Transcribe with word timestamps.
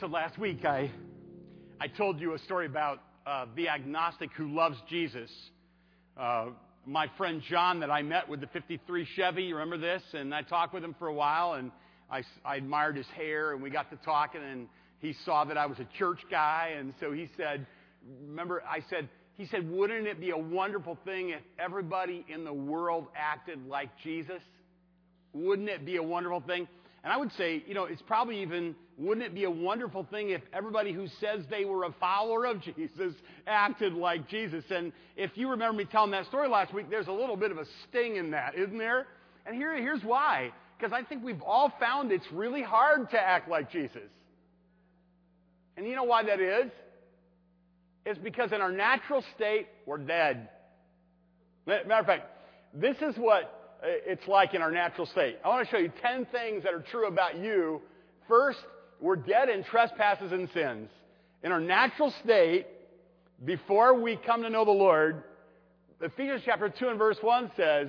So 0.00 0.06
last 0.06 0.38
week 0.38 0.64
I, 0.64 0.90
I 1.78 1.86
told 1.86 2.20
you 2.20 2.32
a 2.32 2.38
story 2.38 2.64
about 2.64 3.02
uh, 3.26 3.44
the 3.54 3.68
agnostic 3.68 4.30
who 4.34 4.48
loves 4.48 4.78
Jesus. 4.88 5.30
Uh, 6.16 6.46
my 6.86 7.08
friend 7.18 7.42
John 7.50 7.80
that 7.80 7.90
I 7.90 8.00
met 8.00 8.26
with 8.26 8.40
the 8.40 8.46
53 8.46 9.06
Chevy, 9.14 9.42
you 9.42 9.56
remember 9.56 9.76
this? 9.76 10.02
And 10.14 10.34
I 10.34 10.40
talked 10.40 10.72
with 10.72 10.82
him 10.82 10.96
for 10.98 11.08
a 11.08 11.12
while 11.12 11.52
and 11.52 11.70
I, 12.10 12.22
I 12.46 12.56
admired 12.56 12.96
his 12.96 13.08
hair 13.08 13.52
and 13.52 13.62
we 13.62 13.68
got 13.68 13.90
to 13.90 13.96
talking 13.96 14.40
and 14.42 14.68
he 15.00 15.14
saw 15.26 15.44
that 15.44 15.58
I 15.58 15.66
was 15.66 15.78
a 15.78 15.88
church 15.98 16.20
guy 16.30 16.76
and 16.78 16.94
so 16.98 17.12
he 17.12 17.28
said, 17.36 17.66
remember 18.26 18.62
I 18.66 18.78
said, 18.88 19.06
he 19.36 19.44
said, 19.48 19.70
wouldn't 19.70 20.06
it 20.06 20.18
be 20.18 20.30
a 20.30 20.38
wonderful 20.38 20.96
thing 21.04 21.28
if 21.30 21.42
everybody 21.58 22.24
in 22.26 22.44
the 22.44 22.54
world 22.54 23.08
acted 23.14 23.66
like 23.66 23.90
Jesus? 24.02 24.40
Wouldn't 25.34 25.68
it 25.68 25.84
be 25.84 25.96
a 25.96 26.02
wonderful 26.02 26.40
thing? 26.40 26.68
And 27.02 27.12
I 27.12 27.16
would 27.16 27.32
say, 27.32 27.62
you 27.66 27.74
know, 27.74 27.84
it's 27.84 28.02
probably 28.02 28.42
even, 28.42 28.74
wouldn't 29.00 29.26
it 29.26 29.34
be 29.34 29.44
a 29.44 29.50
wonderful 29.50 30.06
thing 30.10 30.28
if 30.28 30.42
everybody 30.52 30.92
who 30.92 31.06
says 31.20 31.42
they 31.48 31.64
were 31.64 31.84
a 31.84 31.92
follower 31.98 32.44
of 32.44 32.60
Jesus 32.60 33.14
acted 33.46 33.94
like 33.94 34.28
Jesus? 34.28 34.62
And 34.68 34.92
if 35.16 35.30
you 35.36 35.48
remember 35.48 35.78
me 35.78 35.86
telling 35.86 36.10
that 36.10 36.26
story 36.26 36.48
last 36.48 36.74
week, 36.74 36.90
there's 36.90 37.08
a 37.08 37.12
little 37.12 37.36
bit 37.36 37.50
of 37.50 37.56
a 37.56 37.64
sting 37.88 38.16
in 38.16 38.32
that, 38.32 38.54
isn't 38.54 38.76
there? 38.76 39.06
And 39.46 39.56
here, 39.56 39.74
here's 39.74 40.02
why. 40.02 40.52
Because 40.76 40.92
I 40.92 41.02
think 41.02 41.24
we've 41.24 41.40
all 41.40 41.72
found 41.80 42.12
it's 42.12 42.30
really 42.30 42.62
hard 42.62 43.10
to 43.10 43.18
act 43.18 43.48
like 43.48 43.72
Jesus. 43.72 44.10
And 45.78 45.86
you 45.86 45.96
know 45.96 46.04
why 46.04 46.24
that 46.24 46.38
is? 46.38 46.70
It's 48.04 48.18
because 48.18 48.52
in 48.52 48.60
our 48.60 48.72
natural 48.72 49.24
state, 49.34 49.66
we're 49.86 49.96
dead. 49.96 50.48
Matter 51.66 51.94
of 51.94 52.06
fact, 52.06 52.26
this 52.74 52.96
is 53.00 53.16
what 53.16 53.78
uh, 53.82 53.86
it's 53.86 54.28
like 54.28 54.52
in 54.52 54.60
our 54.60 54.70
natural 54.70 55.06
state. 55.06 55.38
I 55.42 55.48
want 55.48 55.66
to 55.66 55.70
show 55.70 55.78
you 55.78 55.90
10 56.02 56.26
things 56.26 56.64
that 56.64 56.74
are 56.74 56.84
true 56.90 57.08
about 57.08 57.38
you. 57.38 57.80
First, 58.28 58.58
we're 59.00 59.16
dead 59.16 59.48
in 59.48 59.64
trespasses 59.64 60.32
and 60.32 60.48
sins. 60.52 60.90
In 61.42 61.52
our 61.52 61.60
natural 61.60 62.12
state, 62.22 62.66
before 63.44 64.00
we 64.00 64.16
come 64.16 64.42
to 64.42 64.50
know 64.50 64.64
the 64.64 64.70
Lord, 64.70 65.24
Ephesians 66.00 66.42
chapter 66.44 66.68
2 66.68 66.88
and 66.88 66.98
verse 66.98 67.16
1 67.20 67.50
says, 67.56 67.88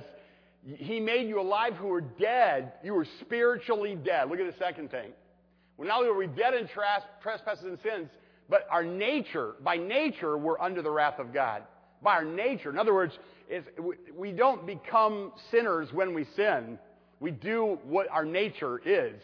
He 0.64 1.00
made 1.00 1.28
you 1.28 1.40
alive 1.40 1.74
who 1.74 1.88
were 1.88 2.00
dead. 2.00 2.72
You 2.82 2.94
were 2.94 3.06
spiritually 3.20 3.94
dead. 3.94 4.30
Look 4.30 4.40
at 4.40 4.46
the 4.46 4.58
second 4.58 4.90
thing. 4.90 5.12
Well, 5.76 5.88
not 5.88 5.98
only 5.98 6.10
were 6.10 6.18
we 6.18 6.26
dead 6.26 6.54
in 6.54 6.68
trespasses 7.22 7.64
and 7.64 7.78
sins, 7.82 8.08
but 8.48 8.66
our 8.70 8.84
nature, 8.84 9.54
by 9.62 9.76
nature, 9.76 10.36
we're 10.36 10.60
under 10.60 10.82
the 10.82 10.90
wrath 10.90 11.18
of 11.18 11.32
God. 11.32 11.62
By 12.02 12.14
our 12.14 12.24
nature. 12.24 12.70
In 12.70 12.78
other 12.78 12.94
words, 12.94 13.18
we 14.16 14.32
don't 14.32 14.66
become 14.66 15.32
sinners 15.50 15.88
when 15.92 16.14
we 16.14 16.26
sin. 16.36 16.78
We 17.20 17.30
do 17.30 17.78
what 17.84 18.08
our 18.10 18.24
nature 18.24 18.80
is. 18.84 19.20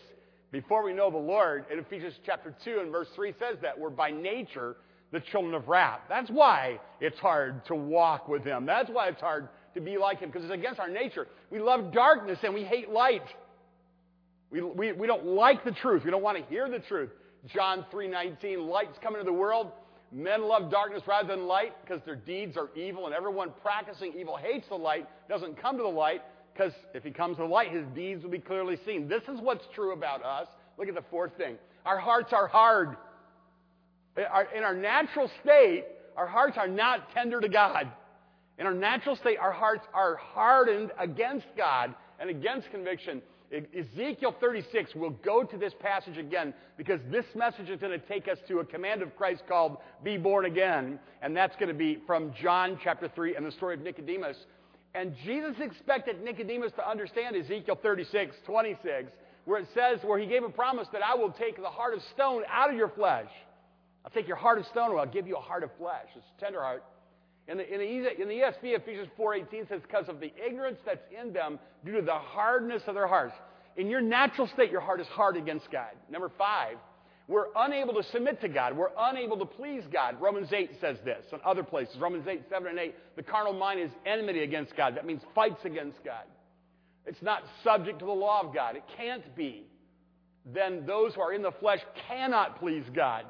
Before 0.50 0.82
we 0.82 0.92
know 0.92 1.10
the 1.10 1.18
Lord, 1.18 1.66
in 1.70 1.78
Ephesians 1.78 2.14
chapter 2.24 2.54
2 2.64 2.80
and 2.80 2.90
verse 2.90 3.08
3 3.14 3.34
says 3.38 3.56
that 3.62 3.78
we're 3.78 3.90
by 3.90 4.10
nature 4.10 4.76
the 5.12 5.20
children 5.20 5.54
of 5.54 5.68
wrath. 5.68 6.00
That's 6.08 6.30
why 6.30 6.80
it's 7.00 7.18
hard 7.18 7.64
to 7.66 7.74
walk 7.74 8.28
with 8.28 8.44
Him. 8.44 8.66
That's 8.66 8.90
why 8.90 9.08
it's 9.08 9.20
hard 9.20 9.48
to 9.74 9.80
be 9.80 9.98
like 9.98 10.20
Him, 10.20 10.30
because 10.30 10.44
it's 10.44 10.52
against 10.52 10.80
our 10.80 10.88
nature. 10.88 11.26
We 11.50 11.60
love 11.60 11.92
darkness 11.92 12.38
and 12.42 12.54
we 12.54 12.64
hate 12.64 12.90
light. 12.90 13.24
We, 14.50 14.62
we, 14.62 14.92
we 14.92 15.06
don't 15.06 15.26
like 15.26 15.64
the 15.64 15.72
truth. 15.72 16.04
We 16.04 16.10
don't 16.10 16.22
want 16.22 16.38
to 16.38 16.44
hear 16.44 16.68
the 16.70 16.78
truth. 16.78 17.10
John 17.54 17.84
3.19, 17.92 18.68
light's 18.68 18.98
coming 19.02 19.20
to 19.20 19.24
the 19.24 19.32
world 19.32 19.70
Men 20.10 20.48
love 20.48 20.70
darkness 20.70 21.02
rather 21.06 21.28
than 21.28 21.46
light 21.46 21.74
because 21.82 22.00
their 22.06 22.16
deeds 22.16 22.56
are 22.56 22.70
evil, 22.74 23.06
and 23.06 23.14
everyone 23.14 23.52
practicing 23.62 24.14
evil 24.18 24.36
hates 24.36 24.66
the 24.68 24.74
light, 24.74 25.06
doesn't 25.28 25.60
come 25.60 25.76
to 25.76 25.82
the 25.82 25.88
light, 25.88 26.22
because 26.58 26.72
if 26.92 27.04
he 27.04 27.10
comes 27.10 27.36
to 27.36 27.46
light, 27.46 27.70
his 27.70 27.86
deeds 27.94 28.24
will 28.24 28.30
be 28.30 28.38
clearly 28.38 28.78
seen. 28.84 29.08
This 29.08 29.22
is 29.32 29.40
what's 29.40 29.64
true 29.74 29.92
about 29.92 30.24
us. 30.24 30.48
Look 30.76 30.88
at 30.88 30.94
the 30.94 31.04
fourth 31.10 31.36
thing. 31.36 31.56
Our 31.86 31.98
hearts 31.98 32.32
are 32.32 32.48
hard. 32.48 32.96
In 34.16 34.64
our 34.64 34.74
natural 34.74 35.30
state, 35.42 35.84
our 36.16 36.26
hearts 36.26 36.56
are 36.58 36.66
not 36.66 37.12
tender 37.12 37.40
to 37.40 37.48
God. 37.48 37.88
In 38.58 38.66
our 38.66 38.74
natural 38.74 39.14
state, 39.14 39.38
our 39.38 39.52
hearts 39.52 39.86
are 39.94 40.16
hardened 40.16 40.90
against 40.98 41.46
God 41.56 41.94
and 42.18 42.28
against 42.28 42.70
conviction. 42.72 43.22
Ezekiel 43.52 44.34
36, 44.40 44.96
we'll 44.96 45.10
go 45.10 45.44
to 45.44 45.56
this 45.56 45.72
passage 45.80 46.18
again 46.18 46.52
because 46.76 47.00
this 47.10 47.24
message 47.36 47.70
is 47.70 47.80
going 47.80 47.98
to 47.98 48.06
take 48.06 48.26
us 48.26 48.36
to 48.48 48.58
a 48.58 48.64
command 48.64 49.00
of 49.00 49.16
Christ 49.16 49.44
called 49.48 49.76
be 50.02 50.18
born 50.18 50.44
again. 50.44 50.98
And 51.22 51.36
that's 51.36 51.54
going 51.54 51.68
to 51.68 51.74
be 51.74 51.98
from 52.04 52.34
John 52.42 52.78
chapter 52.82 53.08
3 53.08 53.36
and 53.36 53.46
the 53.46 53.52
story 53.52 53.74
of 53.74 53.80
Nicodemus. 53.80 54.36
And 54.94 55.14
Jesus 55.24 55.54
expected 55.60 56.22
Nicodemus 56.22 56.72
to 56.76 56.88
understand 56.88 57.36
Ezekiel 57.36 57.78
36, 57.82 58.36
26, 58.46 59.12
where 59.44 59.60
it 59.60 59.68
says, 59.74 60.00
where 60.02 60.18
he 60.18 60.26
gave 60.26 60.42
a 60.42 60.48
promise 60.48 60.88
that 60.92 61.02
I 61.02 61.14
will 61.14 61.30
take 61.32 61.56
the 61.56 61.68
heart 61.68 61.94
of 61.94 62.00
stone 62.14 62.42
out 62.50 62.70
of 62.70 62.76
your 62.76 62.88
flesh. 62.88 63.30
I'll 64.04 64.10
take 64.10 64.26
your 64.26 64.36
heart 64.36 64.58
of 64.58 64.66
stone 64.66 64.90
and 64.90 65.00
I'll 65.00 65.06
give 65.06 65.26
you 65.26 65.36
a 65.36 65.40
heart 65.40 65.62
of 65.62 65.70
flesh. 65.78 66.06
A 66.16 66.40
tender 66.40 66.60
heart. 66.60 66.82
In 67.48 67.58
the, 67.58 67.74
in 67.74 67.80
the, 67.80 68.22
in 68.22 68.28
the 68.28 68.34
ESV, 68.34 68.76
Ephesians 68.76 69.08
4.18 69.18 69.68
says, 69.68 69.80
because 69.82 70.08
of 70.08 70.20
the 70.20 70.32
ignorance 70.44 70.78
that's 70.84 71.04
in 71.18 71.32
them 71.32 71.58
due 71.84 71.92
to 71.92 72.02
the 72.02 72.12
hardness 72.12 72.82
of 72.86 72.94
their 72.94 73.06
hearts. 73.06 73.34
In 73.76 73.88
your 73.88 74.00
natural 74.00 74.48
state, 74.48 74.70
your 74.70 74.80
heart 74.80 75.00
is 75.00 75.06
hard 75.06 75.36
against 75.36 75.70
God. 75.70 75.92
Number 76.10 76.30
five, 76.36 76.76
we're 77.28 77.48
unable 77.54 77.92
to 77.92 78.02
submit 78.04 78.40
to 78.40 78.48
God. 78.48 78.74
We're 78.74 78.88
unable 78.98 79.38
to 79.38 79.44
please 79.44 79.84
God. 79.92 80.18
Romans 80.18 80.48
8 80.50 80.70
says 80.80 80.96
this 81.04 81.22
and 81.30 81.42
other 81.42 81.62
places. 81.62 81.96
Romans 82.00 82.26
8, 82.26 82.44
7, 82.48 82.68
and 82.68 82.78
8. 82.78 82.94
The 83.16 83.22
carnal 83.22 83.52
mind 83.52 83.80
is 83.80 83.90
enmity 84.06 84.42
against 84.42 84.74
God. 84.74 84.96
That 84.96 85.04
means 85.04 85.20
fights 85.34 85.62
against 85.66 86.02
God. 86.02 86.24
It's 87.04 87.20
not 87.20 87.42
subject 87.62 87.98
to 87.98 88.06
the 88.06 88.12
law 88.12 88.40
of 88.40 88.54
God. 88.54 88.76
It 88.76 88.84
can't 88.96 89.36
be. 89.36 89.64
Then 90.54 90.86
those 90.86 91.14
who 91.14 91.20
are 91.20 91.34
in 91.34 91.42
the 91.42 91.52
flesh 91.52 91.80
cannot 92.08 92.58
please 92.60 92.84
God. 92.94 93.26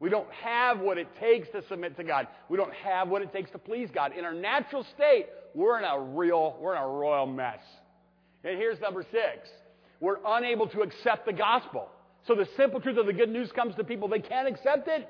We 0.00 0.08
don't 0.08 0.30
have 0.42 0.80
what 0.80 0.96
it 0.96 1.08
takes 1.20 1.48
to 1.50 1.62
submit 1.68 1.96
to 1.98 2.04
God. 2.04 2.28
We 2.48 2.56
don't 2.56 2.72
have 2.72 3.08
what 3.08 3.20
it 3.20 3.32
takes 3.32 3.50
to 3.50 3.58
please 3.58 3.90
God. 3.94 4.12
In 4.16 4.24
our 4.24 4.34
natural 4.34 4.86
state, 4.94 5.26
we're 5.54 5.78
in 5.78 5.84
a 5.84 6.00
real, 6.00 6.56
we're 6.60 6.76
in 6.76 6.82
a 6.82 6.88
royal 6.88 7.26
mess. 7.26 7.60
And 8.42 8.56
here's 8.58 8.80
number 8.80 9.04
six. 9.10 9.48
We're 10.00 10.18
unable 10.26 10.66
to 10.68 10.80
accept 10.80 11.26
the 11.26 11.32
gospel. 11.32 11.88
So 12.26 12.34
the 12.34 12.48
simple 12.56 12.80
truth 12.80 12.96
of 12.96 13.06
the 13.06 13.12
good 13.12 13.28
news 13.28 13.50
comes 13.52 13.74
to 13.76 13.84
people. 13.84 14.08
They 14.08 14.20
can't 14.20 14.48
accept 14.48 14.88
it 14.88 15.08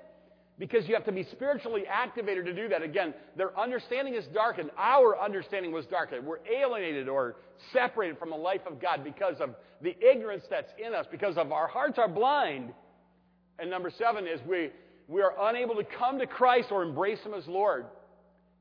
because 0.58 0.86
you 0.88 0.94
have 0.94 1.04
to 1.04 1.12
be 1.12 1.24
spiritually 1.32 1.84
activated 1.88 2.44
to 2.46 2.54
do 2.54 2.68
that. 2.68 2.82
Again, 2.82 3.14
their 3.36 3.58
understanding 3.58 4.14
is 4.14 4.24
darkened. 4.32 4.70
Our 4.76 5.20
understanding 5.20 5.72
was 5.72 5.86
darkened. 5.86 6.26
We're 6.26 6.44
alienated 6.46 7.08
or 7.08 7.36
separated 7.72 8.18
from 8.18 8.30
the 8.30 8.36
life 8.36 8.60
of 8.66 8.80
God 8.80 9.02
because 9.04 9.36
of 9.40 9.54
the 9.80 9.96
ignorance 10.04 10.44
that's 10.50 10.72
in 10.84 10.94
us, 10.94 11.06
because 11.10 11.36
of 11.36 11.52
our 11.52 11.66
hearts 11.66 11.98
are 11.98 12.08
blind. 12.08 12.72
And 13.58 13.70
number 13.70 13.90
seven 13.96 14.26
is 14.26 14.40
we, 14.48 14.70
we 15.08 15.22
are 15.22 15.34
unable 15.48 15.76
to 15.76 15.84
come 15.84 16.18
to 16.18 16.26
Christ 16.26 16.68
or 16.70 16.82
embrace 16.82 17.20
Him 17.20 17.34
as 17.34 17.46
Lord. 17.46 17.86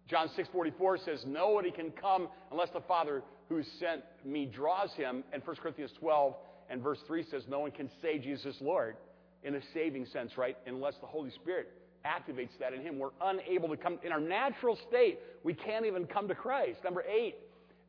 John 0.08 0.30
6.44 0.38 1.06
says, 1.06 1.24
Nobody 1.25 1.72
can 1.72 1.92
come 1.92 2.28
unless 2.52 2.69
the 2.72 2.81
Father 2.81 3.24
who 3.50 3.63
sent 3.80 4.03
me 4.25 4.46
draws 4.46 4.92
him. 4.94 5.24
And 5.31 5.42
1 5.44 5.56
Corinthians 5.58 5.92
12 6.00 6.36
and 6.73 6.81
verse 6.81 6.97
3 7.06 7.23
says, 7.29 7.44
No 7.47 7.59
one 7.59 7.69
can 7.69 7.88
say 8.01 8.17
Jesus 8.17 8.56
Lord 8.59 8.97
in 9.44 9.53
a 9.53 9.59
saving 9.75 10.07
sense, 10.07 10.39
right? 10.39 10.57
Unless 10.66 10.95
the 11.01 11.06
Holy 11.06 11.29
Spirit 11.29 11.69
activates 12.03 12.50
that 12.59 12.73
in 12.73 12.81
him. 12.81 12.97
We're 12.97 13.11
unable 13.22 13.69
to 13.69 13.78
come. 13.78 14.00
In 14.03 14.11
our 14.11 14.19
natural 14.19 14.75
state, 14.89 15.19
we 15.44 15.53
can't 15.53 15.85
even 15.85 16.07
come 16.07 16.27
to 16.27 16.36
Christ. 16.36 16.80
Number 16.83 17.03
eight 17.03 17.36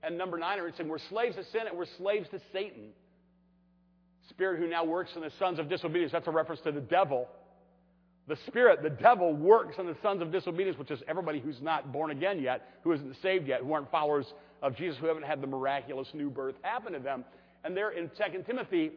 and 0.03 0.19
number 0.19 0.39
nine 0.39 0.59
are 0.59 0.71
saying 0.77 0.89
we're 0.89 0.99
slaves 1.09 1.35
to 1.37 1.45
sin 1.45 1.63
and 1.67 1.79
we're 1.79 1.87
slaves 1.97 2.29
to 2.29 2.41
Satan. 2.53 2.91
Spirit 4.29 4.61
who 4.61 4.69
now 4.69 4.85
works 4.85 5.13
in 5.17 5.23
the 5.23 5.33
sons 5.39 5.59
of 5.59 5.71
disobedience. 5.71 6.13
That's 6.13 6.29
a 6.29 6.31
reference 6.31 6.61
to 6.63 6.73
the 6.73 6.81
devil. 6.83 7.27
The 8.29 8.37
Spirit, 8.47 8.83
the 8.83 8.91
devil, 8.91 9.35
works 9.35 9.77
in 9.79 9.87
the 9.87 9.97
sons 10.03 10.21
of 10.21 10.31
disobedience, 10.31 10.79
which 10.79 10.91
is 10.91 11.01
everybody 11.09 11.41
who's 11.41 11.61
not 11.63 11.91
born 11.91 12.11
again 12.11 12.39
yet, 12.39 12.69
who 12.83 12.93
isn't 12.93 13.17
saved 13.23 13.49
yet, 13.49 13.61
who 13.61 13.73
aren't 13.73 13.91
followers 13.91 14.27
of 14.63 14.77
Jesus, 14.77 14.99
who 14.99 15.07
haven't 15.07 15.25
had 15.25 15.41
the 15.41 15.47
miraculous 15.47 16.09
new 16.13 16.29
birth 16.29 16.55
happen 16.63 16.93
to 16.93 16.99
them. 16.99 17.25
And 17.65 17.77
there 17.77 17.91
in 17.91 18.11
2 18.11 18.43
Timothy, 18.47 18.93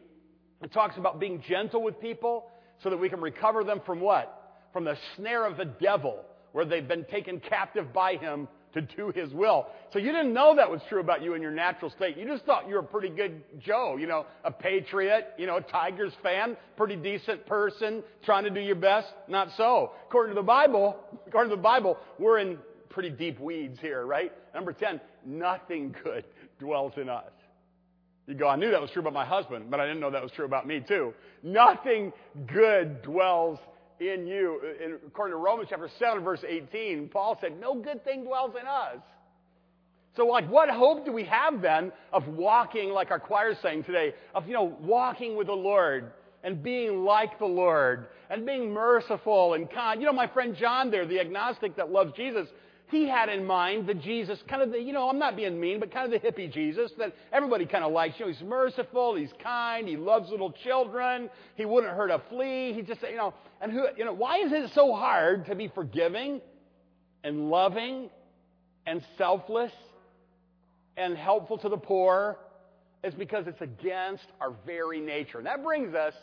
it 0.62 0.72
talks 0.72 0.96
about 0.96 1.18
being 1.18 1.42
gentle 1.48 1.82
with 1.82 2.00
people 2.00 2.46
so 2.82 2.90
that 2.90 2.96
we 2.96 3.08
can 3.08 3.20
recover 3.20 3.64
them 3.64 3.80
from 3.84 4.00
what? 4.00 4.56
From 4.72 4.84
the 4.84 4.96
snare 5.16 5.46
of 5.46 5.56
the 5.56 5.64
devil, 5.64 6.24
where 6.52 6.64
they've 6.64 6.86
been 6.86 7.04
taken 7.04 7.40
captive 7.40 7.92
by 7.92 8.16
him 8.16 8.46
to 8.74 8.82
do 8.82 9.10
his 9.14 9.32
will. 9.32 9.66
So 9.92 9.98
you 9.98 10.12
didn't 10.12 10.34
know 10.34 10.54
that 10.56 10.70
was 10.70 10.80
true 10.88 11.00
about 11.00 11.22
you 11.22 11.34
in 11.34 11.40
your 11.40 11.50
natural 11.50 11.90
state. 11.90 12.18
You 12.18 12.26
just 12.26 12.44
thought 12.44 12.68
you 12.68 12.74
were 12.74 12.80
a 12.80 12.84
pretty 12.84 13.08
good 13.08 13.42
Joe, 13.60 13.96
you 13.98 14.06
know, 14.06 14.26
a 14.44 14.50
patriot, 14.50 15.28
you 15.38 15.46
know, 15.46 15.56
a 15.56 15.62
Tigers 15.62 16.12
fan, 16.22 16.56
pretty 16.76 16.96
decent 16.96 17.46
person, 17.46 18.02
trying 18.24 18.44
to 18.44 18.50
do 18.50 18.60
your 18.60 18.76
best. 18.76 19.08
Not 19.26 19.48
so. 19.56 19.92
According 20.08 20.34
to 20.34 20.40
the 20.40 20.46
Bible, 20.46 20.96
according 21.26 21.50
to 21.50 21.56
the 21.56 21.62
Bible, 21.62 21.96
we're 22.18 22.38
in 22.38 22.58
pretty 22.90 23.10
deep 23.10 23.40
weeds 23.40 23.78
here, 23.80 24.04
right? 24.04 24.32
Number 24.54 24.72
10, 24.72 25.00
nothing 25.24 25.94
good 26.04 26.24
dwells 26.58 26.92
in 26.96 27.08
us. 27.08 27.30
You 28.28 28.34
go, 28.34 28.46
I 28.46 28.56
knew 28.56 28.70
that 28.70 28.80
was 28.80 28.90
true 28.90 29.00
about 29.00 29.14
my 29.14 29.24
husband, 29.24 29.70
but 29.70 29.80
I 29.80 29.86
didn't 29.86 30.00
know 30.00 30.10
that 30.10 30.22
was 30.22 30.32
true 30.32 30.44
about 30.44 30.66
me 30.66 30.84
too. 30.86 31.14
Nothing 31.42 32.12
good 32.46 33.00
dwells 33.00 33.58
in 34.00 34.26
you. 34.26 34.60
In, 34.84 34.98
according 35.06 35.32
to 35.32 35.38
Romans 35.38 35.68
chapter 35.70 35.88
7, 35.98 36.22
verse 36.22 36.44
18, 36.46 37.08
Paul 37.08 37.38
said, 37.40 37.58
No 37.58 37.74
good 37.74 38.04
thing 38.04 38.24
dwells 38.24 38.52
in 38.60 38.66
us. 38.66 39.02
So, 40.14 40.26
like, 40.26 40.48
what 40.50 40.68
hope 40.68 41.06
do 41.06 41.12
we 41.12 41.24
have 41.24 41.62
then 41.62 41.90
of 42.12 42.28
walking, 42.28 42.90
like 42.90 43.10
our 43.10 43.20
choir 43.20 43.56
saying 43.62 43.84
today, 43.84 44.12
of, 44.34 44.46
you 44.46 44.52
know, 44.52 44.76
walking 44.80 45.34
with 45.36 45.46
the 45.46 45.54
Lord? 45.54 46.12
and 46.44 46.62
being 46.62 47.04
like 47.04 47.38
the 47.38 47.46
Lord 47.46 48.06
and 48.30 48.46
being 48.46 48.72
merciful 48.72 49.54
and 49.54 49.70
kind. 49.70 50.00
You 50.00 50.06
know, 50.06 50.12
my 50.12 50.28
friend 50.28 50.54
John 50.56 50.90
there, 50.90 51.06
the 51.06 51.20
agnostic 51.20 51.76
that 51.76 51.90
loves 51.90 52.12
Jesus, 52.16 52.48
he 52.90 53.06
had 53.06 53.28
in 53.28 53.44
mind 53.44 53.86
the 53.86 53.94
Jesus, 53.94 54.38
kind 54.48 54.62
of 54.62 54.70
the, 54.70 54.80
you 54.80 54.92
know, 54.92 55.10
I'm 55.10 55.18
not 55.18 55.36
being 55.36 55.60
mean, 55.60 55.78
but 55.78 55.92
kind 55.92 56.12
of 56.12 56.22
the 56.22 56.26
hippie 56.26 56.50
Jesus 56.50 56.90
that 56.98 57.14
everybody 57.32 57.66
kind 57.66 57.84
of 57.84 57.92
likes. 57.92 58.18
You 58.18 58.26
know, 58.26 58.32
he's 58.32 58.42
merciful, 58.42 59.14
he's 59.14 59.32
kind, 59.42 59.86
he 59.86 59.96
loves 59.96 60.30
little 60.30 60.52
children, 60.64 61.28
he 61.54 61.66
wouldn't 61.66 61.92
hurt 61.94 62.10
a 62.10 62.22
flea. 62.30 62.72
He 62.72 62.82
just, 62.82 63.02
you 63.02 63.16
know, 63.16 63.34
and 63.60 63.70
who, 63.70 63.86
you 63.96 64.04
know, 64.04 64.14
why 64.14 64.38
is 64.38 64.52
it 64.52 64.70
so 64.74 64.94
hard 64.94 65.46
to 65.46 65.54
be 65.54 65.68
forgiving 65.68 66.40
and 67.24 67.50
loving 67.50 68.08
and 68.86 69.02
selfless 69.18 69.72
and 70.96 71.16
helpful 71.16 71.58
to 71.58 71.68
the 71.68 71.76
poor? 71.76 72.38
It's 73.04 73.14
because 73.14 73.46
it's 73.46 73.60
against 73.60 74.24
our 74.40 74.54
very 74.64 75.00
nature. 75.00 75.38
And 75.38 75.46
that 75.46 75.62
brings 75.62 75.94
us 75.94 76.14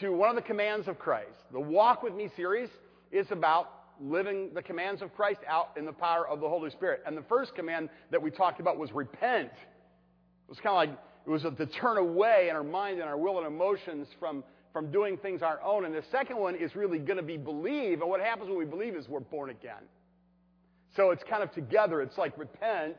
to 0.00 0.10
one 0.10 0.28
of 0.28 0.34
the 0.34 0.42
commands 0.42 0.88
of 0.88 0.98
Christ. 0.98 1.38
The 1.52 1.60
Walk 1.60 2.02
With 2.02 2.14
Me 2.14 2.30
series 2.36 2.68
is 3.12 3.26
about 3.30 3.79
living 4.00 4.50
the 4.54 4.62
commands 4.62 5.02
of 5.02 5.14
Christ 5.14 5.40
out 5.46 5.70
in 5.76 5.84
the 5.84 5.92
power 5.92 6.26
of 6.26 6.40
the 6.40 6.48
Holy 6.48 6.70
Spirit. 6.70 7.02
And 7.06 7.16
the 7.16 7.24
first 7.28 7.54
command 7.54 7.88
that 8.10 8.20
we 8.20 8.30
talked 8.30 8.60
about 8.60 8.78
was 8.78 8.90
repent. 8.92 9.50
It 9.52 10.48
was 10.48 10.58
kind 10.58 10.90
of 10.90 10.94
like 10.94 10.98
it 11.26 11.30
was 11.30 11.42
to 11.42 11.66
turn 11.66 11.98
away 11.98 12.48
in 12.48 12.56
our 12.56 12.64
mind 12.64 13.00
and 13.00 13.08
our 13.08 13.18
will 13.18 13.38
and 13.38 13.46
emotions 13.46 14.08
from, 14.18 14.42
from 14.72 14.90
doing 14.90 15.16
things 15.18 15.42
our 15.42 15.62
own. 15.62 15.84
And 15.84 15.94
the 15.94 16.02
second 16.10 16.38
one 16.38 16.54
is 16.54 16.74
really 16.74 16.98
going 16.98 17.18
to 17.18 17.22
be 17.22 17.36
believe. 17.36 18.00
And 18.00 18.08
what 18.08 18.20
happens 18.20 18.48
when 18.48 18.58
we 18.58 18.64
believe 18.64 18.94
is 18.94 19.08
we're 19.08 19.20
born 19.20 19.50
again. 19.50 19.82
So 20.96 21.10
it's 21.10 21.22
kind 21.28 21.42
of 21.42 21.52
together. 21.52 22.00
It's 22.00 22.18
like 22.18 22.36
repent 22.38 22.96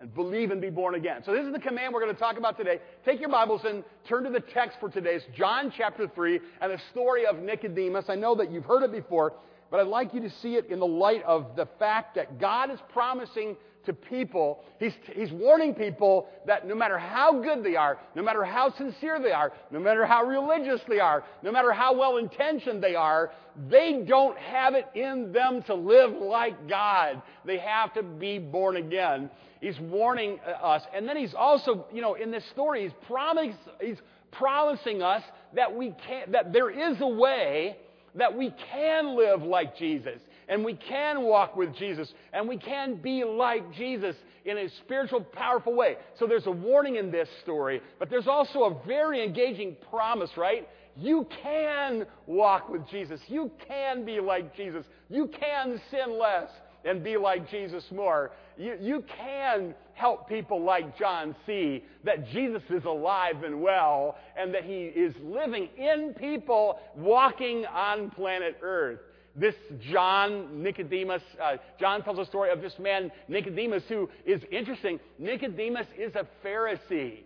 and 0.00 0.14
believe 0.14 0.50
and 0.50 0.60
be 0.60 0.70
born 0.70 0.94
again. 0.94 1.22
So 1.26 1.32
this 1.32 1.44
is 1.44 1.52
the 1.52 1.58
command 1.58 1.92
we're 1.92 2.00
going 2.00 2.14
to 2.14 2.20
talk 2.20 2.38
about 2.38 2.56
today. 2.56 2.80
Take 3.04 3.20
your 3.20 3.28
Bibles 3.28 3.62
and 3.64 3.82
turn 4.08 4.24
to 4.24 4.30
the 4.30 4.40
text 4.40 4.78
for 4.78 4.88
today. 4.88 5.16
It's 5.16 5.24
John 5.36 5.72
chapter 5.76 6.06
3 6.06 6.40
and 6.60 6.72
the 6.72 6.80
story 6.92 7.26
of 7.26 7.40
Nicodemus. 7.40 8.04
I 8.08 8.14
know 8.14 8.36
that 8.36 8.52
you've 8.52 8.64
heard 8.64 8.84
it 8.84 8.92
before, 8.92 9.34
but 9.70 9.80
I'd 9.80 9.86
like 9.86 10.14
you 10.14 10.20
to 10.20 10.30
see 10.30 10.56
it 10.56 10.66
in 10.66 10.78
the 10.78 10.86
light 10.86 11.22
of 11.24 11.56
the 11.56 11.66
fact 11.78 12.14
that 12.14 12.38
God 12.40 12.70
is 12.70 12.78
promising 12.92 13.56
to 13.88 13.92
people, 13.94 14.62
he's, 14.78 14.92
he's 15.14 15.32
warning 15.32 15.74
people 15.74 16.28
that 16.46 16.66
no 16.66 16.74
matter 16.74 16.98
how 16.98 17.40
good 17.40 17.64
they 17.64 17.74
are, 17.74 17.98
no 18.14 18.22
matter 18.22 18.44
how 18.44 18.70
sincere 18.76 19.18
they 19.18 19.32
are, 19.32 19.50
no 19.70 19.80
matter 19.80 20.04
how 20.04 20.24
religious 20.24 20.80
they 20.88 21.00
are, 21.00 21.24
no 21.42 21.50
matter 21.50 21.72
how 21.72 21.96
well 21.96 22.18
intentioned 22.18 22.82
they 22.82 22.94
are, 22.94 23.32
they 23.70 24.04
don't 24.06 24.36
have 24.38 24.74
it 24.74 24.86
in 24.94 25.32
them 25.32 25.62
to 25.62 25.74
live 25.74 26.12
like 26.12 26.68
God. 26.68 27.22
They 27.46 27.58
have 27.58 27.94
to 27.94 28.02
be 28.02 28.38
born 28.38 28.76
again. 28.76 29.30
He's 29.60 29.78
warning 29.80 30.38
uh, 30.46 30.50
us. 30.50 30.82
And 30.94 31.08
then 31.08 31.16
he's 31.16 31.34
also, 31.34 31.86
you 31.92 32.02
know, 32.02 32.14
in 32.14 32.30
this 32.30 32.44
story, 32.50 32.82
he's, 32.82 32.92
promise, 33.06 33.56
he's 33.80 33.98
promising 34.32 35.02
us 35.02 35.22
that 35.54 35.74
we 35.74 35.94
can't 36.06 36.32
that 36.32 36.52
there 36.52 36.70
is 36.70 37.00
a 37.00 37.08
way 37.08 37.78
that 38.14 38.36
we 38.36 38.54
can 38.72 39.16
live 39.16 39.42
like 39.42 39.76
Jesus 39.76 40.20
and 40.48 40.64
we 40.64 40.74
can 40.74 41.22
walk 41.22 41.56
with 41.56 41.74
Jesus 41.76 42.12
and 42.32 42.48
we 42.48 42.56
can 42.56 42.96
be 42.96 43.24
like 43.24 43.74
Jesus 43.74 44.16
in 44.44 44.58
a 44.58 44.68
spiritual, 44.84 45.20
powerful 45.20 45.74
way. 45.74 45.96
So 46.18 46.26
there's 46.26 46.46
a 46.46 46.50
warning 46.50 46.96
in 46.96 47.10
this 47.10 47.28
story, 47.42 47.82
but 47.98 48.08
there's 48.10 48.26
also 48.26 48.64
a 48.64 48.86
very 48.86 49.22
engaging 49.22 49.76
promise, 49.90 50.30
right? 50.36 50.66
You 50.96 51.26
can 51.42 52.06
walk 52.26 52.68
with 52.68 52.88
Jesus. 52.88 53.20
You 53.28 53.50
can 53.68 54.04
be 54.04 54.20
like 54.20 54.56
Jesus. 54.56 54.84
You 55.08 55.28
can 55.28 55.80
sin 55.90 56.18
less 56.18 56.48
and 56.84 57.04
be 57.04 57.16
like 57.16 57.50
Jesus 57.50 57.84
more. 57.92 58.32
You, 58.56 58.76
you 58.80 59.04
can 59.16 59.74
help 59.98 60.28
people 60.28 60.62
like 60.62 60.96
John 60.96 61.34
see 61.44 61.84
that 62.04 62.28
Jesus 62.28 62.62
is 62.70 62.84
alive 62.84 63.42
and 63.42 63.60
well 63.60 64.16
and 64.36 64.54
that 64.54 64.64
he 64.64 64.84
is 64.84 65.12
living 65.22 65.68
in 65.76 66.14
people 66.14 66.78
walking 66.96 67.66
on 67.66 68.10
planet 68.10 68.58
Earth. 68.62 69.00
This 69.34 69.56
John, 69.90 70.62
Nicodemus, 70.62 71.22
uh, 71.42 71.56
John 71.78 72.02
tells 72.02 72.18
a 72.18 72.26
story 72.26 72.50
of 72.50 72.60
this 72.60 72.78
man, 72.78 73.10
Nicodemus, 73.28 73.82
who 73.88 74.08
is 74.24 74.40
interesting. 74.50 75.00
Nicodemus 75.18 75.86
is 75.98 76.14
a 76.14 76.26
Pharisee. 76.46 77.22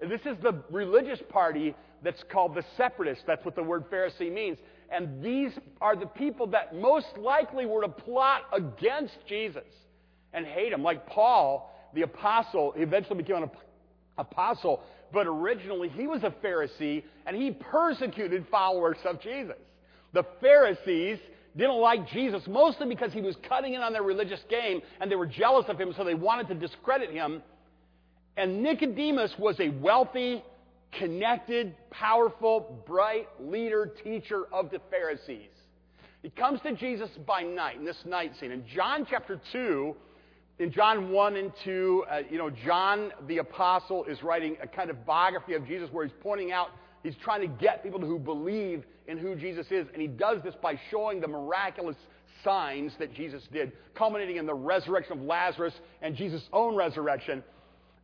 This 0.00 0.20
is 0.26 0.36
the 0.42 0.62
religious 0.70 1.20
party 1.28 1.74
that's 2.02 2.22
called 2.30 2.56
the 2.56 2.64
separatists. 2.76 3.24
That's 3.26 3.44
what 3.44 3.54
the 3.54 3.62
word 3.62 3.88
Pharisee 3.88 4.32
means. 4.32 4.58
And 4.90 5.22
these 5.22 5.52
are 5.80 5.96
the 5.96 6.06
people 6.06 6.48
that 6.48 6.74
most 6.74 7.16
likely 7.16 7.66
were 7.66 7.82
to 7.82 7.88
plot 7.88 8.42
against 8.52 9.14
Jesus 9.28 9.64
and 10.32 10.46
hate 10.46 10.72
him. 10.72 10.82
Like 10.82 11.06
Paul, 11.06 11.70
the 11.94 12.02
apostle, 12.02 12.72
he 12.76 12.82
eventually 12.82 13.22
became 13.22 13.42
an 13.42 13.50
apostle, 14.18 14.82
but 15.12 15.26
originally 15.26 15.88
he 15.88 16.06
was 16.06 16.22
a 16.22 16.30
Pharisee 16.44 17.04
and 17.26 17.36
he 17.36 17.50
persecuted 17.50 18.46
followers 18.50 18.96
of 19.04 19.20
Jesus. 19.20 19.56
The 20.12 20.24
Pharisees 20.40 21.18
didn't 21.56 21.80
like 21.80 22.08
Jesus 22.08 22.42
mostly 22.46 22.88
because 22.88 23.12
he 23.12 23.20
was 23.20 23.36
cutting 23.48 23.74
in 23.74 23.82
on 23.82 23.92
their 23.92 24.02
religious 24.02 24.40
game 24.48 24.80
and 25.00 25.10
they 25.10 25.16
were 25.16 25.26
jealous 25.26 25.66
of 25.68 25.80
him, 25.80 25.92
so 25.96 26.04
they 26.04 26.14
wanted 26.14 26.48
to 26.48 26.54
discredit 26.54 27.10
him. 27.10 27.42
And 28.36 28.62
Nicodemus 28.62 29.32
was 29.38 29.60
a 29.60 29.68
wealthy, 29.68 30.42
connected, 30.92 31.74
powerful, 31.90 32.82
bright 32.86 33.28
leader, 33.40 33.90
teacher 34.02 34.44
of 34.52 34.70
the 34.70 34.80
Pharisees. 34.90 35.50
He 36.22 36.30
comes 36.30 36.60
to 36.60 36.74
Jesus 36.74 37.10
by 37.26 37.42
night, 37.42 37.76
in 37.76 37.84
this 37.84 38.00
night 38.06 38.32
scene. 38.38 38.52
In 38.52 38.64
John 38.66 39.06
chapter 39.08 39.40
2, 39.52 39.94
in 40.62 40.70
John 40.70 41.10
1 41.10 41.36
and 41.36 41.52
2, 41.64 42.04
uh, 42.08 42.20
you 42.30 42.38
know, 42.38 42.48
John 42.48 43.12
the 43.26 43.38
apostle 43.38 44.04
is 44.04 44.22
writing 44.22 44.56
a 44.62 44.66
kind 44.68 44.90
of 44.90 45.04
biography 45.04 45.54
of 45.54 45.66
Jesus 45.66 45.88
where 45.90 46.06
he's 46.06 46.14
pointing 46.22 46.52
out, 46.52 46.68
he's 47.02 47.16
trying 47.16 47.40
to 47.40 47.48
get 47.48 47.82
people 47.82 47.98
who 47.98 48.16
believe 48.16 48.84
in 49.08 49.18
who 49.18 49.34
Jesus 49.34 49.66
is. 49.72 49.88
And 49.92 50.00
he 50.00 50.06
does 50.06 50.40
this 50.44 50.54
by 50.62 50.78
showing 50.88 51.20
the 51.20 51.26
miraculous 51.26 51.96
signs 52.44 52.92
that 53.00 53.12
Jesus 53.12 53.42
did, 53.52 53.72
culminating 53.94 54.36
in 54.36 54.46
the 54.46 54.54
resurrection 54.54 55.18
of 55.18 55.24
Lazarus 55.24 55.74
and 56.00 56.14
Jesus' 56.14 56.48
own 56.52 56.76
resurrection. 56.76 57.42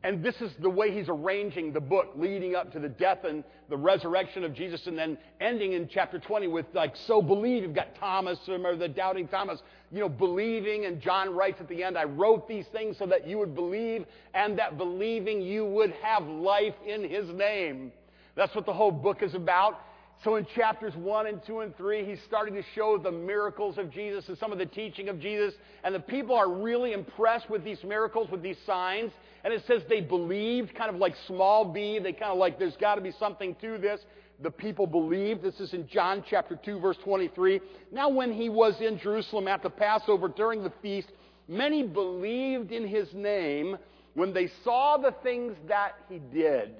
And 0.04 0.24
this 0.24 0.36
is 0.40 0.52
the 0.60 0.70
way 0.70 0.92
he's 0.92 1.08
arranging 1.08 1.72
the 1.72 1.80
book, 1.80 2.12
leading 2.14 2.54
up 2.54 2.72
to 2.72 2.78
the 2.78 2.88
death 2.88 3.24
and 3.24 3.42
the 3.68 3.76
resurrection 3.76 4.44
of 4.44 4.54
Jesus, 4.54 4.86
and 4.86 4.96
then 4.96 5.18
ending 5.40 5.72
in 5.72 5.88
chapter 5.92 6.20
20 6.20 6.46
with, 6.46 6.66
like, 6.72 6.94
so 7.08 7.20
believe. 7.20 7.64
You've 7.64 7.74
got 7.74 7.96
Thomas, 7.96 8.38
remember 8.46 8.76
the 8.76 8.88
doubting 8.88 9.26
Thomas, 9.26 9.60
you 9.90 9.98
know, 9.98 10.08
believing. 10.08 10.84
And 10.84 11.00
John 11.00 11.34
writes 11.34 11.60
at 11.60 11.68
the 11.68 11.82
end, 11.82 11.98
I 11.98 12.04
wrote 12.04 12.46
these 12.46 12.66
things 12.68 12.96
so 12.96 13.06
that 13.06 13.26
you 13.26 13.38
would 13.38 13.56
believe, 13.56 14.06
and 14.34 14.56
that 14.58 14.78
believing 14.78 15.42
you 15.42 15.64
would 15.64 15.90
have 16.00 16.22
life 16.24 16.74
in 16.86 17.02
his 17.08 17.28
name. 17.30 17.90
That's 18.36 18.54
what 18.54 18.66
the 18.66 18.72
whole 18.72 18.92
book 18.92 19.24
is 19.24 19.34
about. 19.34 19.80
So 20.24 20.36
in 20.36 20.46
chapters 20.54 20.94
1 20.96 21.26
and 21.26 21.40
2 21.44 21.60
and 21.60 21.76
3, 21.76 22.04
he's 22.04 22.18
starting 22.26 22.54
to 22.54 22.62
show 22.74 22.98
the 22.98 23.10
miracles 23.10 23.78
of 23.78 23.90
Jesus 23.90 24.28
and 24.28 24.36
some 24.38 24.50
of 24.50 24.58
the 24.58 24.66
teaching 24.66 25.08
of 25.08 25.20
Jesus. 25.20 25.54
And 25.84 25.94
the 25.94 26.00
people 26.00 26.34
are 26.34 26.50
really 26.50 26.92
impressed 26.92 27.48
with 27.50 27.64
these 27.64 27.82
miracles, 27.84 28.28
with 28.30 28.42
these 28.42 28.58
signs. 28.66 29.12
And 29.44 29.52
it 29.52 29.62
says 29.66 29.82
they 29.88 30.00
believed, 30.00 30.74
kind 30.74 30.90
of 30.90 30.96
like 30.96 31.14
small 31.26 31.64
b. 31.64 31.98
They 31.98 32.12
kind 32.12 32.32
of 32.32 32.38
like, 32.38 32.58
there's 32.58 32.76
got 32.76 32.96
to 32.96 33.00
be 33.00 33.12
something 33.18 33.54
to 33.60 33.78
this. 33.78 34.00
The 34.40 34.50
people 34.50 34.86
believed. 34.86 35.42
This 35.42 35.58
is 35.60 35.74
in 35.74 35.88
John 35.88 36.24
chapter 36.28 36.56
2, 36.56 36.80
verse 36.80 36.96
23. 37.04 37.60
Now, 37.92 38.08
when 38.08 38.32
he 38.32 38.48
was 38.48 38.74
in 38.80 38.98
Jerusalem 38.98 39.48
at 39.48 39.62
the 39.62 39.70
Passover 39.70 40.28
during 40.28 40.62
the 40.62 40.72
feast, 40.82 41.08
many 41.48 41.82
believed 41.82 42.72
in 42.72 42.86
his 42.86 43.08
name 43.14 43.76
when 44.14 44.32
they 44.32 44.48
saw 44.64 44.96
the 44.96 45.14
things 45.22 45.54
that 45.68 45.92
he 46.08 46.18
did. 46.18 46.74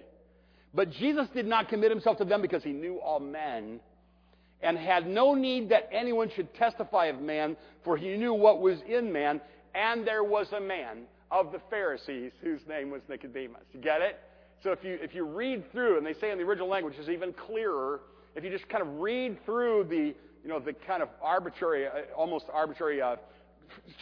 But 0.75 0.91
Jesus 0.91 1.29
did 1.35 1.47
not 1.47 1.69
commit 1.69 1.91
himself 1.91 2.19
to 2.19 2.25
them 2.25 2.43
because 2.43 2.63
he 2.63 2.73
knew 2.73 3.01
all 3.01 3.21
men 3.21 3.81
and 4.61 4.77
had 4.77 5.07
no 5.07 5.35
need 5.35 5.69
that 5.71 5.89
anyone 5.93 6.31
should 6.35 6.53
testify 6.55 7.07
of 7.07 7.21
man, 7.21 7.57
for 7.85 7.97
he 7.97 8.17
knew 8.17 8.35
what 8.35 8.61
was 8.61 8.79
in 8.89 9.13
man. 9.13 9.41
And 9.75 10.07
there 10.07 10.25
was 10.25 10.49
a 10.53 10.61
man 10.61 11.05
of 11.31 11.53
the 11.53 11.61
Pharisees 11.71 12.33
whose 12.43 12.61
name 12.69 12.91
was 12.91 13.03
Nicodemus. 13.09 13.63
You 13.73 13.81
get 13.81 14.01
it? 14.01 14.19
So 14.63 14.73
if 14.73 14.83
you, 14.83 14.99
if 15.01 15.15
you 15.15 15.25
read 15.25 15.71
through, 15.73 15.99
and 15.99 16.07
they 16.07 16.15
say 16.15 16.31
in 16.31 16.39
the 16.39 16.45
original 16.45 16.69
language 16.69 16.95
is 17.01 17.09
even 17.09 17.33
clearer, 17.33 18.01
if 18.35 18.43
you 18.45 18.51
just 18.51 18.69
kind 18.69 18.83
of 18.83 18.99
read 18.99 19.45
through 19.45 19.85
the, 19.89 20.15
you 20.43 20.49
know, 20.49 20.59
the 20.59 20.73
kind 20.73 21.03
of 21.03 21.09
arbitrary, 21.23 21.87
uh, 21.87 21.91
almost 22.17 22.47
arbitrary 22.53 23.01
uh, 23.01 23.17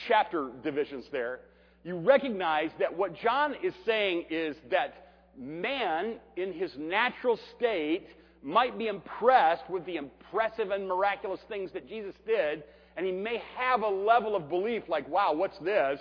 chapter 0.08 0.50
divisions 0.62 1.04
there, 1.12 1.40
you 1.84 1.96
recognize 1.96 2.70
that 2.78 2.96
what 2.96 3.14
John 3.14 3.54
is 3.62 3.74
saying 3.84 4.26
is 4.30 4.56
that 4.70 5.06
man 5.38 6.16
in 6.36 6.52
his 6.52 6.72
natural 6.78 7.38
state 7.56 8.08
might 8.42 8.78
be 8.78 8.86
impressed 8.86 9.68
with 9.68 9.84
the 9.86 9.96
impressive 9.96 10.70
and 10.70 10.88
miraculous 10.88 11.40
things 11.48 11.70
that 11.72 11.88
Jesus 11.88 12.14
did, 12.26 12.64
and 12.96 13.04
he 13.04 13.12
may 13.12 13.42
have 13.56 13.82
a 13.82 13.88
level 13.88 14.34
of 14.34 14.48
belief 14.48 14.84
like, 14.88 15.08
wow, 15.08 15.32
what's 15.34 15.58
this? 15.58 16.00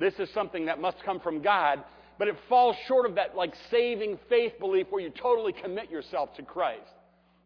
This 0.00 0.14
is 0.18 0.28
something 0.32 0.66
that 0.66 0.80
must 0.80 0.96
come 1.04 1.20
from 1.20 1.42
God. 1.42 1.84
But 2.18 2.28
it 2.28 2.36
falls 2.48 2.74
short 2.88 3.08
of 3.08 3.14
that 3.14 3.36
like 3.36 3.54
saving 3.70 4.18
faith 4.28 4.54
belief 4.58 4.88
where 4.90 5.02
you 5.02 5.10
totally 5.10 5.52
commit 5.52 5.90
yourself 5.90 6.34
to 6.36 6.42
Christ. 6.42 6.82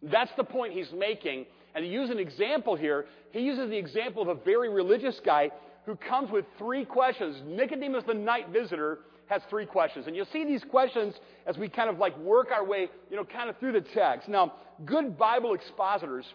That's 0.02 0.30
the 0.36 0.44
point 0.44 0.72
he's 0.72 0.92
making. 0.92 1.46
And 1.74 1.84
he 1.84 1.90
uses 1.90 2.10
an 2.10 2.18
example 2.18 2.76
here. 2.76 3.06
He 3.32 3.40
uses 3.40 3.70
the 3.70 3.76
example 3.76 4.22
of 4.22 4.28
a 4.28 4.34
very 4.42 4.68
religious 4.68 5.20
guy 5.24 5.50
who 5.86 5.96
comes 5.96 6.30
with 6.30 6.44
three 6.58 6.84
questions. 6.84 7.36
Nicodemus, 7.44 8.04
the 8.06 8.14
night 8.14 8.48
visitor, 8.50 9.00
has 9.26 9.42
three 9.50 9.66
questions. 9.66 10.06
And 10.06 10.14
you'll 10.14 10.26
see 10.32 10.44
these 10.44 10.64
questions 10.64 11.14
as 11.46 11.58
we 11.58 11.68
kind 11.68 11.90
of 11.90 11.98
like 11.98 12.16
work 12.18 12.48
our 12.52 12.64
way, 12.64 12.88
you 13.10 13.16
know, 13.16 13.24
kind 13.24 13.50
of 13.50 13.58
through 13.58 13.72
the 13.72 13.80
text. 13.80 14.28
Now, 14.28 14.54
good 14.84 15.18
Bible 15.18 15.54
expositors 15.54 16.26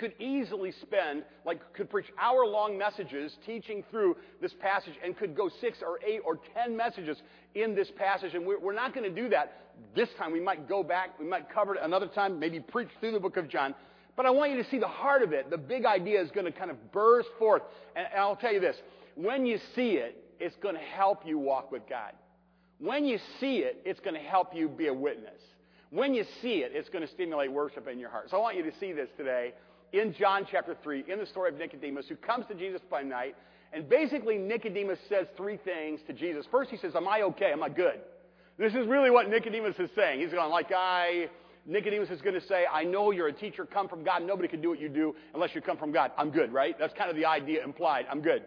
could 0.00 0.14
easily 0.18 0.72
spend, 0.80 1.22
like, 1.44 1.60
could 1.74 1.90
preach 1.90 2.06
hour 2.18 2.46
long 2.46 2.78
messages 2.78 3.36
teaching 3.44 3.84
through 3.90 4.16
this 4.40 4.52
passage 4.58 4.94
and 5.04 5.14
could 5.14 5.36
go 5.36 5.50
six 5.60 5.78
or 5.86 6.00
eight 6.04 6.20
or 6.24 6.38
ten 6.54 6.74
messages 6.74 7.18
in 7.54 7.74
this 7.74 7.90
passage. 7.96 8.32
And 8.32 8.46
we're, 8.46 8.72
not 8.72 8.94
going 8.94 9.04
to 9.04 9.22
do 9.22 9.28
that 9.28 9.58
this 9.94 10.08
time. 10.18 10.32
We 10.32 10.40
might 10.40 10.66
go 10.66 10.82
back, 10.82 11.20
we 11.20 11.26
might 11.26 11.52
cover 11.52 11.74
it 11.74 11.82
another 11.84 12.06
time, 12.06 12.40
maybe 12.40 12.60
preach 12.60 12.88
through 12.98 13.12
the 13.12 13.20
book 13.20 13.36
of 13.36 13.46
John. 13.46 13.74
But 14.16 14.24
I 14.24 14.30
want 14.30 14.52
you 14.52 14.62
to 14.62 14.70
see 14.70 14.78
the 14.78 14.88
heart 14.88 15.22
of 15.22 15.34
it. 15.34 15.50
The 15.50 15.58
big 15.58 15.84
idea 15.84 16.20
is 16.22 16.30
going 16.30 16.46
to 16.46 16.52
kind 16.52 16.70
of 16.70 16.92
burst 16.92 17.28
forth. 17.38 17.62
And 17.94 18.06
I'll 18.16 18.36
tell 18.36 18.54
you 18.54 18.60
this 18.60 18.76
when 19.16 19.44
you 19.44 19.58
see 19.76 19.92
it, 19.92 20.16
it's 20.40 20.56
going 20.62 20.76
to 20.76 20.80
help 20.80 21.26
you 21.26 21.38
walk 21.38 21.70
with 21.70 21.82
God. 21.88 22.12
When 22.78 23.04
you 23.04 23.18
see 23.38 23.58
it, 23.58 23.82
it's 23.84 24.00
going 24.00 24.14
to 24.14 24.20
help 24.20 24.54
you 24.54 24.66
be 24.66 24.86
a 24.86 24.94
witness. 24.94 25.40
When 25.90 26.14
you 26.14 26.24
see 26.40 26.58
it, 26.58 26.72
it's 26.74 26.88
going 26.88 27.06
to 27.06 27.12
stimulate 27.12 27.52
worship 27.52 27.86
in 27.86 27.98
your 27.98 28.08
heart. 28.08 28.30
So 28.30 28.38
I 28.38 28.40
want 28.40 28.56
you 28.56 28.62
to 28.62 28.72
see 28.78 28.92
this 28.92 29.08
today 29.18 29.52
in 29.92 30.14
John 30.14 30.46
chapter 30.50 30.76
3, 30.82 31.04
in 31.08 31.18
the 31.18 31.26
story 31.26 31.50
of 31.50 31.56
Nicodemus, 31.56 32.06
who 32.08 32.16
comes 32.16 32.46
to 32.46 32.54
Jesus 32.54 32.80
by 32.90 33.02
night. 33.02 33.34
And 33.72 33.88
basically, 33.88 34.38
Nicodemus 34.38 34.98
says 35.08 35.26
three 35.36 35.56
things 35.56 36.00
to 36.06 36.12
Jesus. 36.12 36.44
First, 36.50 36.70
he 36.70 36.76
says, 36.76 36.96
Am 36.96 37.06
I 37.06 37.22
okay? 37.22 37.52
Am 37.52 37.62
I 37.62 37.68
good? 37.68 38.00
This 38.58 38.74
is 38.74 38.86
really 38.86 39.10
what 39.10 39.28
Nicodemus 39.30 39.76
is 39.78 39.90
saying. 39.94 40.20
He's 40.20 40.32
going, 40.32 40.50
like, 40.50 40.70
I, 40.74 41.28
Nicodemus 41.66 42.10
is 42.10 42.20
going 42.20 42.34
to 42.34 42.46
say, 42.46 42.66
I 42.70 42.84
know 42.84 43.10
you're 43.10 43.28
a 43.28 43.32
teacher, 43.32 43.64
come 43.64 43.88
from 43.88 44.04
God. 44.04 44.22
Nobody 44.22 44.48
can 44.48 44.60
do 44.60 44.70
what 44.70 44.80
you 44.80 44.88
do 44.88 45.14
unless 45.34 45.54
you 45.54 45.60
come 45.60 45.76
from 45.76 45.92
God. 45.92 46.10
I'm 46.18 46.30
good, 46.30 46.52
right? 46.52 46.76
That's 46.78 46.92
kind 46.94 47.10
of 47.10 47.16
the 47.16 47.26
idea 47.26 47.64
implied. 47.64 48.06
I'm 48.10 48.20
good. 48.20 48.42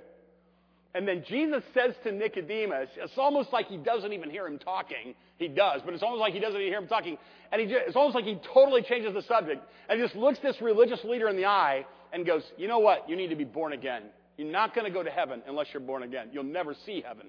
And 0.96 1.08
then 1.08 1.24
Jesus 1.28 1.64
says 1.74 1.96
to 2.04 2.12
Nicodemus, 2.12 2.90
it's 2.98 3.18
almost 3.18 3.52
like 3.52 3.68
he 3.68 3.78
doesn't 3.78 4.14
even 4.14 4.30
hear 4.30 4.46
him 4.46 4.60
talking. 4.60 5.16
He 5.38 5.48
does, 5.48 5.82
but 5.84 5.94
it's 5.94 6.04
almost 6.04 6.20
like 6.20 6.34
he 6.34 6.40
doesn't 6.40 6.60
even 6.60 6.72
hear 6.72 6.80
him 6.80 6.88
talking. 6.88 7.18
And 7.52 7.62
he 7.62 7.68
just, 7.68 7.88
it's 7.88 7.96
almost 7.96 8.14
like 8.16 8.26
he 8.26 8.40
totally 8.54 8.84
changes 8.84 9.14
the 9.14 9.24
subject 9.24 9.64
and 9.90 10.00
he 10.00 10.06
just 10.06 10.16
looks 10.16 10.40
this 10.40 10.56
religious 10.62 11.04
leader 11.04 11.30
in 11.30 11.36
the 11.36 11.46
eye 11.46 11.86
and 12.12 12.26
goes, 12.26 12.44
You 12.58 12.68
know 12.68 12.80
what? 12.80 13.10
You 13.10 13.16
need 13.16 13.30
to 13.30 13.36
be 13.36 13.44
born 13.44 13.74
again. 13.74 14.04
You're 14.38 14.52
not 14.52 14.76
going 14.76 14.86
to 14.86 14.92
go 14.92 15.04
to 15.04 15.10
heaven 15.10 15.42
unless 15.48 15.68
you're 15.74 15.82
born 15.82 16.04
again. 16.04 16.30
You'll 16.32 16.44
never 16.44 16.76
see 16.86 17.04
heaven 17.06 17.28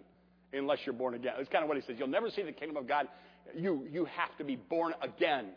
unless 0.52 0.78
you're 0.84 0.94
born 0.94 1.14
again. 1.14 1.34
It's 1.38 1.50
kind 1.50 1.64
of 1.64 1.68
what 1.68 1.78
he 1.78 1.82
says. 1.86 1.96
You'll 1.98 2.08
never 2.08 2.30
see 2.30 2.42
the 2.42 2.52
kingdom 2.52 2.76
of 2.76 2.86
God. 2.86 3.08
You, 3.54 3.86
you 3.90 4.04
have 4.06 4.36
to 4.38 4.44
be 4.44 4.56
born 4.56 4.94
again. 5.02 5.48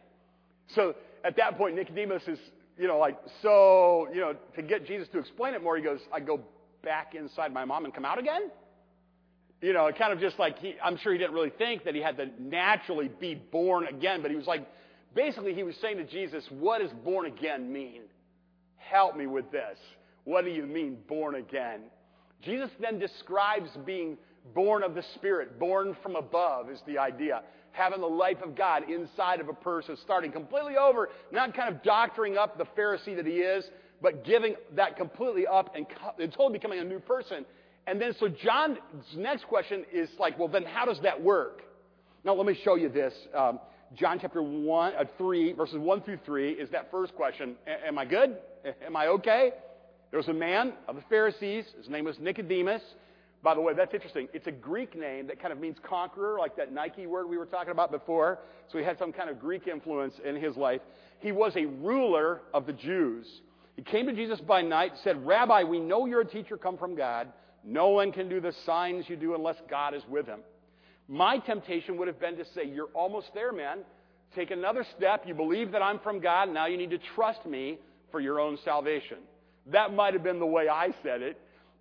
So 0.76 0.96
at 1.24 1.38
that 1.38 1.58
point, 1.58 1.76
Nicodemus 1.76 2.24
is, 2.28 2.40
you 2.78 2.88
know, 2.88 2.98
like, 2.98 3.18
so, 3.42 4.08
you 4.14 4.20
know, 4.20 4.36
to 4.56 4.62
get 4.62 4.86
Jesus 4.86 5.08
to 5.14 5.20
explain 5.20 5.54
it 5.54 5.64
more, 5.64 5.78
he 5.78 5.84
goes, 5.84 6.00
I 6.14 6.20
go 6.20 6.42
back 6.84 7.16
inside 7.16 7.54
my 7.54 7.66
mom 7.66 7.86
and 7.86 7.94
come 7.94 8.06
out 8.06 8.20
again? 8.20 8.50
You 9.62 9.74
know, 9.74 9.90
kind 9.98 10.14
of 10.14 10.20
just 10.20 10.38
like 10.38 10.60
he, 10.60 10.76
I'm 10.84 10.98
sure 10.98 11.12
he 11.12 11.18
didn't 11.18 11.34
really 11.34 11.52
think 11.58 11.84
that 11.86 11.96
he 11.96 12.02
had 12.02 12.18
to 12.18 12.28
naturally 12.40 13.10
be 13.20 13.36
born 13.36 13.88
again, 13.88 14.22
but 14.22 14.30
he 14.30 14.38
was 14.38 14.46
like, 14.46 14.68
basically, 15.16 15.54
he 15.54 15.64
was 15.64 15.76
saying 15.82 15.98
to 15.98 16.06
Jesus, 16.06 16.46
What 16.52 16.82
does 16.82 16.92
born 17.04 17.26
again 17.26 17.72
mean? 17.72 18.02
Help 18.76 19.18
me 19.18 19.26
with 19.28 19.52
this. 19.52 19.78
What 20.24 20.46
do 20.46 20.52
you 20.52 20.66
mean, 20.66 20.98
born 21.08 21.36
again? 21.36 21.82
Jesus 22.44 22.70
then 22.80 23.00
describes 23.00 23.70
being 23.86 24.18
born 24.54 24.84
of 24.84 24.94
the 24.94 25.04
Spirit, 25.16 25.60
born 25.60 25.96
from 26.04 26.16
above, 26.16 26.70
is 26.70 26.82
the 26.86 26.98
idea. 26.98 27.42
Having 27.72 28.02
the 28.02 28.08
life 28.08 28.38
of 28.44 28.56
God 28.56 28.90
inside 28.90 29.40
of 29.40 29.50
a 29.50 29.54
person, 29.54 29.98
starting 30.04 30.32
completely 30.32 30.78
over, 30.78 31.10
not 31.32 31.56
kind 31.56 31.74
of 31.74 31.84
doctoring 31.84 32.38
up 32.38 32.58
the 32.58 32.66
Pharisee 32.78 33.16
that 33.16 33.26
he 33.26 33.40
is, 33.40 33.66
but 34.02 34.24
giving 34.26 34.56
that 34.76 34.96
completely 34.96 35.48
up 35.48 35.76
and, 35.76 35.86
totally 36.32 36.54
becoming 36.54 36.80
a 36.80 36.84
new 36.84 37.00
person. 37.00 37.46
And 37.88 38.02
then, 38.02 38.14
so 38.20 38.28
John's 38.28 38.78
next 39.16 39.46
question 39.46 39.86
is 39.94 40.10
like, 40.20 40.38
well, 40.38 40.50
then 40.50 40.64
how 40.64 40.86
does 40.86 41.00
that 41.02 41.22
work? 41.22 41.62
Now, 42.24 42.34
let 42.34 42.46
me 42.46 42.60
show 42.64 42.76
you 42.76 42.90
this. 42.90 43.14
Um, 43.34 43.60
John 43.96 44.20
chapter 44.20 44.44
1, 44.44 44.94
uh, 44.94 45.06
3, 45.18 45.54
verses 45.54 45.78
1 45.78 46.02
through 46.02 46.20
3 46.26 46.52
is 46.52 46.70
that 46.72 46.92
first 46.92 47.16
question. 47.16 47.56
A- 47.66 47.88
am 47.88 47.98
I 47.98 48.06
good? 48.06 48.38
Am 48.86 48.96
I 48.96 49.08
okay? 49.08 49.52
There 50.12 50.18
was 50.18 50.28
a 50.28 50.34
man 50.34 50.74
of 50.88 50.96
the 50.96 51.04
Pharisees. 51.10 51.66
His 51.78 51.90
name 51.90 52.06
was 52.06 52.20
Nicodemus. 52.20 52.82
By 53.44 53.54
the 53.54 53.62
way, 53.62 53.74
that's 53.74 53.94
interesting. 53.94 54.28
It's 54.34 54.48
a 54.48 54.52
Greek 54.52 54.98
name 54.98 55.28
that 55.28 55.40
kind 55.40 55.54
of 55.54 55.60
means 55.60 55.78
conqueror, 55.88 56.38
like 56.40 56.58
that 56.58 56.74
Nike 56.74 57.08
word 57.08 57.30
we 57.30 57.38
were 57.38 57.46
talking 57.46 57.72
about 57.72 57.92
before. 57.92 58.40
So 58.72 58.78
he 58.78 58.84
had 58.84 58.98
some 58.98 59.14
kind 59.14 59.30
of 59.30 59.40
Greek 59.40 59.68
influence 59.68 60.16
in 60.26 60.36
his 60.36 60.58
life. 60.58 60.82
He 61.20 61.32
was 61.32 61.54
a 61.56 61.66
ruler 61.66 62.42
of 62.54 62.66
the 62.66 62.74
Jews. 62.74 63.26
He 63.78 63.84
came 63.84 64.08
to 64.08 64.14
Jesus 64.14 64.42
by 64.42 64.64
night, 64.64 64.94
said, 65.04 65.26
Rabbi, 65.26 65.64
we 65.64 65.80
know 65.80 66.08
you're 66.08 66.22
a 66.22 66.26
teacher 66.26 66.58
come 66.58 66.78
from 66.78 66.96
God. 66.96 67.32
No 67.64 67.90
one 67.90 68.12
can 68.12 68.28
do 68.28 68.42
the 68.42 68.54
signs 68.66 69.06
you 69.08 69.16
do 69.16 69.36
unless 69.36 69.56
God 69.70 69.94
is 69.94 70.02
with 70.10 70.26
him. 70.26 70.40
My 71.08 71.38
temptation 71.38 71.98
would 71.98 72.08
have 72.08 72.20
been 72.20 72.36
to 72.38 72.46
say, 72.54 72.66
You're 72.66 72.90
almost 72.94 73.28
there, 73.34 73.54
man. 73.54 73.80
Take 74.36 74.52
another 74.52 74.86
step. 74.98 75.24
You 75.26 75.34
believe 75.34 75.72
that 75.72 75.82
I'm 75.82 76.00
from 76.00 76.20
God. 76.20 76.50
Now 76.50 76.66
you 76.66 76.76
need 76.76 76.90
to 76.90 77.00
trust 77.16 77.46
me 77.46 77.78
for 78.12 78.20
your 78.20 78.40
own 78.40 78.58
salvation. 78.66 79.20
That 79.68 79.94
might 79.94 80.14
have 80.14 80.24
been 80.24 80.40
the 80.40 80.46
way 80.46 80.68
I 80.68 80.90
said 81.04 81.22
it. 81.22 81.40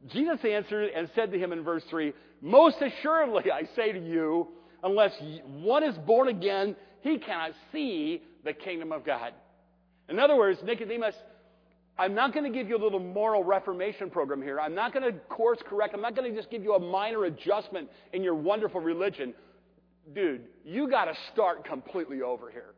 Jesus 0.09 0.39
answered 0.45 0.91
and 0.95 1.11
said 1.15 1.33
to 1.33 1.39
him 1.39 1.53
in 1.53 1.65
verse 1.65 1.83
3 1.89 2.13
Most 2.43 2.77
assuredly, 2.81 3.51
I 3.51 3.63
say 3.75 3.93
to 3.93 3.99
you, 3.99 4.49
unless 4.83 5.13
one 5.47 5.83
is 5.83 5.97
born 5.99 6.29
again, 6.29 6.77
he 7.01 7.19
cannot 7.19 7.53
see 7.73 8.23
the 8.45 8.53
kingdom 8.53 8.93
of 8.93 9.05
God. 9.05 9.33
In 10.09 10.19
other 10.19 10.37
words, 10.37 10.61
Nicodemus, 10.63 11.15
I'm 11.99 12.15
not 12.15 12.35
going 12.35 12.45
to 12.51 12.57
give 12.57 12.69
you 12.69 12.77
a 12.77 12.83
little 12.83 13.01
moral 13.01 13.43
reformation 13.43 14.11
program 14.11 14.43
here. 14.43 14.61
I'm 14.61 14.75
not 14.75 14.93
going 14.93 15.11
to 15.11 15.19
course 15.29 15.59
correct. 15.67 15.95
I'm 15.95 16.03
not 16.03 16.15
going 16.15 16.31
to 16.31 16.37
just 16.37 16.51
give 16.51 16.63
you 16.63 16.75
a 16.75 16.81
minor 16.81 17.25
adjustment 17.25 17.89
in 18.13 18.23
your 18.23 18.35
wonderful 18.35 18.81
religion. 18.81 19.33
Dude, 20.15 20.43
you 20.65 20.91
got 20.91 21.07
to 21.07 21.15
start 21.33 21.65
completely 21.65 22.21
over 22.21 22.51
here. 22.51 22.75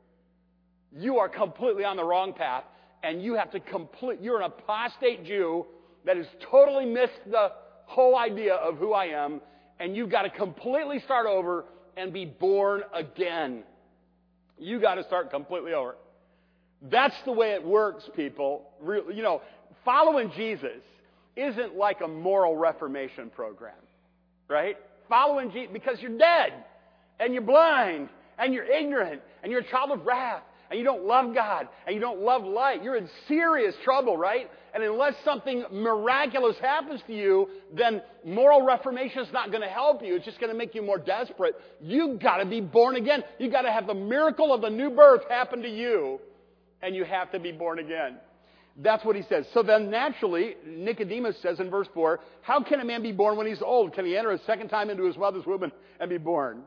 You 0.93 1.19
are 1.19 1.29
completely 1.29 1.85
on 1.85 1.97
the 1.97 2.05
wrong 2.05 2.33
path, 2.33 2.65
and 3.03 3.23
you 3.23 3.35
have 3.35 3.51
to 3.51 3.61
complete. 3.61 4.21
You're 4.23 4.41
an 4.41 4.45
apostate 4.45 5.25
Jew 5.25 5.67
that 6.07 6.17
has 6.17 6.27
totally 6.51 6.87
missed 6.87 7.21
the 7.31 7.53
whole 7.87 8.17
idea 8.17 8.55
of 8.55 8.77
who 8.79 8.93
I 8.93 9.07
am, 9.07 9.41
and 9.81 9.97
you've 9.97 10.11
got 10.11 10.23
to 10.23 10.31
completely 10.31 11.01
start 11.01 11.27
over 11.27 11.65
and 11.97 12.13
be 12.13 12.25
born 12.25 12.83
again. 12.95 13.65
You 14.59 14.81
got 14.81 14.95
to 14.95 15.05
start 15.05 15.31
completely 15.31 15.75
over. 15.75 15.97
That's 16.83 17.17
the 17.25 17.33
way 17.33 17.53
it 17.53 17.65
works, 17.65 18.09
people. 18.15 18.63
You 18.85 19.23
know, 19.23 19.43
following 19.85 20.31
Jesus 20.37 20.83
isn't 21.37 21.77
like 21.77 22.01
a 22.01 22.09
moral 22.09 22.57
reformation 22.57 23.31
program, 23.31 23.75
right? 24.49 24.77
Following 25.09 25.51
Jesus, 25.51 25.71
because 25.73 26.01
you're 26.01 26.19
dead, 26.19 26.53
and 27.19 27.33
you're 27.33 27.43
blind, 27.43 28.09
and 28.39 28.55
you're 28.55 28.65
ignorant, 28.65 29.23
and 29.43 29.51
you're 29.51 29.63
a 29.63 29.71
child 29.71 29.91
of 29.91 30.07
wrath, 30.07 30.43
and 30.71 30.79
you 30.79 30.85
don't 30.85 31.05
love 31.05 31.35
God, 31.35 31.69
and 31.87 31.95
you 31.95 32.01
don't 32.01 32.21
love 32.21 32.45
light. 32.45 32.83
You're 32.83 32.97
in 32.97 33.09
serious 33.27 33.75
trouble, 33.85 34.17
right? 34.17 34.51
And 34.75 34.85
unless 34.85 35.15
something 35.25 35.65
miraculous 35.73 36.57
happens 36.61 37.01
to 37.07 37.15
you, 37.15 37.49
then 37.75 38.03
moral 38.25 38.63
reformation 38.63 39.23
is 39.23 39.33
not 39.33 39.51
going 39.51 39.63
to 39.63 39.69
help 39.69 40.05
you. 40.05 40.15
It's 40.15 40.27
just 40.27 40.39
going 40.39 40.53
to 40.53 40.59
make 40.59 40.75
you 40.75 40.83
more 40.83 40.99
desperate. 40.99 41.55
You've 41.81 42.21
got 42.21 42.37
to 42.37 42.45
be 42.45 42.61
born 42.61 42.97
again. 42.97 43.25
You've 43.39 43.51
got 43.53 43.63
to 43.63 43.73
have 43.73 43.87
the 43.87 43.95
miracle 43.95 44.53
of 44.53 44.61
the 44.61 44.71
new 44.71 44.91
birth 44.91 45.23
happen 45.29 45.63
to 45.63 45.69
you 45.69 46.21
and 46.83 46.95
you 46.95 47.05
have 47.05 47.31
to 47.33 47.39
be 47.39 47.53
born 47.53 47.79
again. 47.79 48.19
That's 48.81 49.05
what 49.05 49.17
he 49.17 49.23
says. 49.23 49.45
So 49.53 49.63
then 49.63 49.91
naturally, 49.91 50.55
Nicodemus 50.65 51.37
says 51.43 51.59
in 51.59 51.69
verse 51.69 51.89
4, 51.95 52.21
How 52.43 52.63
can 52.63 52.81
a 52.81 52.85
man 52.85 53.03
be 53.03 53.11
born 53.11 53.37
when 53.37 53.47
he's 53.47 53.61
old? 53.61 53.93
Can 53.93 54.07
he 54.07 54.17
enter 54.17 54.31
a 54.31 54.39
second 54.45 54.69
time 54.69 54.89
into 54.89 55.05
his 55.05 55.17
mother's 55.17 55.45
womb 55.45 55.71
and 55.99 56.11
be 56.11 56.19
born? 56.19 56.63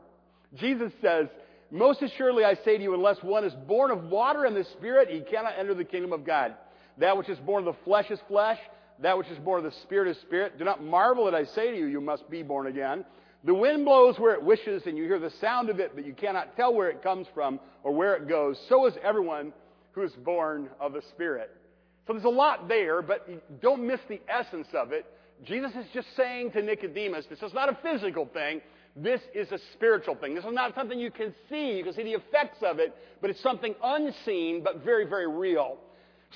Jesus 0.54 0.92
says, 1.00 1.28
Most 1.70 2.02
assuredly 2.02 2.44
I 2.44 2.54
say 2.54 2.76
to 2.76 2.82
you, 2.82 2.92
unless 2.92 3.22
one 3.22 3.44
is 3.44 3.54
born 3.66 3.90
of 3.90 4.04
water 4.04 4.44
and 4.44 4.54
the 4.54 4.64
Spirit, 4.64 5.08
he 5.08 5.20
cannot 5.20 5.54
enter 5.58 5.72
the 5.72 5.84
kingdom 5.84 6.12
of 6.12 6.26
God. 6.26 6.54
That 6.98 7.16
which 7.16 7.30
is 7.30 7.38
born 7.38 7.66
of 7.66 7.74
the 7.74 7.82
flesh 7.84 8.10
is 8.10 8.20
flesh, 8.28 8.58
that 9.00 9.16
which 9.16 9.28
is 9.28 9.38
born 9.38 9.64
of 9.64 9.72
the 9.72 9.78
Spirit 9.80 10.10
is 10.10 10.20
spirit. 10.20 10.58
Do 10.58 10.64
not 10.64 10.84
marvel 10.84 11.24
that 11.24 11.34
I 11.34 11.44
say 11.44 11.70
to 11.70 11.76
you, 11.76 11.86
you 11.86 12.02
must 12.02 12.28
be 12.28 12.42
born 12.42 12.66
again. 12.66 13.06
The 13.44 13.54
wind 13.54 13.86
blows 13.86 14.18
where 14.18 14.34
it 14.34 14.42
wishes, 14.42 14.82
and 14.84 14.98
you 14.98 15.04
hear 15.04 15.18
the 15.18 15.32
sound 15.40 15.70
of 15.70 15.80
it, 15.80 15.92
but 15.94 16.04
you 16.04 16.12
cannot 16.12 16.56
tell 16.56 16.74
where 16.74 16.90
it 16.90 17.02
comes 17.02 17.26
from 17.32 17.58
or 17.82 17.92
where 17.92 18.14
it 18.14 18.28
goes. 18.28 18.60
So 18.68 18.86
is 18.86 18.94
everyone 19.02 19.52
who 19.92 20.02
is 20.02 20.12
born 20.12 20.68
of 20.80 20.92
the 20.92 21.02
Spirit. 21.10 21.50
So 22.06 22.12
there's 22.14 22.24
a 22.24 22.28
lot 22.28 22.68
there, 22.68 23.02
but 23.02 23.28
don't 23.60 23.86
miss 23.86 24.00
the 24.08 24.20
essence 24.28 24.68
of 24.74 24.92
it. 24.92 25.06
Jesus 25.44 25.72
is 25.72 25.86
just 25.92 26.08
saying 26.16 26.52
to 26.52 26.62
Nicodemus, 26.62 27.26
this 27.28 27.42
is 27.42 27.54
not 27.54 27.68
a 27.68 27.78
physical 27.82 28.26
thing. 28.26 28.60
This 28.94 29.20
is 29.34 29.50
a 29.52 29.58
spiritual 29.72 30.16
thing. 30.16 30.34
This 30.34 30.44
is 30.44 30.52
not 30.52 30.74
something 30.74 30.98
you 30.98 31.10
can 31.10 31.34
see. 31.48 31.72
You 31.72 31.84
can 31.84 31.94
see 31.94 32.02
the 32.02 32.12
effects 32.12 32.58
of 32.62 32.78
it, 32.78 32.94
but 33.20 33.30
it's 33.30 33.42
something 33.42 33.74
unseen, 33.82 34.62
but 34.62 34.84
very, 34.84 35.06
very 35.06 35.28
real. 35.28 35.78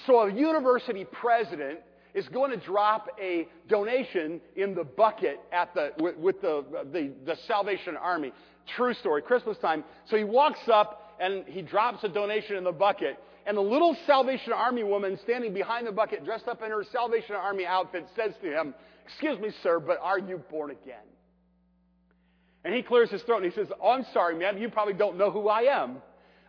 So 0.06 0.20
a 0.20 0.32
university 0.32 1.04
president 1.04 1.80
is 2.14 2.26
going 2.28 2.50
to 2.50 2.56
drop 2.56 3.08
a 3.20 3.46
donation 3.68 4.40
in 4.56 4.74
the 4.74 4.84
bucket 4.84 5.38
at 5.52 5.74
the, 5.74 5.92
with, 5.98 6.16
with 6.16 6.40
the, 6.40 6.64
the, 6.92 7.12
the 7.26 7.36
Salvation 7.46 7.96
Army. 7.96 8.32
True 8.74 8.94
story, 8.94 9.20
Christmas 9.22 9.58
time. 9.58 9.84
So 10.08 10.16
he 10.16 10.24
walks 10.24 10.60
up 10.72 11.14
and 11.20 11.44
he 11.46 11.62
drops 11.62 12.02
a 12.04 12.08
donation 12.08 12.56
in 12.56 12.64
the 12.64 12.72
bucket. 12.72 13.18
And 13.46 13.56
the 13.56 13.62
little 13.62 13.96
Salvation 14.06 14.52
Army 14.52 14.82
woman 14.82 15.18
standing 15.22 15.54
behind 15.54 15.86
the 15.86 15.92
bucket, 15.92 16.24
dressed 16.24 16.48
up 16.48 16.62
in 16.62 16.70
her 16.70 16.84
Salvation 16.90 17.36
Army 17.36 17.64
outfit, 17.64 18.06
says 18.16 18.32
to 18.42 18.50
him, 18.50 18.74
Excuse 19.06 19.38
me, 19.38 19.50
sir, 19.62 19.78
but 19.78 20.00
are 20.02 20.18
you 20.18 20.38
born 20.50 20.72
again? 20.72 20.96
And 22.64 22.74
he 22.74 22.82
clears 22.82 23.08
his 23.08 23.22
throat 23.22 23.44
and 23.44 23.52
he 23.52 23.56
says, 23.56 23.68
Oh, 23.80 23.92
I'm 23.92 24.04
sorry, 24.12 24.36
man. 24.36 24.58
You 24.58 24.68
probably 24.68 24.94
don't 24.94 25.16
know 25.16 25.30
who 25.30 25.48
I 25.48 25.62
am. 25.62 25.98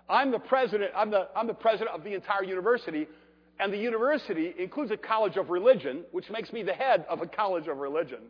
I'm 0.09 0.31
the 0.31 0.39
president. 0.39 0.91
I'm 0.95 1.11
the, 1.11 1.27
I'm 1.35 1.45
the 1.45 1.53
president 1.53 1.95
of 1.95 2.03
the 2.03 2.15
entire 2.15 2.43
university. 2.43 3.07
And 3.59 3.71
the 3.71 3.77
university 3.77 4.55
includes 4.57 4.89
a 4.89 4.97
college 4.97 5.37
of 5.37 5.51
religion, 5.51 6.03
which 6.11 6.31
makes 6.31 6.51
me 6.51 6.63
the 6.63 6.73
head 6.73 7.05
of 7.07 7.21
a 7.21 7.27
college 7.27 7.67
of 7.67 7.77
religion. 7.77 8.21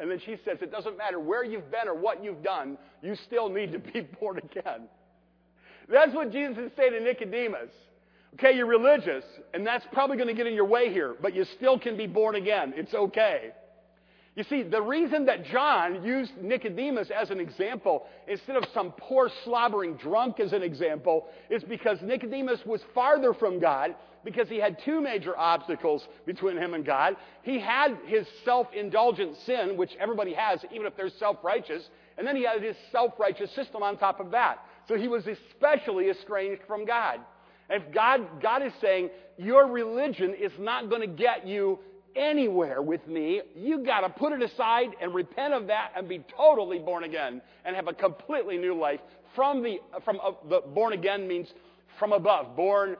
And 0.00 0.10
then 0.10 0.20
she 0.24 0.36
says, 0.44 0.58
It 0.62 0.70
doesn't 0.70 0.96
matter 0.96 1.20
where 1.20 1.44
you've 1.44 1.70
been 1.70 1.86
or 1.86 1.94
what 1.94 2.24
you've 2.24 2.42
done, 2.42 2.78
you 3.02 3.14
still 3.26 3.50
need 3.50 3.72
to 3.72 3.78
be 3.78 4.00
born 4.20 4.38
again. 4.38 4.88
That's 5.90 6.14
what 6.14 6.32
Jesus 6.32 6.58
is 6.58 6.72
saying 6.76 6.92
to 6.92 7.00
Nicodemus. 7.00 7.70
Okay, 8.34 8.56
you're 8.56 8.66
religious, 8.66 9.24
and 9.54 9.66
that's 9.66 9.84
probably 9.92 10.16
going 10.16 10.28
to 10.28 10.34
get 10.34 10.46
in 10.46 10.54
your 10.54 10.66
way 10.66 10.92
here, 10.92 11.16
but 11.20 11.34
you 11.34 11.44
still 11.56 11.78
can 11.78 11.96
be 11.96 12.06
born 12.06 12.34
again. 12.34 12.74
It's 12.76 12.94
okay. 12.94 13.52
You 14.36 14.44
see, 14.44 14.62
the 14.62 14.80
reason 14.80 15.24
that 15.26 15.46
John 15.46 16.04
used 16.04 16.30
Nicodemus 16.40 17.10
as 17.10 17.30
an 17.30 17.40
example 17.40 18.06
instead 18.28 18.54
of 18.54 18.64
some 18.72 18.92
poor 18.96 19.28
slobbering 19.44 19.94
drunk 19.96 20.38
as 20.38 20.52
an 20.52 20.62
example 20.62 21.26
is 21.50 21.64
because 21.64 21.98
Nicodemus 22.02 22.60
was 22.64 22.80
farther 22.94 23.34
from 23.34 23.58
God 23.58 23.96
because 24.24 24.48
he 24.48 24.58
had 24.58 24.78
two 24.84 25.00
major 25.00 25.36
obstacles 25.38 26.06
between 26.26 26.56
him 26.56 26.74
and 26.74 26.84
God. 26.84 27.16
He 27.42 27.58
had 27.58 27.96
his 28.06 28.26
self 28.44 28.68
indulgent 28.74 29.36
sin, 29.46 29.76
which 29.76 29.92
everybody 29.98 30.34
has, 30.34 30.60
even 30.72 30.86
if 30.86 30.96
they're 30.96 31.10
self 31.10 31.38
righteous, 31.42 31.88
and 32.16 32.26
then 32.26 32.36
he 32.36 32.44
had 32.44 32.62
his 32.62 32.76
self 32.92 33.12
righteous 33.18 33.50
system 33.52 33.82
on 33.82 33.96
top 33.96 34.20
of 34.20 34.30
that. 34.32 34.58
So 34.88 34.96
he 34.96 35.08
was 35.08 35.24
especially 35.26 36.08
estranged 36.10 36.62
from 36.66 36.84
God. 36.84 37.20
If 37.70 37.92
God, 37.92 38.40
God 38.40 38.62
is 38.62 38.72
saying, 38.80 39.10
your 39.36 39.66
religion 39.66 40.34
is 40.34 40.52
not 40.58 40.88
going 40.88 41.02
to 41.02 41.06
get 41.06 41.46
you 41.46 41.78
anywhere 42.16 42.82
with 42.82 43.06
me, 43.06 43.42
you 43.54 43.84
got 43.84 44.00
to 44.00 44.08
put 44.08 44.32
it 44.32 44.42
aside 44.42 44.90
and 45.00 45.14
repent 45.14 45.54
of 45.54 45.66
that 45.68 45.92
and 45.94 46.08
be 46.08 46.24
totally 46.36 46.78
born 46.78 47.04
again 47.04 47.40
and 47.64 47.76
have 47.76 47.88
a 47.88 47.92
completely 47.92 48.56
new 48.56 48.74
life. 48.74 49.00
From 49.34 49.62
the, 49.62 49.78
from 50.04 50.18
uh, 50.22 50.32
the 50.48 50.60
born 50.60 50.94
again 50.94 51.28
means 51.28 51.52
from 51.98 52.12
above, 52.12 52.56
born 52.56 52.96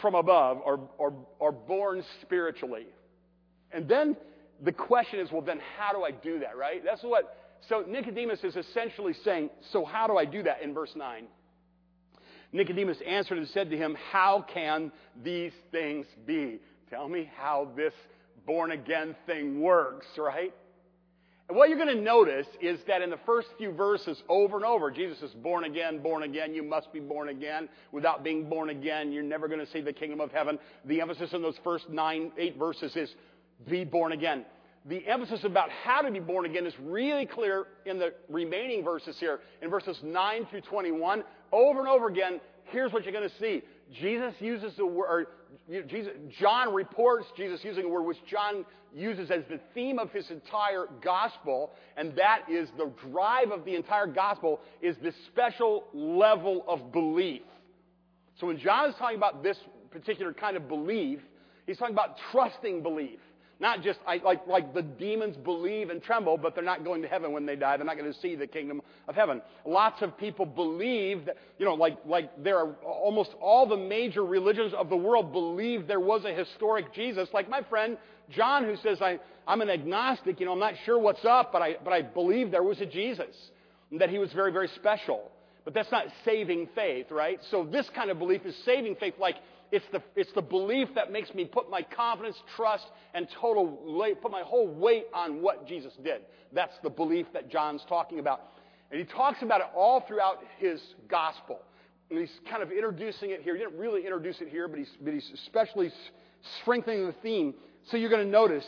from 0.00 0.14
above, 0.14 0.60
or, 0.64 0.88
or, 0.98 1.14
or 1.38 1.52
born 1.52 2.02
spiritually. 2.22 2.86
And 3.72 3.88
then 3.88 4.16
the 4.62 4.72
question 4.72 5.20
is, 5.20 5.30
well, 5.32 5.42
then 5.42 5.60
how 5.78 5.92
do 5.92 6.04
I 6.04 6.10
do 6.10 6.38
that, 6.40 6.56
right? 6.56 6.82
That's 6.84 7.02
what, 7.02 7.36
so 7.68 7.84
Nicodemus 7.86 8.40
is 8.44 8.56
essentially 8.56 9.14
saying, 9.24 9.50
so 9.72 9.84
how 9.84 10.06
do 10.06 10.16
I 10.16 10.24
do 10.24 10.42
that 10.44 10.62
in 10.62 10.74
verse 10.74 10.92
9? 10.94 11.26
Nicodemus 12.52 12.98
answered 13.06 13.38
and 13.38 13.48
said 13.48 13.70
to 13.70 13.76
him, 13.76 13.96
How 14.10 14.44
can 14.52 14.92
these 15.22 15.52
things 15.70 16.06
be? 16.26 16.60
Tell 16.90 17.08
me 17.08 17.30
how 17.36 17.68
this 17.74 17.94
born 18.46 18.72
again 18.72 19.16
thing 19.26 19.60
works, 19.60 20.06
right? 20.18 20.52
And 21.48 21.58
what 21.58 21.68
you're 21.68 21.78
going 21.78 21.94
to 21.94 22.02
notice 22.02 22.46
is 22.60 22.80
that 22.86 23.02
in 23.02 23.10
the 23.10 23.18
first 23.26 23.48
few 23.58 23.72
verses, 23.72 24.22
over 24.28 24.56
and 24.56 24.64
over, 24.64 24.90
Jesus 24.90 25.20
is 25.22 25.32
born 25.32 25.64
again, 25.64 26.00
born 26.00 26.22
again. 26.22 26.54
You 26.54 26.62
must 26.62 26.92
be 26.92 27.00
born 27.00 27.28
again. 27.28 27.68
Without 27.90 28.24
being 28.24 28.48
born 28.48 28.70
again, 28.70 29.12
you're 29.12 29.22
never 29.22 29.48
going 29.48 29.60
to 29.60 29.70
see 29.70 29.80
the 29.80 29.92
kingdom 29.92 30.20
of 30.20 30.30
heaven. 30.30 30.58
The 30.84 31.00
emphasis 31.00 31.32
in 31.32 31.42
those 31.42 31.58
first 31.64 31.90
nine, 31.90 32.32
eight 32.38 32.58
verses 32.58 32.96
is 32.96 33.14
be 33.68 33.84
born 33.84 34.12
again. 34.12 34.44
The 34.86 35.06
emphasis 35.06 35.44
about 35.44 35.70
how 35.70 36.00
to 36.00 36.10
be 36.10 36.18
born 36.18 36.44
again 36.44 36.66
is 36.66 36.74
really 36.80 37.24
clear 37.24 37.66
in 37.86 37.98
the 37.98 38.14
remaining 38.28 38.82
verses 38.82 39.16
here. 39.20 39.40
In 39.60 39.70
verses 39.70 39.96
9 40.02 40.46
through 40.50 40.62
21, 40.62 41.22
over 41.52 41.80
and 41.80 41.88
over 41.88 42.08
again, 42.08 42.40
here's 42.64 42.92
what 42.92 43.04
you're 43.04 43.12
going 43.12 43.28
to 43.28 43.38
see. 43.38 43.62
Jesus 44.00 44.34
uses 44.40 44.74
the 44.76 44.86
word, 44.86 45.26
Jesus, 45.86 46.12
John 46.40 46.74
reports 46.74 47.26
Jesus 47.36 47.60
using 47.62 47.84
a 47.84 47.88
word 47.88 48.02
which 48.02 48.24
John 48.28 48.64
uses 48.94 49.30
as 49.30 49.42
the 49.48 49.60
theme 49.74 49.98
of 49.98 50.10
his 50.10 50.30
entire 50.30 50.86
gospel, 51.02 51.72
and 51.96 52.16
that 52.16 52.42
is 52.50 52.68
the 52.76 52.90
drive 53.10 53.50
of 53.50 53.64
the 53.64 53.76
entire 53.76 54.06
gospel 54.06 54.60
is 54.80 54.96
this 55.02 55.14
special 55.28 55.84
level 55.94 56.64
of 56.66 56.92
belief. 56.92 57.42
So 58.40 58.48
when 58.48 58.58
John 58.58 58.88
is 58.88 58.96
talking 58.98 59.16
about 59.16 59.42
this 59.42 59.58
particular 59.90 60.32
kind 60.32 60.56
of 60.56 60.68
belief, 60.68 61.20
he's 61.66 61.78
talking 61.78 61.94
about 61.94 62.16
trusting 62.32 62.82
belief. 62.82 63.20
Not 63.62 63.80
just 63.80 64.00
I, 64.08 64.16
like, 64.16 64.44
like 64.48 64.74
the 64.74 64.82
demons 64.82 65.36
believe 65.36 65.90
and 65.90 66.02
tremble, 66.02 66.36
but 66.36 66.56
they're 66.56 66.64
not 66.64 66.82
going 66.82 67.00
to 67.02 67.06
heaven 67.06 67.30
when 67.30 67.46
they 67.46 67.54
die. 67.54 67.76
They're 67.76 67.86
not 67.86 67.96
going 67.96 68.12
to 68.12 68.18
see 68.18 68.34
the 68.34 68.48
kingdom 68.48 68.82
of 69.06 69.14
heaven. 69.14 69.40
Lots 69.64 70.02
of 70.02 70.18
people 70.18 70.44
believe 70.44 71.26
that, 71.26 71.36
you 71.60 71.64
know, 71.64 71.74
like, 71.74 71.96
like 72.04 72.42
there 72.42 72.58
are 72.58 72.74
almost 72.84 73.30
all 73.40 73.68
the 73.68 73.76
major 73.76 74.24
religions 74.24 74.74
of 74.76 74.88
the 74.88 74.96
world 74.96 75.32
believe 75.32 75.86
there 75.86 76.00
was 76.00 76.24
a 76.24 76.34
historic 76.34 76.92
Jesus. 76.92 77.28
Like 77.32 77.48
my 77.48 77.62
friend 77.62 77.98
John, 78.30 78.64
who 78.64 78.74
says, 78.78 79.00
I, 79.00 79.20
I'm 79.46 79.60
an 79.60 79.70
agnostic, 79.70 80.40
you 80.40 80.46
know, 80.46 80.52
I'm 80.52 80.58
not 80.58 80.74
sure 80.84 80.98
what's 80.98 81.24
up, 81.24 81.52
but 81.52 81.62
I, 81.62 81.76
but 81.84 81.92
I 81.92 82.02
believe 82.02 82.50
there 82.50 82.64
was 82.64 82.80
a 82.80 82.86
Jesus 82.86 83.36
and 83.92 84.00
that 84.00 84.10
he 84.10 84.18
was 84.18 84.32
very, 84.32 84.50
very 84.50 84.68
special. 84.74 85.30
But 85.64 85.74
that's 85.74 85.92
not 85.92 86.06
saving 86.24 86.68
faith, 86.74 87.12
right? 87.12 87.38
So 87.52 87.62
this 87.64 87.88
kind 87.94 88.10
of 88.10 88.18
belief 88.18 88.44
is 88.44 88.56
saving 88.64 88.96
faith, 88.96 89.14
like 89.20 89.36
it's 89.72 89.86
the, 89.90 90.02
it's 90.14 90.30
the 90.34 90.42
belief 90.42 90.88
that 90.94 91.10
makes 91.10 91.34
me 91.34 91.46
put 91.46 91.70
my 91.70 91.80
confidence, 91.80 92.36
trust, 92.56 92.84
and 93.14 93.26
total, 93.40 93.66
put 94.20 94.30
my 94.30 94.42
whole 94.42 94.68
weight 94.68 95.06
on 95.14 95.40
what 95.40 95.66
Jesus 95.66 95.94
did. 96.04 96.20
That's 96.52 96.74
the 96.82 96.90
belief 96.90 97.26
that 97.32 97.50
John's 97.50 97.82
talking 97.88 98.18
about. 98.18 98.42
And 98.90 99.00
he 99.00 99.06
talks 99.06 99.40
about 99.40 99.62
it 99.62 99.68
all 99.74 100.02
throughout 100.06 100.44
his 100.58 100.78
gospel. 101.08 101.60
And 102.10 102.20
he's 102.20 102.40
kind 102.50 102.62
of 102.62 102.70
introducing 102.70 103.30
it 103.30 103.40
here. 103.40 103.56
He 103.56 103.62
didn't 103.62 103.78
really 103.78 104.02
introduce 104.02 104.42
it 104.42 104.48
here, 104.48 104.68
but 104.68 104.78
he's, 104.78 104.90
but 105.00 105.14
he's 105.14 105.30
especially 105.32 105.90
strengthening 106.60 107.06
the 107.06 107.14
theme. 107.22 107.54
So 107.90 107.96
you're 107.96 108.10
going 108.10 108.26
to 108.26 108.30
notice 108.30 108.66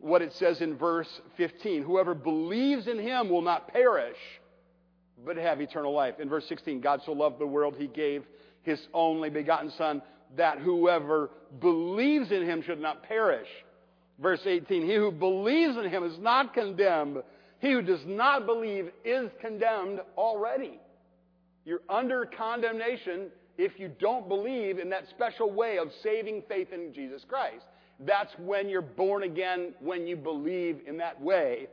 what 0.00 0.20
it 0.20 0.34
says 0.34 0.60
in 0.60 0.76
verse 0.76 1.08
15. 1.38 1.82
Whoever 1.82 2.14
believes 2.14 2.86
in 2.88 2.98
him 2.98 3.30
will 3.30 3.40
not 3.40 3.68
perish, 3.68 4.18
but 5.24 5.38
have 5.38 5.62
eternal 5.62 5.94
life. 5.94 6.16
In 6.20 6.28
verse 6.28 6.44
16, 6.46 6.82
God 6.82 7.00
so 7.06 7.12
loved 7.12 7.38
the 7.38 7.46
world, 7.46 7.76
he 7.78 7.86
gave 7.86 8.24
his 8.62 8.86
only 8.92 9.30
begotten 9.30 9.70
Son, 9.76 10.02
that 10.36 10.58
whoever 10.58 11.30
believes 11.60 12.30
in 12.30 12.44
him 12.44 12.62
should 12.62 12.80
not 12.80 13.02
perish. 13.02 13.48
Verse 14.18 14.40
18, 14.44 14.86
he 14.86 14.94
who 14.94 15.10
believes 15.10 15.76
in 15.76 15.88
him 15.88 16.04
is 16.04 16.18
not 16.18 16.54
condemned. 16.54 17.22
He 17.60 17.72
who 17.72 17.82
does 17.82 18.04
not 18.06 18.46
believe 18.46 18.90
is 19.04 19.30
condemned 19.40 20.00
already. 20.16 20.78
You're 21.64 21.82
under 21.88 22.26
condemnation 22.26 23.28
if 23.58 23.78
you 23.78 23.90
don't 24.00 24.28
believe 24.28 24.78
in 24.78 24.90
that 24.90 25.08
special 25.10 25.52
way 25.52 25.78
of 25.78 25.88
saving 26.02 26.42
faith 26.48 26.72
in 26.72 26.92
Jesus 26.92 27.24
Christ. 27.28 27.64
That's 28.00 28.32
when 28.38 28.68
you're 28.68 28.82
born 28.82 29.22
again, 29.22 29.74
when 29.80 30.06
you 30.06 30.16
believe 30.16 30.80
in 30.86 30.96
that 30.98 31.20
way. 31.20 31.68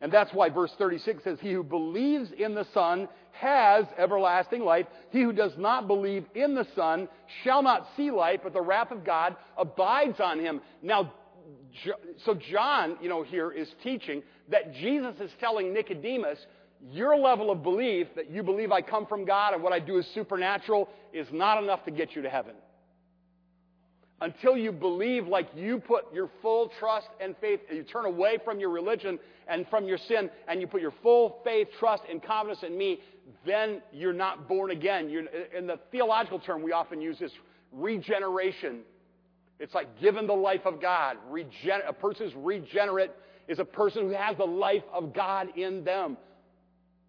And 0.00 0.12
that's 0.12 0.32
why 0.32 0.48
verse 0.48 0.72
36 0.78 1.24
says, 1.24 1.38
He 1.40 1.52
who 1.52 1.62
believes 1.62 2.30
in 2.38 2.54
the 2.54 2.66
Son 2.72 3.08
has 3.32 3.84
everlasting 3.96 4.62
life. 4.62 4.86
He 5.10 5.22
who 5.22 5.32
does 5.32 5.52
not 5.56 5.86
believe 5.86 6.24
in 6.34 6.54
the 6.54 6.66
Son 6.76 7.08
shall 7.42 7.62
not 7.62 7.88
see 7.96 8.10
life, 8.10 8.40
but 8.42 8.52
the 8.52 8.60
wrath 8.60 8.90
of 8.90 9.04
God 9.04 9.36
abides 9.56 10.20
on 10.20 10.38
him. 10.38 10.60
Now, 10.82 11.12
so 12.24 12.34
John, 12.34 12.96
you 13.00 13.08
know, 13.08 13.22
here 13.22 13.50
is 13.50 13.68
teaching 13.82 14.22
that 14.50 14.74
Jesus 14.74 15.14
is 15.20 15.30
telling 15.40 15.72
Nicodemus, 15.72 16.38
your 16.90 17.16
level 17.16 17.50
of 17.50 17.62
belief 17.62 18.06
that 18.14 18.30
you 18.30 18.42
believe 18.42 18.70
I 18.70 18.82
come 18.82 19.06
from 19.06 19.24
God 19.24 19.54
and 19.54 19.62
what 19.62 19.72
I 19.72 19.80
do 19.80 19.98
is 19.98 20.06
supernatural 20.14 20.88
is 21.12 21.26
not 21.32 21.62
enough 21.62 21.84
to 21.84 21.90
get 21.90 22.14
you 22.14 22.22
to 22.22 22.30
heaven 22.30 22.54
until 24.20 24.56
you 24.56 24.72
believe 24.72 25.26
like 25.26 25.48
you 25.54 25.78
put 25.78 26.12
your 26.12 26.30
full 26.42 26.72
trust 26.80 27.08
and 27.20 27.36
faith, 27.40 27.60
you 27.72 27.82
turn 27.84 28.04
away 28.04 28.38
from 28.44 28.58
your 28.58 28.70
religion 28.70 29.18
and 29.46 29.66
from 29.68 29.86
your 29.86 29.98
sin, 29.98 30.28
and 30.48 30.60
you 30.60 30.66
put 30.66 30.80
your 30.80 30.92
full 31.02 31.40
faith, 31.44 31.68
trust, 31.78 32.02
and 32.10 32.22
confidence 32.22 32.62
in 32.62 32.76
me, 32.76 33.00
then 33.46 33.80
you're 33.92 34.12
not 34.12 34.48
born 34.48 34.70
again. 34.72 35.08
You're, 35.08 35.24
in 35.56 35.66
the 35.66 35.78
theological 35.90 36.38
term, 36.38 36.62
we 36.62 36.72
often 36.72 37.00
use 37.00 37.18
this 37.18 37.32
regeneration. 37.72 38.80
It's 39.58 39.74
like 39.74 40.00
given 40.00 40.26
the 40.26 40.34
life 40.34 40.66
of 40.66 40.80
God. 40.80 41.16
Regen- 41.28 41.82
a 41.86 41.92
person 41.92 42.26
who's 42.26 42.34
regenerate 42.36 43.10
is 43.46 43.58
a 43.58 43.64
person 43.64 44.08
who 44.08 44.14
has 44.14 44.36
the 44.36 44.44
life 44.44 44.84
of 44.92 45.14
God 45.14 45.56
in 45.56 45.84
them. 45.84 46.16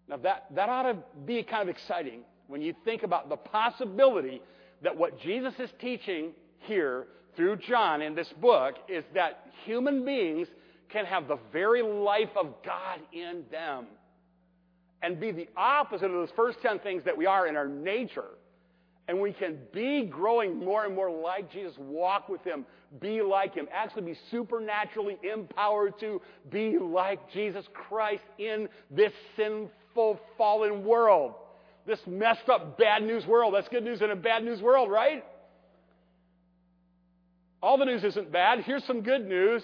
Now, 0.08 0.16
that, 0.18 0.46
that 0.54 0.68
ought 0.68 0.84
to 0.84 0.96
be 1.26 1.42
kind 1.42 1.68
of 1.68 1.68
exciting 1.68 2.20
when 2.48 2.60
you 2.62 2.74
think 2.84 3.02
about 3.02 3.28
the 3.28 3.36
possibility 3.36 4.42
that 4.82 4.96
what 4.96 5.20
Jesus 5.20 5.54
is 5.58 5.70
teaching 5.80 6.32
here 6.60 7.06
through 7.36 7.56
John 7.56 8.02
in 8.02 8.14
this 8.14 8.28
book 8.40 8.74
is 8.88 9.04
that 9.14 9.46
human 9.64 10.04
beings 10.04 10.48
can 10.90 11.04
have 11.06 11.28
the 11.28 11.38
very 11.52 11.82
life 11.82 12.30
of 12.36 12.54
God 12.64 13.00
in 13.12 13.44
them 13.50 13.86
and 15.02 15.18
be 15.18 15.30
the 15.30 15.48
opposite 15.56 16.06
of 16.06 16.12
those 16.12 16.30
first 16.36 16.58
10 16.62 16.80
things 16.80 17.04
that 17.04 17.16
we 17.16 17.26
are 17.26 17.46
in 17.46 17.56
our 17.56 17.68
nature. 17.68 18.24
And 19.08 19.20
we 19.20 19.32
can 19.32 19.58
be 19.72 20.04
growing 20.04 20.58
more 20.58 20.84
and 20.84 20.94
more 20.94 21.10
like 21.10 21.50
Jesus, 21.50 21.74
walk 21.78 22.28
with 22.28 22.44
Him, 22.44 22.64
be 23.00 23.22
like 23.22 23.54
Him, 23.54 23.66
actually 23.72 24.02
be 24.02 24.18
supernaturally 24.30 25.18
empowered 25.22 25.98
to 26.00 26.20
be 26.50 26.78
like 26.78 27.32
Jesus 27.32 27.64
Christ 27.72 28.22
in 28.38 28.68
this 28.90 29.12
sinful, 29.36 30.20
fallen 30.38 30.84
world. 30.84 31.34
This 31.86 31.98
messed 32.06 32.48
up, 32.48 32.78
bad 32.78 33.02
news 33.02 33.26
world. 33.26 33.54
That's 33.54 33.68
good 33.68 33.82
news 33.84 34.00
in 34.00 34.10
a 34.10 34.16
bad 34.16 34.44
news 34.44 34.60
world, 34.60 34.90
right? 34.90 35.24
All 37.62 37.76
the 37.78 37.84
news 37.84 38.04
isn't 38.04 38.32
bad. 38.32 38.60
Here's 38.60 38.84
some 38.84 39.02
good 39.02 39.26
news. 39.26 39.62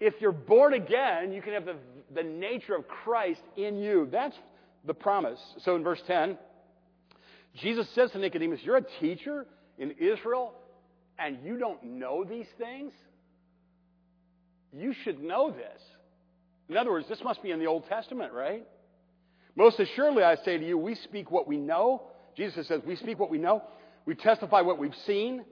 if 0.00 0.14
you're 0.20 0.32
born 0.32 0.74
again, 0.74 1.32
you 1.32 1.42
can 1.42 1.52
have 1.54 1.64
the, 1.64 1.76
the 2.14 2.22
nature 2.22 2.74
of 2.74 2.86
Christ 2.86 3.42
in 3.56 3.78
you. 3.78 4.08
That's 4.10 4.36
the 4.84 4.94
promise. 4.94 5.40
So 5.58 5.76
in 5.76 5.82
verse 5.82 6.02
10, 6.06 6.38
Jesus 7.56 7.88
says 7.94 8.10
to 8.12 8.18
Nicodemus, 8.18 8.60
You're 8.62 8.76
a 8.76 8.86
teacher 9.00 9.46
in 9.78 9.92
Israel 9.92 10.54
and 11.18 11.38
you 11.44 11.58
don't 11.58 11.82
know 11.84 12.24
these 12.24 12.46
things? 12.58 12.92
You 14.72 14.92
should 15.04 15.22
know 15.22 15.50
this. 15.50 15.80
In 16.68 16.76
other 16.76 16.90
words, 16.90 17.08
this 17.08 17.22
must 17.22 17.42
be 17.42 17.50
in 17.50 17.60
the 17.60 17.66
Old 17.66 17.86
Testament, 17.88 18.32
right? 18.32 18.66
Most 19.54 19.78
assuredly, 19.78 20.24
I 20.24 20.36
say 20.36 20.58
to 20.58 20.66
you, 20.66 20.76
we 20.76 20.96
speak 20.96 21.30
what 21.30 21.46
we 21.46 21.56
know. 21.56 22.02
Jesus 22.36 22.66
says, 22.66 22.80
We 22.84 22.96
speak 22.96 23.20
what 23.20 23.30
we 23.30 23.38
know. 23.38 23.62
We 24.06 24.14
testify 24.14 24.62
what 24.62 24.78
we've 24.78 24.94
seen, 25.06 25.44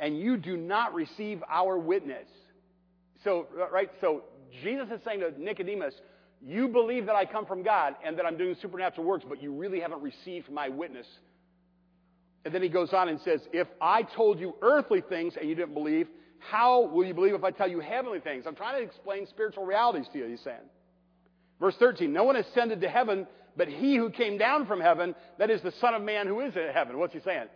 and 0.00 0.18
you 0.18 0.36
do 0.36 0.56
not 0.56 0.94
receive 0.94 1.42
our 1.48 1.78
witness. 1.78 2.26
So, 3.22 3.46
right? 3.72 3.90
So, 4.00 4.24
Jesus 4.62 4.88
is 4.90 5.00
saying 5.04 5.20
to 5.20 5.40
Nicodemus, 5.40 5.94
You 6.44 6.68
believe 6.68 7.06
that 7.06 7.14
I 7.14 7.24
come 7.24 7.46
from 7.46 7.62
God 7.62 7.94
and 8.04 8.18
that 8.18 8.26
I'm 8.26 8.36
doing 8.36 8.56
supernatural 8.60 9.06
works, 9.06 9.24
but 9.28 9.40
you 9.42 9.52
really 9.52 9.80
haven't 9.80 10.02
received 10.02 10.50
my 10.50 10.68
witness. 10.68 11.06
And 12.44 12.54
then 12.54 12.62
he 12.62 12.68
goes 12.68 12.92
on 12.92 13.08
and 13.08 13.20
says, 13.20 13.40
If 13.52 13.68
I 13.80 14.02
told 14.02 14.40
you 14.40 14.54
earthly 14.62 15.02
things 15.08 15.34
and 15.38 15.48
you 15.48 15.54
didn't 15.54 15.74
believe, 15.74 16.08
how 16.38 16.86
will 16.86 17.04
you 17.04 17.14
believe 17.14 17.34
if 17.34 17.44
I 17.44 17.50
tell 17.50 17.68
you 17.68 17.80
heavenly 17.80 18.20
things? 18.20 18.44
I'm 18.46 18.56
trying 18.56 18.78
to 18.78 18.82
explain 18.82 19.26
spiritual 19.26 19.66
realities 19.66 20.06
to 20.12 20.18
you, 20.18 20.26
he's 20.26 20.40
saying. 20.40 20.56
Verse 21.60 21.76
13, 21.78 22.10
no 22.10 22.24
one 22.24 22.36
ascended 22.36 22.80
to 22.80 22.88
heaven 22.88 23.26
but 23.56 23.68
he 23.68 23.96
who 23.96 24.10
came 24.10 24.38
down 24.38 24.66
from 24.66 24.80
heaven, 24.80 25.14
that 25.38 25.50
is 25.50 25.60
the 25.62 25.72
Son 25.80 25.94
of 25.94 26.02
Man 26.02 26.26
who 26.26 26.40
is 26.40 26.56
in 26.56 26.68
heaven. 26.72 26.98
What's 26.98 27.12
he 27.12 27.20
saying? 27.20 27.48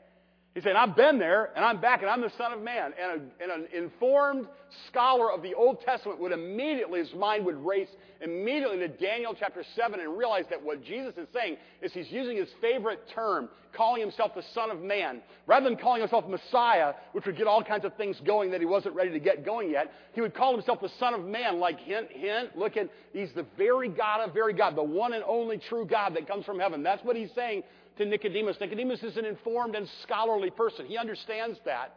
He 0.54 0.60
said, 0.60 0.76
I've 0.76 0.94
been 0.94 1.18
there 1.18 1.50
and 1.56 1.64
I'm 1.64 1.80
back 1.80 2.02
and 2.02 2.10
I'm 2.10 2.20
the 2.20 2.30
Son 2.38 2.52
of 2.52 2.62
Man. 2.62 2.92
And, 3.00 3.22
a, 3.40 3.42
and, 3.42 3.64
an 3.64 3.68
informed 3.74 4.46
scholar 4.88 5.32
of 5.32 5.42
the 5.42 5.52
Old 5.52 5.80
Testament 5.80 6.20
would 6.20 6.30
immediately, 6.30 7.00
his 7.00 7.12
mind 7.12 7.44
would 7.44 7.56
race 7.56 7.88
immediately 8.20 8.78
to 8.78 8.86
Daniel 8.86 9.34
chapter 9.36 9.64
7 9.74 9.98
and 9.98 10.16
realize 10.16 10.44
that 10.50 10.62
what 10.62 10.84
Jesus 10.84 11.14
is 11.16 11.26
saying 11.34 11.56
is 11.82 11.92
he's 11.92 12.10
using 12.10 12.36
his 12.36 12.48
favorite 12.60 13.00
term, 13.12 13.48
calling 13.76 14.00
himself 14.00 14.32
the 14.36 14.44
Son 14.54 14.70
of 14.70 14.80
Man. 14.80 15.22
Rather 15.48 15.68
than 15.68 15.76
calling 15.76 16.00
himself 16.00 16.24
Messiah, 16.28 16.92
which 17.12 17.26
would 17.26 17.36
get 17.36 17.48
all 17.48 17.62
kinds 17.62 17.84
of 17.84 17.92
things 17.96 18.16
going 18.24 18.52
that 18.52 18.60
he 18.60 18.66
wasn't 18.66 18.94
ready 18.94 19.10
to 19.10 19.18
get 19.18 19.44
going 19.44 19.70
yet, 19.70 19.92
he 20.12 20.20
would 20.20 20.34
call 20.34 20.54
himself 20.54 20.80
the 20.80 20.90
Son 21.00 21.14
of 21.14 21.24
Man, 21.24 21.58
like 21.58 21.80
hint, 21.80 22.06
hint, 22.12 22.56
look 22.56 22.76
at, 22.76 22.88
he's 23.12 23.32
the 23.34 23.46
very 23.58 23.88
God 23.88 24.20
of 24.20 24.32
very 24.32 24.52
God, 24.52 24.76
the 24.76 24.84
one 24.84 25.14
and 25.14 25.24
only 25.26 25.58
true 25.58 25.84
God 25.84 26.14
that 26.14 26.28
comes 26.28 26.44
from 26.44 26.60
heaven. 26.60 26.84
That's 26.84 27.04
what 27.04 27.16
he's 27.16 27.30
saying 27.34 27.64
to 27.98 28.04
Nicodemus. 28.04 28.56
Nicodemus 28.60 29.02
is 29.02 29.16
an 29.16 29.24
informed 29.24 29.74
and 29.74 29.88
scholarly 30.02 30.50
person. 30.50 30.86
He 30.86 30.96
understands 30.96 31.58
that. 31.64 31.96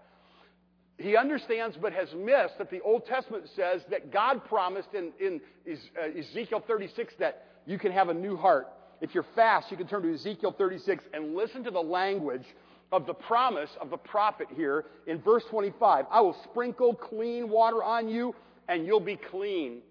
He 0.97 1.15
understands 1.15 1.77
but 1.79 1.93
has 1.93 2.09
missed 2.13 2.57
that 2.57 2.71
the 2.71 2.81
Old 2.81 3.05
Testament 3.05 3.45
says 3.55 3.81
that 3.91 4.11
God 4.11 4.43
promised 4.45 4.89
in, 4.93 5.11
in 5.19 5.41
uh, 5.69 6.19
Ezekiel 6.19 6.63
36 6.65 7.13
that 7.19 7.45
you 7.65 7.77
can 7.77 7.91
have 7.91 8.09
a 8.09 8.13
new 8.13 8.35
heart. 8.35 8.67
If 8.99 9.13
you're 9.13 9.25
fast, 9.35 9.69
you 9.69 9.77
can 9.77 9.87
turn 9.87 10.01
to 10.01 10.13
Ezekiel 10.13 10.55
36 10.57 11.03
and 11.13 11.35
listen 11.35 11.63
to 11.65 11.71
the 11.71 11.79
language 11.79 12.45
of 12.91 13.05
the 13.05 13.13
promise 13.13 13.69
of 13.79 13.89
the 13.91 13.97
prophet 13.97 14.47
here 14.55 14.85
in 15.05 15.21
verse 15.21 15.43
25. 15.51 16.05
I 16.09 16.21
will 16.21 16.35
sprinkle 16.45 16.95
clean 16.95 17.49
water 17.49 17.83
on 17.83 18.07
you 18.07 18.33
and 18.67 18.87
you'll 18.87 18.99
be 18.99 19.19
clean. 19.29 19.81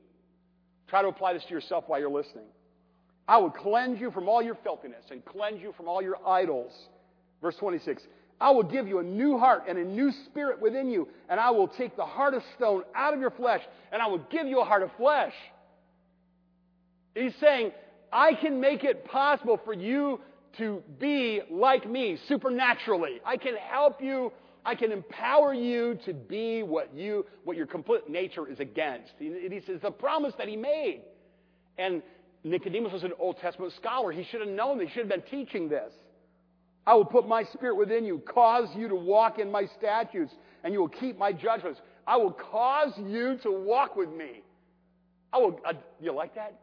Try 0.89 1.03
to 1.03 1.09
apply 1.09 1.35
this 1.35 1.45
to 1.45 1.55
yourself 1.55 1.85
while 1.87 2.01
you're 2.01 2.11
listening. 2.11 2.47
I 3.29 3.39
will 3.39 3.51
cleanse 3.51 4.01
you 4.01 4.11
from 4.11 4.29
all 4.29 4.43
your 4.43 4.55
filthiness 4.63 5.05
and 5.11 5.25
cleanse 5.25 5.61
you 5.61 5.73
from 5.77 5.89
all 5.89 6.01
your 6.01 6.17
idols. 6.27 6.73
Verse 7.43 7.57
26. 7.57 8.03
I 8.41 8.51
will 8.51 8.63
give 8.63 8.87
you 8.87 8.99
a 8.99 9.03
new 9.03 9.39
heart 9.39 9.65
and 9.67 9.79
a 9.79 9.85
new 9.85 10.13
spirit 10.27 10.61
within 10.61 10.91
you, 10.91 11.09
and 11.29 11.41
I 11.41 11.51
will 11.51 11.69
take 11.69 11.97
the 11.97 12.05
heart 12.05 12.35
of 12.35 12.43
stone 12.57 12.83
out 12.95 13.15
of 13.15 13.21
your 13.21 13.31
flesh, 13.31 13.63
and 13.91 14.03
I 14.03 14.07
will 14.09 14.25
give 14.31 14.47
you 14.47 14.61
a 14.61 14.65
heart 14.65 14.83
of 14.83 14.91
flesh. 14.99 15.33
He's 17.15 17.35
saying, 17.41 17.73
I 18.13 18.35
can 18.35 18.61
make 18.61 18.85
it 18.85 19.07
possible 19.07 19.59
for 19.65 19.73
you 19.73 20.21
to 20.59 20.83
be 20.99 21.41
like 21.51 21.89
me 21.89 22.19
supernaturally. 22.29 23.21
I 23.25 23.37
can 23.39 23.57
help 23.57 24.03
you. 24.03 24.33
I 24.65 24.75
can 24.75 24.93
empower 24.93 25.55
you 25.55 25.99
to 26.05 26.13
be 26.13 26.63
what 26.63 26.95
you, 26.95 27.25
what 27.45 27.57
your 27.57 27.67
complete 27.67 28.09
nature 28.09 28.49
is 28.49 28.59
against. 28.61 29.13
He, 29.19 29.61
says 29.67 29.81
the 29.81 29.91
promise 29.91 30.35
that 30.39 30.49
he 30.49 30.57
made. 30.57 31.03
And 31.79 32.03
Nicodemus 32.45 32.93
was 32.93 33.03
an 33.03 33.13
Old 33.19 33.39
Testament 33.39 33.73
scholar. 33.75 34.13
He 34.13 34.25
should 34.25 34.41
have 34.41 34.51
known 34.51 34.79
this. 34.79 34.89
He 34.89 34.95
should 34.95 35.11
have 35.11 35.23
been 35.23 35.31
teaching 35.31 35.69
this. 35.69 35.93
I 36.87 36.95
will 36.95 37.05
put 37.05 37.27
my 37.27 37.43
spirit 37.43 37.77
within 37.77 38.05
you, 38.05 38.19
cause 38.21 38.69
you 38.77 38.89
to 38.89 38.95
walk 38.95 39.39
in 39.39 39.51
my 39.51 39.67
statutes, 39.79 40.33
and 40.63 40.73
you 40.73 40.81
will 40.81 40.89
keep 40.89 41.19
my 41.19 41.33
judgments. 41.33 41.81
I 42.07 42.17
will 42.17 42.33
cause 42.33 42.93
you 42.97 43.39
to 43.43 43.51
walk 43.51 43.97
with 43.97 44.11
me. 44.11 44.43
I 45.33 45.39
will, 45.39 45.59
uh, 45.67 45.73
you 46.01 46.13
like 46.13 46.37
that? 46.37 46.55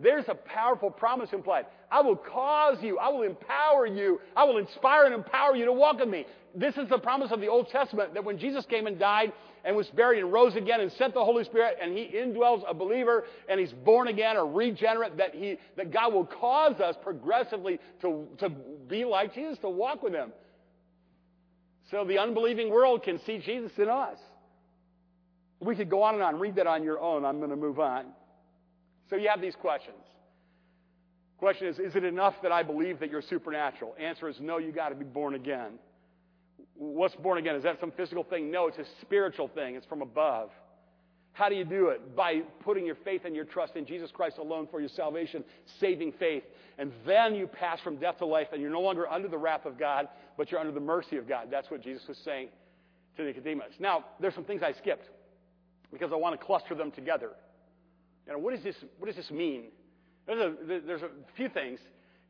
There's 0.00 0.26
a 0.28 0.34
powerful 0.34 0.90
promise 0.90 1.32
implied. 1.32 1.66
I 1.90 2.02
will 2.02 2.16
cause 2.16 2.76
you, 2.82 2.98
I 2.98 3.08
will 3.08 3.22
empower 3.22 3.86
you, 3.86 4.20
I 4.36 4.44
will 4.44 4.58
inspire 4.58 5.06
and 5.06 5.14
empower 5.14 5.56
you 5.56 5.64
to 5.64 5.72
walk 5.72 6.00
with 6.00 6.08
me. 6.08 6.26
This 6.54 6.76
is 6.76 6.88
the 6.88 6.98
promise 6.98 7.32
of 7.32 7.40
the 7.40 7.48
Old 7.48 7.68
Testament 7.68 8.12
that 8.14 8.24
when 8.24 8.38
Jesus 8.38 8.66
came 8.66 8.86
and 8.86 8.98
died 8.98 9.32
and 9.64 9.74
was 9.74 9.86
buried 9.88 10.20
and 10.20 10.32
rose 10.32 10.54
again 10.54 10.80
and 10.80 10.92
sent 10.92 11.14
the 11.14 11.24
Holy 11.24 11.44
Spirit 11.44 11.78
and 11.80 11.96
he 11.96 12.10
indwells 12.14 12.62
a 12.68 12.74
believer 12.74 13.24
and 13.48 13.58
he's 13.58 13.72
born 13.72 14.08
again 14.08 14.36
or 14.36 14.46
regenerate, 14.46 15.16
that, 15.16 15.34
he, 15.34 15.58
that 15.76 15.90
God 15.92 16.12
will 16.12 16.26
cause 16.26 16.78
us 16.80 16.94
progressively 17.02 17.78
to, 18.02 18.26
to 18.38 18.50
be 18.88 19.04
like 19.04 19.34
Jesus, 19.34 19.58
to 19.58 19.70
walk 19.70 20.02
with 20.02 20.12
him. 20.12 20.30
So 21.90 22.04
the 22.04 22.18
unbelieving 22.18 22.70
world 22.70 23.02
can 23.02 23.18
see 23.24 23.38
Jesus 23.38 23.72
in 23.78 23.88
us. 23.88 24.18
We 25.60 25.74
could 25.74 25.88
go 25.88 26.02
on 26.02 26.14
and 26.14 26.22
on. 26.22 26.38
Read 26.38 26.56
that 26.56 26.66
on 26.66 26.82
your 26.82 27.00
own. 27.00 27.24
I'm 27.24 27.38
going 27.38 27.50
to 27.50 27.56
move 27.56 27.80
on. 27.80 28.06
So 29.08 29.16
you 29.16 29.28
have 29.28 29.40
these 29.40 29.54
questions. 29.54 29.96
Question 31.38 31.68
is, 31.68 31.78
is 31.78 31.94
it 31.96 32.04
enough 32.04 32.34
that 32.42 32.52
I 32.52 32.62
believe 32.62 32.98
that 33.00 33.10
you're 33.10 33.22
supernatural? 33.22 33.94
Answer 34.00 34.28
is 34.28 34.36
no, 34.40 34.58
you 34.58 34.72
got 34.72 34.88
to 34.88 34.94
be 34.94 35.04
born 35.04 35.34
again. 35.34 35.78
What's 36.74 37.14
born 37.14 37.38
again? 37.38 37.56
Is 37.56 37.62
that 37.64 37.78
some 37.80 37.92
physical 37.92 38.24
thing? 38.24 38.50
No, 38.50 38.68
it's 38.68 38.78
a 38.78 38.84
spiritual 39.02 39.48
thing. 39.48 39.74
It's 39.74 39.86
from 39.86 40.02
above. 40.02 40.50
How 41.32 41.50
do 41.50 41.54
you 41.54 41.64
do 41.64 41.88
it? 41.88 42.16
By 42.16 42.40
putting 42.64 42.86
your 42.86 42.94
faith 42.94 43.22
and 43.26 43.36
your 43.36 43.44
trust 43.44 43.76
in 43.76 43.84
Jesus 43.84 44.10
Christ 44.10 44.38
alone 44.38 44.66
for 44.70 44.80
your 44.80 44.88
salvation, 44.88 45.44
saving 45.78 46.12
faith. 46.12 46.44
And 46.78 46.92
then 47.06 47.34
you 47.34 47.46
pass 47.46 47.78
from 47.80 47.96
death 47.96 48.18
to 48.18 48.26
life, 48.26 48.48
and 48.52 48.62
you're 48.62 48.70
no 48.70 48.80
longer 48.80 49.06
under 49.06 49.28
the 49.28 49.36
wrath 49.36 49.66
of 49.66 49.78
God, 49.78 50.08
but 50.38 50.50
you're 50.50 50.60
under 50.60 50.72
the 50.72 50.80
mercy 50.80 51.18
of 51.18 51.28
God. 51.28 51.48
That's 51.50 51.70
what 51.70 51.82
Jesus 51.82 52.08
was 52.08 52.16
saying 52.24 52.48
to 53.16 53.22
the 53.22 53.28
Nicodemus. 53.28 53.74
Now, 53.78 54.06
there's 54.18 54.34
some 54.34 54.44
things 54.44 54.62
I 54.62 54.72
skipped 54.72 55.10
because 55.92 56.10
I 56.10 56.16
want 56.16 56.38
to 56.38 56.44
cluster 56.44 56.74
them 56.74 56.90
together. 56.90 57.32
You 58.26 58.32
know, 58.32 58.38
what, 58.38 58.54
is 58.54 58.62
this, 58.62 58.76
what 58.98 59.06
does 59.06 59.16
this 59.16 59.30
mean? 59.30 59.64
There's 60.26 60.40
a, 60.40 60.80
there's 60.86 61.02
a 61.02 61.10
few 61.36 61.48
things 61.48 61.78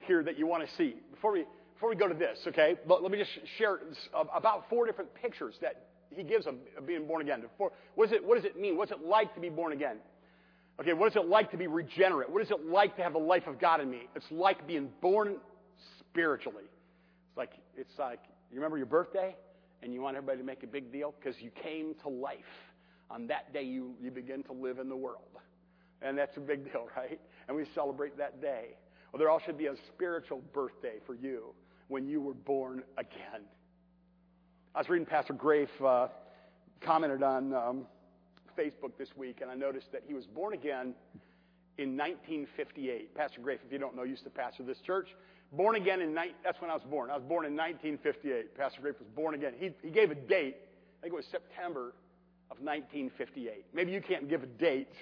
here 0.01 0.23
that 0.23 0.39
you 0.39 0.47
want 0.47 0.69
to 0.69 0.75
see. 0.77 0.97
Before 1.11 1.33
we, 1.33 1.45
before 1.75 1.89
we 1.89 1.97
go 1.97 2.09
to 2.09 2.15
this, 2.15 2.39
okay, 2.49 2.77
let, 2.87 3.03
let 3.03 3.11
me 3.11 3.19
just 3.19 3.31
share 3.59 3.81
about 4.35 4.69
four 4.69 4.87
different 4.87 5.15
pictures 5.15 5.55
that 5.63 5.87
he 6.11 6.23
gives 6.23 6.47
of, 6.47 6.55
being 6.87 7.07
born 7.07 7.23
again. 7.23 7.43
What, 7.57 7.73
is 8.07 8.13
it, 8.13 8.25
what 8.25 8.37
does 8.37 8.45
it 8.45 8.61
mean? 8.61 8.77
What's 8.77 8.93
it 8.93 9.01
like 9.05 9.35
to 9.35 9.41
be 9.41 9.49
born 9.49 9.73
again? 9.73 9.97
Okay, 10.79 10.93
what 10.93 11.11
is 11.11 11.17
it 11.17 11.27
like 11.27 11.51
to 11.53 11.57
be 11.57 11.67
regenerate? 11.67 12.31
What 12.31 12.43
is 12.43 12.51
it 12.51 12.67
like 12.67 12.97
to 12.97 13.03
have 13.03 13.15
the 13.15 13.19
life 13.19 13.47
of 13.47 13.59
God 13.59 13.81
in 13.81 13.91
me? 13.91 14.03
It's 14.15 14.27
like 14.31 14.67
being 14.67 14.91
born 15.01 15.37
spiritually. 16.01 16.65
It's 17.29 17.37
like, 17.37 17.53
it's 17.77 17.99
like, 17.99 18.21
you 18.51 18.57
remember 18.57 18.77
your 18.77 18.87
birthday? 18.87 19.35
And 19.83 19.93
you 19.93 20.01
want 20.03 20.17
everybody 20.17 20.39
to 20.39 20.45
make 20.45 20.63
a 20.63 20.67
big 20.67 20.93
deal? 20.93 21.15
Because 21.19 21.41
you 21.41 21.51
came 21.63 21.95
to 22.03 22.09
life. 22.09 22.39
On 23.11 23.27
that 23.29 23.53
day, 23.53 23.63
you, 23.63 23.95
you 24.03 24.11
begin 24.11 24.43
to 24.45 24.53
live 24.53 24.79
in 24.79 24.89
the 24.89 24.97
world. 24.97 25.23
And 26.03 26.17
that's 26.17 26.37
a 26.37 26.41
big 26.41 26.71
deal, 26.71 26.89
right? 26.97 27.21
And 27.49 27.57
we 27.57 27.67
celebrate 27.75 28.17
that 28.19 28.41
day. 28.41 28.77
Well, 29.13 29.19
there 29.19 29.31
all 29.31 29.41
should 29.41 29.59
be 29.59 29.67
a 29.67 29.75
spiritual 29.95 30.43
birthday 30.53 30.97
for 31.07 31.15
you 31.15 31.55
when 31.89 32.07
you 32.07 32.21
were 32.21 32.35
born 32.35 32.83
again. 32.99 33.43
I 34.75 34.79
was 34.79 34.89
reading 34.89 35.07
Pastor 35.07 35.33
Grafe 35.33 35.71
uh, 35.83 36.09
commented 36.81 37.23
on 37.23 37.55
um, 37.55 37.87
Facebook 38.59 38.99
this 38.99 39.09
week, 39.17 39.39
and 39.41 39.51
I 39.51 39.55
noticed 39.55 39.93
that 39.93 40.03
he 40.07 40.13
was 40.13 40.27
born 40.27 40.53
again 40.53 40.95
in 41.79 41.97
1958. 41.97 43.15
Pastor 43.15 43.41
Grafe, 43.41 43.61
if 43.65 43.73
you 43.73 43.79
don't 43.79 43.97
know, 43.97 44.03
used 44.03 44.25
to 44.25 44.31
pastor 44.31 44.65
this 44.65 44.79
church. 44.81 45.09
Born 45.53 45.77
again 45.77 46.01
in 46.01 46.15
ni- 46.15 46.35
that's 46.45 46.61
when 46.61 46.71
I 46.71 46.75
was 46.75 46.83
born. 46.83 47.11
I 47.11 47.15
was 47.15 47.23
born 47.23 47.47
in 47.47 47.53
1958. 47.53 48.57
Pastor 48.57 48.81
Grafe 48.81 48.99
was 48.99 49.09
born 49.15 49.35
again. 49.35 49.53
He, 49.59 49.71
he 49.83 49.91
gave 49.91 50.11
a 50.11 50.15
date. 50.15 50.57
I 50.99 51.03
think 51.03 51.13
it 51.13 51.17
was 51.17 51.27
September 51.31 51.95
of 52.51 52.59
1958. 52.61 53.65
Maybe 53.73 53.93
you 53.93 54.01
can't 54.01 54.29
give 54.29 54.43
a 54.43 54.47
date, 54.47 54.93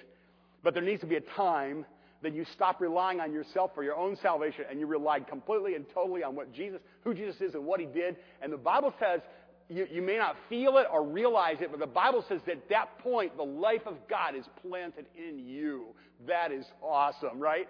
but 0.65 0.73
there 0.73 0.83
needs 0.83 1.01
to 1.01 1.07
be 1.07 1.15
a 1.15 1.21
time 1.21 1.85
that 2.23 2.33
you 2.33 2.43
stop 2.55 2.81
relying 2.81 3.21
on 3.21 3.31
yourself 3.31 3.69
for 3.75 3.83
your 3.83 3.95
own 3.95 4.17
salvation 4.19 4.65
and 4.67 4.79
you 4.79 4.87
rely 4.87 5.19
completely 5.19 5.75
and 5.75 5.85
totally 5.93 6.23
on 6.23 6.35
what 6.35 6.51
Jesus, 6.51 6.81
who 7.03 7.13
Jesus 7.13 7.39
is 7.39 7.53
and 7.53 7.63
what 7.63 7.79
he 7.79 7.85
did. 7.85 8.15
And 8.41 8.51
the 8.51 8.57
Bible 8.57 8.91
says 8.99 9.21
you, 9.69 9.85
you 9.91 10.01
may 10.01 10.17
not 10.17 10.35
feel 10.49 10.77
it 10.77 10.87
or 10.91 11.03
realize 11.03 11.57
it, 11.61 11.69
but 11.69 11.79
the 11.79 11.85
Bible 11.85 12.25
says 12.27 12.41
that 12.47 12.53
at 12.53 12.69
that 12.69 12.97
point 12.97 13.37
the 13.37 13.43
life 13.43 13.85
of 13.85 13.95
God 14.09 14.35
is 14.35 14.45
planted 14.67 15.05
in 15.15 15.37
you. 15.37 15.85
That 16.25 16.51
is 16.51 16.65
awesome, 16.81 17.39
right? 17.39 17.69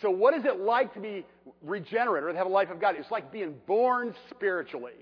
So 0.00 0.10
what 0.10 0.34
is 0.34 0.44
it 0.44 0.58
like 0.58 0.92
to 0.94 1.00
be 1.00 1.24
regenerate 1.62 2.24
or 2.24 2.32
to 2.32 2.38
have 2.38 2.48
a 2.48 2.50
life 2.50 2.70
of 2.70 2.80
God? 2.80 2.96
It's 2.98 3.10
like 3.12 3.30
being 3.30 3.54
born 3.68 4.16
spiritually. 4.30 4.94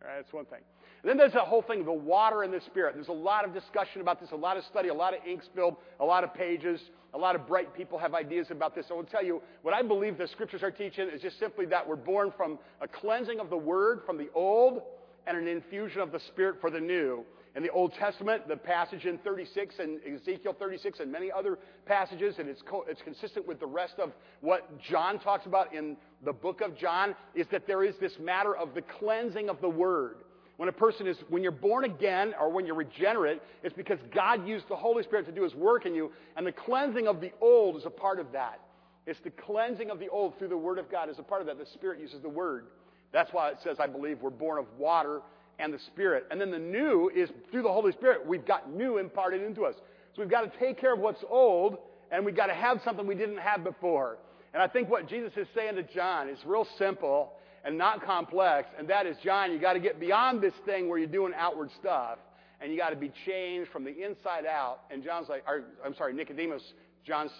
All 0.00 0.08
right, 0.08 0.16
that's 0.16 0.32
one 0.32 0.46
thing. 0.46 0.60
And 1.06 1.12
then 1.12 1.18
there's 1.18 1.34
that 1.34 1.46
whole 1.46 1.62
thing, 1.62 1.78
of 1.78 1.86
the 1.86 1.92
water 1.92 2.42
and 2.42 2.52
the 2.52 2.60
spirit. 2.62 2.96
There's 2.96 3.06
a 3.06 3.12
lot 3.12 3.44
of 3.44 3.54
discussion 3.54 4.00
about 4.00 4.20
this, 4.20 4.32
a 4.32 4.36
lot 4.36 4.56
of 4.56 4.64
study, 4.64 4.88
a 4.88 4.94
lot 4.94 5.14
of 5.14 5.20
ink 5.24 5.40
spilled, 5.44 5.76
a 6.00 6.04
lot 6.04 6.24
of 6.24 6.34
pages. 6.34 6.80
A 7.14 7.16
lot 7.16 7.36
of 7.36 7.46
bright 7.46 7.72
people 7.76 7.96
have 7.96 8.12
ideas 8.12 8.48
about 8.50 8.74
this. 8.74 8.86
I 8.90 8.94
will 8.94 9.04
tell 9.04 9.24
you 9.24 9.40
what 9.62 9.72
I 9.72 9.82
believe 9.82 10.18
the 10.18 10.26
scriptures 10.26 10.64
are 10.64 10.72
teaching 10.72 11.08
is 11.08 11.22
just 11.22 11.38
simply 11.38 11.64
that 11.66 11.86
we're 11.86 11.94
born 11.94 12.32
from 12.36 12.58
a 12.80 12.88
cleansing 12.88 13.38
of 13.38 13.50
the 13.50 13.56
word 13.56 14.00
from 14.04 14.18
the 14.18 14.28
old 14.34 14.82
and 15.28 15.36
an 15.38 15.46
infusion 15.46 16.00
of 16.00 16.10
the 16.10 16.18
spirit 16.18 16.60
for 16.60 16.72
the 16.72 16.80
new. 16.80 17.24
In 17.54 17.62
the 17.62 17.70
Old 17.70 17.94
Testament, 17.94 18.48
the 18.48 18.56
passage 18.56 19.06
in 19.06 19.18
36 19.18 19.76
and 19.78 20.00
Ezekiel 20.04 20.56
36 20.58 20.98
and 20.98 21.12
many 21.12 21.30
other 21.30 21.60
passages, 21.86 22.34
and 22.40 22.48
it's, 22.48 22.62
co- 22.62 22.84
it's 22.88 23.00
consistent 23.02 23.46
with 23.46 23.60
the 23.60 23.66
rest 23.66 23.94
of 24.00 24.10
what 24.40 24.76
John 24.80 25.20
talks 25.20 25.46
about 25.46 25.72
in 25.72 25.96
the 26.24 26.32
book 26.32 26.62
of 26.62 26.76
John, 26.76 27.14
is 27.36 27.46
that 27.52 27.68
there 27.68 27.84
is 27.84 27.94
this 28.00 28.18
matter 28.20 28.56
of 28.56 28.74
the 28.74 28.82
cleansing 28.82 29.48
of 29.48 29.60
the 29.60 29.70
word. 29.70 30.16
When 30.56 30.68
a 30.70 30.72
person 30.72 31.06
is, 31.06 31.18
when 31.28 31.42
you're 31.42 31.52
born 31.52 31.84
again 31.84 32.34
or 32.40 32.50
when 32.50 32.64
you're 32.64 32.76
regenerate, 32.76 33.42
it's 33.62 33.76
because 33.76 33.98
God 34.14 34.46
used 34.46 34.68
the 34.68 34.76
Holy 34.76 35.02
Spirit 35.02 35.26
to 35.26 35.32
do 35.32 35.42
His 35.42 35.54
work 35.54 35.84
in 35.84 35.94
you, 35.94 36.12
and 36.36 36.46
the 36.46 36.52
cleansing 36.52 37.06
of 37.06 37.20
the 37.20 37.32
old 37.40 37.76
is 37.76 37.84
a 37.84 37.90
part 37.90 38.18
of 38.18 38.32
that. 38.32 38.60
It's 39.06 39.20
the 39.20 39.30
cleansing 39.30 39.90
of 39.90 39.98
the 39.98 40.08
old 40.08 40.38
through 40.38 40.48
the 40.48 40.56
Word 40.56 40.78
of 40.78 40.90
God 40.90 41.10
is 41.10 41.18
a 41.18 41.22
part 41.22 41.40
of 41.40 41.46
that. 41.46 41.58
The 41.58 41.66
Spirit 41.66 42.00
uses 42.00 42.22
the 42.22 42.28
Word. 42.28 42.66
That's 43.12 43.32
why 43.32 43.50
it 43.50 43.58
says, 43.62 43.76
I 43.78 43.86
believe, 43.86 44.20
we're 44.22 44.30
born 44.30 44.58
of 44.58 44.66
water 44.78 45.20
and 45.58 45.72
the 45.72 45.78
Spirit. 45.78 46.26
And 46.30 46.40
then 46.40 46.50
the 46.50 46.58
new 46.58 47.10
is 47.14 47.30
through 47.50 47.62
the 47.62 47.72
Holy 47.72 47.92
Spirit, 47.92 48.26
we've 48.26 48.46
got 48.46 48.70
new 48.70 48.98
imparted 48.98 49.42
into 49.42 49.64
us. 49.64 49.74
So 50.14 50.22
we've 50.22 50.30
got 50.30 50.50
to 50.50 50.58
take 50.58 50.80
care 50.80 50.94
of 50.94 51.00
what's 51.00 51.22
old, 51.28 51.78
and 52.10 52.24
we've 52.24 52.36
got 52.36 52.46
to 52.46 52.54
have 52.54 52.80
something 52.82 53.06
we 53.06 53.14
didn't 53.14 53.38
have 53.38 53.62
before. 53.62 54.16
And 54.54 54.62
I 54.62 54.68
think 54.68 54.88
what 54.88 55.06
Jesus 55.06 55.32
is 55.36 55.46
saying 55.54 55.74
to 55.76 55.82
John 55.82 56.30
is 56.30 56.38
real 56.46 56.66
simple 56.78 57.34
and 57.66 57.76
not 57.76 58.02
complex, 58.04 58.68
and 58.78 58.88
that 58.88 59.06
is, 59.06 59.16
John, 59.24 59.52
you 59.52 59.58
got 59.58 59.72
to 59.72 59.80
get 59.80 59.98
beyond 59.98 60.40
this 60.40 60.54
thing 60.64 60.88
where 60.88 60.98
you're 60.98 61.08
doing 61.08 61.32
outward 61.36 61.70
stuff, 61.80 62.18
and 62.60 62.72
you 62.72 62.78
got 62.78 62.90
to 62.90 62.96
be 62.96 63.12
changed 63.26 63.70
from 63.72 63.84
the 63.84 63.90
inside 63.90 64.46
out. 64.46 64.82
And 64.90 65.02
John's 65.02 65.28
like, 65.28 65.42
or, 65.48 65.64
I'm 65.84 65.94
sorry, 65.96 66.14
Nicodemus, 66.14 66.62
John's 67.04 67.32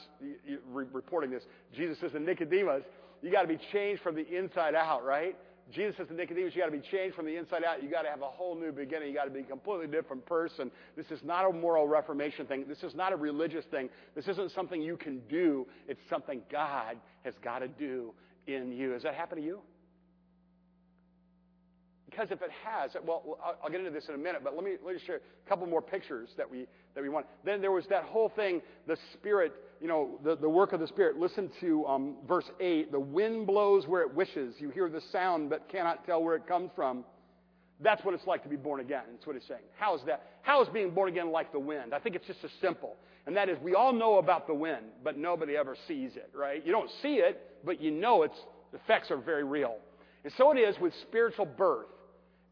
reporting 0.73 1.31
this. 1.31 1.45
Jesus 1.75 1.99
says 2.01 2.11
to 2.13 2.21
Nicodemus, 2.21 2.83
you 3.23 3.31
got 3.31 3.43
to 3.43 3.49
be 3.49 3.59
changed 3.73 4.03
from 4.03 4.17
the 4.17 4.27
inside 4.37 4.75
out, 4.75 5.05
right? 5.05 5.37
Jesus 5.73 5.97
says 5.97 6.09
to 6.09 6.15
Nicodemus, 6.15 6.55
you 6.55 6.61
got 6.61 6.71
to 6.71 6.77
be 6.77 6.87
changed 6.91 7.17
from 7.17 7.27
the 7.27 7.37
inside 7.37 7.65
out. 7.65 7.83
You 7.83 7.89
got 7.89 8.03
to 8.03 8.11
have 8.11 8.23
a 8.23 8.27
whole 8.29 8.57
new 8.57 8.73
beginning. 8.73 9.09
You 9.09 9.15
got 9.15 9.25
to 9.25 9.31
be 9.31 9.41
a 9.41 9.45
completely 9.45 9.87
different 9.87 10.27
person. 10.27 10.71
This 10.97 11.07
is 11.11 11.21
not 11.25 11.49
a 11.49 11.53
moral 11.53 11.89
reformation 11.89 12.47
thing. 12.47 12.67
This 12.69 12.83
is 12.83 12.95
not 12.95 13.13
a 13.13 13.17
religious 13.17 13.65
thing. 13.71 13.89
This 14.15 14.29
isn't 14.29 14.53
something 14.53 14.83
you 14.83 14.97
can 14.97 15.23
do. 15.29 15.67
It's 15.89 16.01
something 16.11 16.43
God 16.51 16.97
has 17.25 17.35
got 17.43 17.61
to 17.61 17.69
do 17.69 18.13
in 18.47 18.73
you. 18.73 18.91
Has 18.91 19.03
that 19.05 19.15
happened 19.15 19.41
to 19.41 19.47
you? 19.47 19.61
Because 22.09 22.29
if 22.31 22.41
it 22.41 22.51
has, 22.65 22.93
well, 23.05 23.37
I'll 23.63 23.69
get 23.69 23.81
into 23.81 23.91
this 23.91 24.09
in 24.09 24.15
a 24.15 24.19
minute, 24.19 24.43
but 24.45 24.55
let 24.55 24.65
me, 24.65 24.77
let 24.85 24.95
me 24.95 25.01
share 25.05 25.17
a 25.17 25.49
couple 25.49 25.67
more 25.67 25.83
pictures 25.83 26.29
that 26.37 26.49
we, 26.49 26.67
that 26.95 27.03
we 27.03 27.09
want. 27.09 27.27
Then 27.45 27.61
there 27.61 27.73
was 27.73 27.85
that 27.91 28.05
whole 28.05 28.29
thing, 28.29 28.63
the 28.87 28.97
Spirit, 29.15 29.53
you 29.81 29.89
know, 29.89 30.21
the, 30.23 30.37
the 30.37 30.49
work 30.49 30.73
of 30.73 30.79
the 30.79 30.87
Spirit. 30.87 31.19
Listen 31.19 31.51
to 31.61 31.85
um, 31.87 32.17
verse 32.29 32.49
8. 32.61 32.93
The 32.93 33.01
wind 33.01 33.47
blows 33.47 33.89
where 33.89 34.03
it 34.03 34.15
wishes. 34.15 34.55
You 34.59 34.71
hear 34.71 34.89
the 34.89 35.03
sound, 35.11 35.51
but 35.51 35.69
cannot 35.69 36.07
tell 36.07 36.23
where 36.23 36.37
it 36.37 36.47
comes 36.47 36.71
from. 36.77 37.05
That's 37.81 38.03
what 38.05 38.15
it's 38.15 38.27
like 38.27 38.43
to 38.45 38.49
be 38.49 38.57
born 38.57 38.81
again. 38.81 39.03
That's 39.13 39.27
what 39.27 39.37
he's 39.37 39.47
saying. 39.47 39.61
How 39.77 39.97
is 39.97 40.01
that? 40.07 40.31
How 40.43 40.63
is 40.63 40.69
being 40.69 40.93
born 40.93 41.09
again 41.09 41.31
like 41.31 41.53
the 41.53 41.61
wind? 41.61 41.93
I 41.93 41.99
think 41.99 42.15
it's 42.15 42.27
just 42.27 42.43
as 42.45 42.51
simple. 42.61 42.97
And 43.27 43.37
that 43.37 43.49
is, 43.49 43.59
we 43.61 43.75
all 43.75 43.93
know 43.93 44.19
about 44.19 44.47
the 44.47 44.55
wind, 44.55 44.87
but 45.03 45.19
nobody 45.19 45.57
ever 45.57 45.77
sees 45.89 46.15
it, 46.15 46.31
right? 46.33 46.65
You 46.65 46.73
don't 46.73 46.91
see 47.03 47.17
it, 47.17 47.43
but 47.65 47.81
you 47.81 47.91
know 47.91 48.23
its 48.23 48.37
effects 48.73 49.11
are 49.11 49.17
very 49.17 49.45
real. 49.45 49.77
And 50.25 50.33
so 50.39 50.53
it 50.53 50.59
is 50.59 50.79
with 50.81 50.93
spiritual 51.03 51.47
birth. 51.47 51.87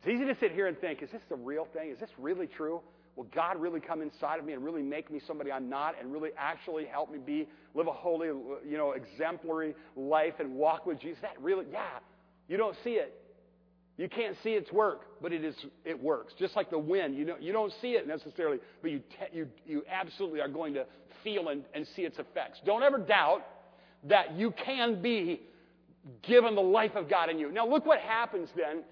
It's 0.04 0.14
easy 0.14 0.26
to 0.26 0.38
sit 0.38 0.52
here 0.52 0.66
and 0.66 0.78
think, 0.78 1.02
is 1.02 1.10
this 1.10 1.22
the 1.30 1.36
real 1.36 1.66
thing? 1.72 1.90
Is 1.90 1.98
this 1.98 2.10
really 2.18 2.46
true? 2.46 2.82
Will 3.16 3.26
God 3.34 3.58
really 3.58 3.80
come 3.80 4.02
inside 4.02 4.38
of 4.38 4.44
me 4.44 4.52
and 4.52 4.62
really 4.62 4.82
make 4.82 5.10
me 5.10 5.18
somebody 5.26 5.50
I'm 5.50 5.70
not 5.70 5.94
and 5.98 6.12
really 6.12 6.28
actually 6.36 6.84
help 6.84 7.10
me 7.10 7.18
be, 7.18 7.48
live 7.74 7.86
a 7.86 7.92
holy, 7.92 8.26
you 8.26 8.76
know, 8.76 8.92
exemplary 8.92 9.74
life 9.96 10.34
and 10.40 10.56
walk 10.56 10.84
with 10.84 11.00
Jesus? 11.00 11.20
That 11.22 11.40
really, 11.40 11.64
yeah. 11.72 12.00
You 12.48 12.58
don't 12.58 12.76
see 12.84 12.90
it. 12.90 13.18
You 13.96 14.10
can't 14.10 14.36
see 14.42 14.50
its 14.50 14.70
work, 14.72 15.22
but 15.22 15.32
it 15.32 15.42
is 15.42 15.54
it 15.86 16.02
works. 16.02 16.34
Just 16.38 16.54
like 16.54 16.68
the 16.68 16.78
wind, 16.78 17.16
you 17.16 17.24
know, 17.24 17.36
you 17.40 17.52
don't 17.52 17.72
see 17.80 17.92
it 17.92 18.06
necessarily, 18.06 18.58
but 18.82 18.90
you 18.90 18.98
te- 18.98 19.38
you 19.38 19.48
you 19.64 19.84
absolutely 19.88 20.40
are 20.40 20.48
going 20.48 20.74
to 20.74 20.84
feel 21.22 21.48
and, 21.48 21.64
and 21.72 21.86
see 21.96 22.02
its 22.02 22.18
effects. 22.18 22.60
Don't 22.66 22.82
ever 22.82 22.98
doubt 22.98 23.46
that 24.02 24.36
you 24.36 24.50
can 24.50 25.00
be 25.00 25.40
given 26.22 26.56
the 26.56 26.60
life 26.60 26.94
of 26.96 27.08
God 27.08 27.30
in 27.30 27.38
you. 27.38 27.50
Now 27.50 27.66
look 27.66 27.86
what 27.86 28.00
happens 28.00 28.50
then 28.54 28.82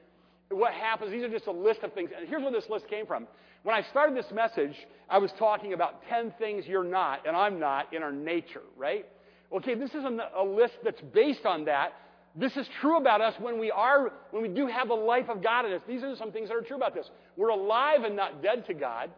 what 0.53 0.73
happens, 0.73 1.11
these 1.11 1.23
are 1.23 1.29
just 1.29 1.47
a 1.47 1.53
list 1.53 1.83
of 1.83 1.93
things. 1.93 2.11
And 2.17 2.29
here's 2.29 2.43
where 2.43 2.53
this 2.53 2.69
list 2.69 2.89
came 2.89 3.07
from. 3.07 3.27
When 3.63 3.75
I 3.75 3.83
started 3.91 4.17
this 4.17 4.31
message, 4.33 4.75
I 5.09 5.19
was 5.19 5.31
talking 5.39 5.73
about 5.73 6.03
10 6.09 6.35
things 6.39 6.67
you're 6.67 6.85
not 6.85 7.27
and 7.27 7.37
I'm 7.37 7.61
not 7.61 7.93
in 7.93 8.03
our 8.03 8.13
nature, 8.13 8.63
right? 8.77 9.07
Okay, 9.53 9.75
this 9.75 9.91
is 9.91 10.05
a, 10.05 10.43
list 10.43 10.75
that's 10.83 11.01
based 11.01 11.45
on 11.45 11.67
that. 11.67 11.93
This 12.35 12.57
is 12.57 12.67
true 12.81 12.97
about 12.97 13.21
us 13.21 13.35
when 13.39 13.59
we 13.59 13.71
are, 13.71 14.11
when 14.31 14.43
we 14.43 14.49
do 14.49 14.67
have 14.67 14.89
the 14.89 14.95
life 14.95 15.29
of 15.29 15.43
God 15.43 15.67
in 15.67 15.73
us. 15.73 15.83
These 15.87 16.03
are 16.03 16.17
some 16.17 16.33
things 16.33 16.49
that 16.49 16.57
are 16.57 16.63
true 16.63 16.77
about 16.77 16.95
this. 16.95 17.09
We're 17.37 17.51
alive 17.51 18.05
and 18.05 18.17
not 18.17 18.43
dead 18.43 18.67
to 18.67 18.75
God. 18.75 19.11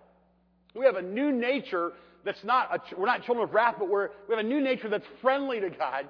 We 0.75 0.85
have 0.85 0.97
a 0.97 1.03
new 1.03 1.31
nature 1.31 1.92
that's 2.25 2.42
not, 2.42 2.75
a, 2.75 3.01
we're 3.01 3.07
not 3.07 3.23
children 3.23 3.49
of 3.49 3.55
wrath, 3.55 3.77
but 3.79 3.88
we're, 3.88 4.09
we 4.29 4.35
have 4.35 4.44
a 4.44 4.49
new 4.49 4.61
nature 4.61 4.88
that's 4.88 5.07
friendly 5.23 5.61
to 5.61 5.70
God. 5.70 6.09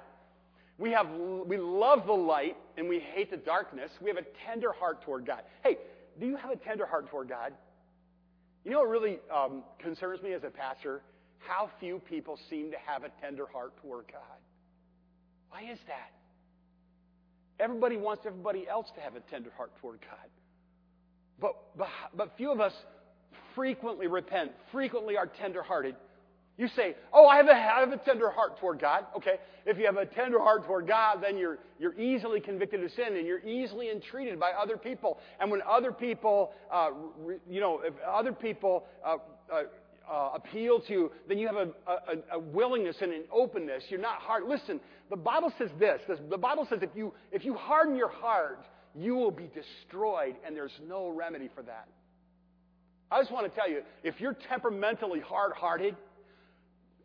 We, 0.77 0.91
have, 0.91 1.07
we 1.09 1.57
love 1.57 2.05
the 2.05 2.13
light 2.13 2.57
and 2.77 2.89
we 2.89 2.99
hate 2.99 3.31
the 3.31 3.37
darkness. 3.37 3.91
We 4.01 4.09
have 4.09 4.17
a 4.17 4.25
tender 4.45 4.73
heart 4.73 5.03
toward 5.03 5.25
God. 5.25 5.41
Hey, 5.63 5.77
do 6.19 6.25
you 6.25 6.35
have 6.35 6.51
a 6.51 6.57
tender 6.57 6.85
heart 6.85 7.09
toward 7.09 7.29
God? 7.29 7.53
You 8.65 8.71
know 8.71 8.79
what 8.79 8.89
really 8.89 9.19
um, 9.33 9.63
concerns 9.79 10.21
me 10.21 10.33
as 10.33 10.43
a 10.43 10.49
pastor? 10.49 11.01
How 11.39 11.69
few 11.79 11.99
people 11.99 12.39
seem 12.49 12.71
to 12.71 12.77
have 12.85 13.03
a 13.03 13.09
tender 13.21 13.45
heart 13.45 13.73
toward 13.81 14.07
God. 14.11 14.21
Why 15.49 15.71
is 15.71 15.79
that? 15.87 16.11
Everybody 17.59 17.95
wants 17.95 18.23
everybody 18.25 18.67
else 18.67 18.87
to 18.95 19.01
have 19.01 19.15
a 19.15 19.21
tender 19.21 19.51
heart 19.55 19.71
toward 19.79 20.01
God. 20.01 20.29
But, 21.39 21.55
but, 21.77 21.87
but 22.15 22.35
few 22.37 22.51
of 22.51 22.59
us 22.59 22.73
frequently 23.53 24.07
repent, 24.07 24.51
frequently 24.71 25.15
are 25.15 25.27
tender 25.27 25.61
hearted. 25.61 25.95
You 26.57 26.69
say, 26.75 26.95
Oh, 27.11 27.27
I 27.27 27.37
have, 27.37 27.47
a, 27.47 27.53
I 27.53 27.79
have 27.81 27.91
a 27.91 27.97
tender 27.97 28.29
heart 28.29 28.59
toward 28.59 28.79
God. 28.79 29.05
Okay. 29.17 29.35
If 29.65 29.77
you 29.77 29.85
have 29.85 29.97
a 29.97 30.05
tender 30.05 30.39
heart 30.39 30.65
toward 30.65 30.87
God, 30.87 31.19
then 31.21 31.37
you're, 31.37 31.59
you're 31.79 31.99
easily 31.99 32.39
convicted 32.39 32.83
of 32.83 32.91
sin 32.91 33.17
and 33.17 33.27
you're 33.27 33.45
easily 33.45 33.89
entreated 33.89 34.39
by 34.39 34.51
other 34.51 34.77
people. 34.77 35.19
And 35.39 35.51
when 35.51 35.61
other 35.67 35.91
people, 35.91 36.53
uh, 36.71 36.89
re, 37.19 37.37
you 37.49 37.59
know, 37.59 37.81
if 37.83 37.93
other 38.07 38.31
people 38.31 38.85
uh, 39.05 39.17
uh, 39.51 39.63
uh 40.09 40.29
appeal 40.35 40.79
to 40.81 40.93
you, 40.93 41.11
then 41.27 41.39
you 41.39 41.47
have 41.47 41.55
a, 41.55 41.69
a, 41.87 42.37
a, 42.37 42.39
willingness 42.39 42.97
and 43.01 43.11
an 43.11 43.23
openness. 43.33 43.83
You're 43.89 43.99
not 43.99 44.19
hard. 44.19 44.43
Listen, 44.47 44.79
the 45.09 45.17
Bible 45.17 45.51
says 45.57 45.69
this. 45.79 45.99
The 46.29 46.37
Bible 46.37 46.67
says 46.69 46.79
if 46.83 46.91
you, 46.95 47.13
if 47.31 47.43
you 47.43 47.55
harden 47.55 47.95
your 47.95 48.09
heart, 48.09 48.63
you 48.95 49.15
will 49.15 49.31
be 49.31 49.49
destroyed, 49.53 50.35
and 50.45 50.55
there's 50.55 50.79
no 50.87 51.09
remedy 51.09 51.49
for 51.53 51.63
that. 51.63 51.87
I 53.11 53.19
just 53.19 53.31
want 53.31 53.51
to 53.51 53.59
tell 53.59 53.69
you, 53.69 53.81
if 54.03 54.21
you're 54.21 54.37
temperamentally 54.47 55.19
hard 55.19 55.53
hearted, 55.53 55.95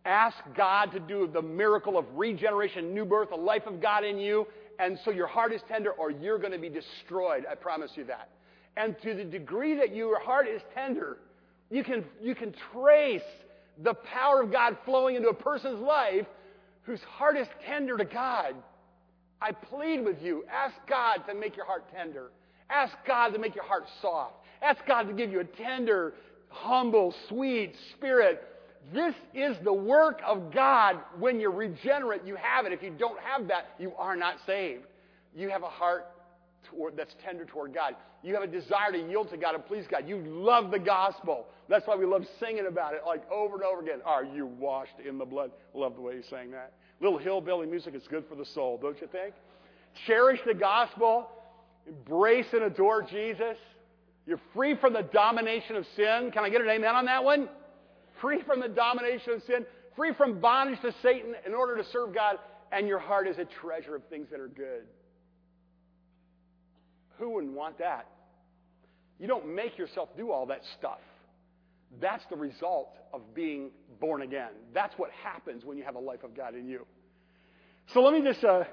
Ask 0.04 0.36
God 0.56 0.92
to 0.92 1.00
do 1.00 1.26
the 1.26 1.42
miracle 1.42 1.98
of 1.98 2.06
regeneration, 2.14 2.94
new 2.94 3.04
birth, 3.04 3.30
the 3.30 3.36
life 3.36 3.66
of 3.66 3.80
God 3.82 4.04
in 4.04 4.18
you, 4.18 4.46
and 4.78 4.98
so 5.04 5.10
your 5.10 5.26
heart 5.26 5.52
is 5.52 5.60
tender, 5.68 5.92
or 5.92 6.10
you're 6.10 6.38
going 6.38 6.52
to 6.52 6.58
be 6.58 6.70
destroyed. 6.70 7.44
I 7.50 7.54
promise 7.54 7.90
you 7.96 8.04
that. 8.04 8.30
And 8.76 8.96
to 9.02 9.14
the 9.14 9.24
degree 9.24 9.76
that 9.76 9.94
your 9.94 10.18
heart 10.20 10.48
is 10.48 10.62
tender, 10.74 11.18
you 11.70 11.84
can, 11.84 12.04
you 12.22 12.34
can 12.34 12.54
trace 12.72 13.22
the 13.82 13.94
power 13.94 14.42
of 14.42 14.50
God 14.50 14.78
flowing 14.84 15.16
into 15.16 15.28
a 15.28 15.34
person's 15.34 15.80
life 15.80 16.26
whose 16.82 17.00
heart 17.02 17.36
is 17.36 17.46
tender 17.66 17.98
to 17.98 18.04
God. 18.04 18.54
I 19.42 19.52
plead 19.52 20.04
with 20.04 20.22
you, 20.22 20.44
ask 20.50 20.74
God 20.88 21.26
to 21.28 21.34
make 21.34 21.56
your 21.56 21.66
heart 21.66 21.84
tender. 21.94 22.30
Ask 22.70 22.94
God 23.06 23.30
to 23.30 23.38
make 23.38 23.54
your 23.54 23.64
heart 23.64 23.84
soft. 24.00 24.34
Ask 24.62 24.80
God 24.86 25.04
to 25.04 25.12
give 25.12 25.30
you 25.30 25.40
a 25.40 25.44
tender, 25.44 26.14
humble, 26.48 27.14
sweet 27.28 27.74
spirit 27.96 28.42
this 28.92 29.14
is 29.34 29.56
the 29.62 29.72
work 29.72 30.20
of 30.26 30.52
God. 30.52 30.96
When 31.18 31.38
you're 31.38 31.50
regenerate, 31.50 32.22
you 32.24 32.36
have 32.36 32.66
it. 32.66 32.72
If 32.72 32.82
you 32.82 32.90
don't 32.90 33.18
have 33.20 33.48
that, 33.48 33.70
you 33.78 33.92
are 33.98 34.16
not 34.16 34.36
saved. 34.46 34.84
You 35.34 35.48
have 35.50 35.62
a 35.62 35.68
heart 35.68 36.06
toward, 36.68 36.96
that's 36.96 37.14
tender 37.24 37.44
toward 37.44 37.74
God. 37.74 37.94
You 38.22 38.34
have 38.34 38.42
a 38.42 38.46
desire 38.46 38.92
to 38.92 38.98
yield 38.98 39.30
to 39.30 39.36
God 39.36 39.54
and 39.54 39.64
please 39.64 39.84
God. 39.88 40.08
You 40.08 40.18
love 40.18 40.70
the 40.70 40.78
gospel. 40.78 41.46
That's 41.68 41.86
why 41.86 41.96
we 41.96 42.04
love 42.04 42.26
singing 42.38 42.66
about 42.66 42.94
it 42.94 43.02
like 43.06 43.22
over 43.30 43.54
and 43.54 43.64
over 43.64 43.80
again. 43.80 44.00
Are 44.04 44.24
you 44.24 44.46
washed 44.46 44.98
in 45.06 45.18
the 45.18 45.24
blood? 45.24 45.52
Love 45.72 45.94
the 45.94 46.02
way 46.02 46.16
he 46.16 46.22
sang 46.28 46.50
that. 46.50 46.72
Little 47.00 47.18
hillbilly 47.18 47.66
music 47.66 47.94
is 47.94 48.02
good 48.08 48.24
for 48.28 48.34
the 48.34 48.44
soul, 48.44 48.78
don't 48.80 49.00
you 49.00 49.06
think? 49.06 49.34
Cherish 50.06 50.40
the 50.46 50.54
gospel. 50.54 51.28
Embrace 51.86 52.46
and 52.52 52.64
adore 52.64 53.02
Jesus. 53.02 53.56
You're 54.26 54.40
free 54.52 54.76
from 54.76 54.92
the 54.92 55.02
domination 55.02 55.76
of 55.76 55.86
sin. 55.96 56.30
Can 56.32 56.44
I 56.44 56.50
get 56.50 56.60
an 56.60 56.68
amen 56.68 56.94
on 56.94 57.06
that 57.06 57.24
one? 57.24 57.48
Free 58.20 58.42
from 58.46 58.60
the 58.60 58.68
domination 58.68 59.34
of 59.34 59.42
sin, 59.42 59.66
free 59.96 60.12
from 60.14 60.40
bondage 60.40 60.80
to 60.82 60.92
Satan 61.02 61.34
in 61.46 61.54
order 61.54 61.76
to 61.76 61.84
serve 61.90 62.14
God, 62.14 62.36
and 62.72 62.86
your 62.86 62.98
heart 62.98 63.26
is 63.26 63.38
a 63.38 63.44
treasure 63.44 63.96
of 63.96 64.04
things 64.04 64.28
that 64.30 64.40
are 64.40 64.48
good. 64.48 64.84
Who 67.18 67.30
wouldn't 67.30 67.52
want 67.52 67.78
that? 67.78 68.06
You 69.18 69.26
don't 69.26 69.54
make 69.54 69.76
yourself 69.76 70.08
do 70.16 70.30
all 70.30 70.46
that 70.46 70.62
stuff. 70.78 71.00
That's 72.00 72.24
the 72.30 72.36
result 72.36 72.96
of 73.12 73.34
being 73.34 73.70
born 74.00 74.22
again. 74.22 74.50
That's 74.72 74.94
what 74.96 75.10
happens 75.22 75.64
when 75.64 75.76
you 75.76 75.84
have 75.84 75.96
a 75.96 76.00
life 76.00 76.22
of 76.22 76.36
God 76.36 76.54
in 76.54 76.66
you. 76.68 76.86
So 77.92 78.00
let 78.00 78.14
me 78.14 78.22
just 78.22 78.42
uh, 78.44 78.64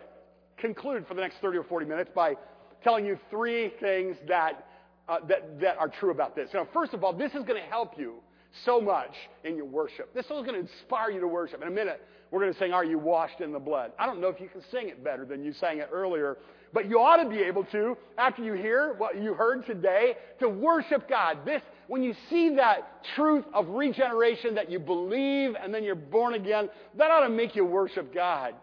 conclude 0.58 1.08
for 1.08 1.16
the 1.16 1.22
next 1.22 1.38
30 1.42 1.58
or 1.58 1.64
40 1.64 1.86
minutes 1.88 2.12
by 2.14 2.36
telling 2.84 3.06
you 3.06 3.18
three 3.30 3.74
things 3.82 4.16
that, 4.28 4.68
uh, 5.10 5.18
that, 5.28 5.60
that 5.60 5.78
are 5.78 5.90
true 5.90 6.12
about 6.12 6.36
this. 6.36 6.50
Now, 6.54 6.68
first 6.72 6.94
of 6.94 7.04
all, 7.04 7.12
this 7.12 7.34
is 7.34 7.44
going 7.44 7.62
to 7.62 7.68
help 7.70 7.98
you 7.98 8.22
so 8.66 8.82
much 8.82 9.14
in 9.44 9.56
your 9.56 9.66
worship. 9.66 10.14
This 10.14 10.26
is 10.26 10.32
going 10.32 10.54
to 10.54 10.60
inspire 10.60 11.12
you 11.12 11.20
to 11.20 11.28
worship. 11.28 11.62
In 11.62 11.68
a 11.68 11.72
minute, 11.72 12.02
we're 12.32 12.42
going 12.42 12.54
to 12.54 12.60
sing, 12.60 12.74
Are 12.74 12.84
You 12.84 13.00
Washed 13.00 13.42
in 13.42 13.52
the 13.52 13.60
Blood? 13.60 13.92
I 13.98 14.06
don't 14.06 14.20
know 14.20 14.28
if 14.28 14.40
you 14.40 14.50
can 14.50 14.62
sing 14.72 14.90
it 14.90 15.04
better 15.04 15.26
than 15.26 15.44
you 15.44 15.54
sang 15.54 15.80
it 15.80 15.90
earlier, 15.92 16.38
but 16.74 16.90
you 16.90 17.00
ought 17.00 17.24
to 17.24 17.30
be 17.30 17.40
able 17.40 17.64
to, 17.66 17.98
after 18.18 18.44
you 18.44 18.54
hear 18.54 18.96
what 18.98 19.22
you 19.22 19.34
heard 19.34 19.66
today, 19.66 20.16
to 20.40 20.50
worship 20.50 21.08
God. 21.08 21.40
This, 21.46 21.62
when 21.88 22.04
you 22.04 22.14
see 22.30 22.56
that 22.56 23.04
truth 23.16 23.46
of 23.54 23.70
regeneration 23.70 24.56
that 24.56 24.70
you 24.70 24.80
believe 24.80 25.56
and 25.56 25.74
then 25.74 25.84
you're 25.84 25.96
born 25.96 26.34
again, 26.34 26.70
that 26.98 27.12
ought 27.12 27.26
to 27.26 27.30
make 27.30 27.56
you 27.56 27.64
worship 27.64 28.14
God. 28.14 28.54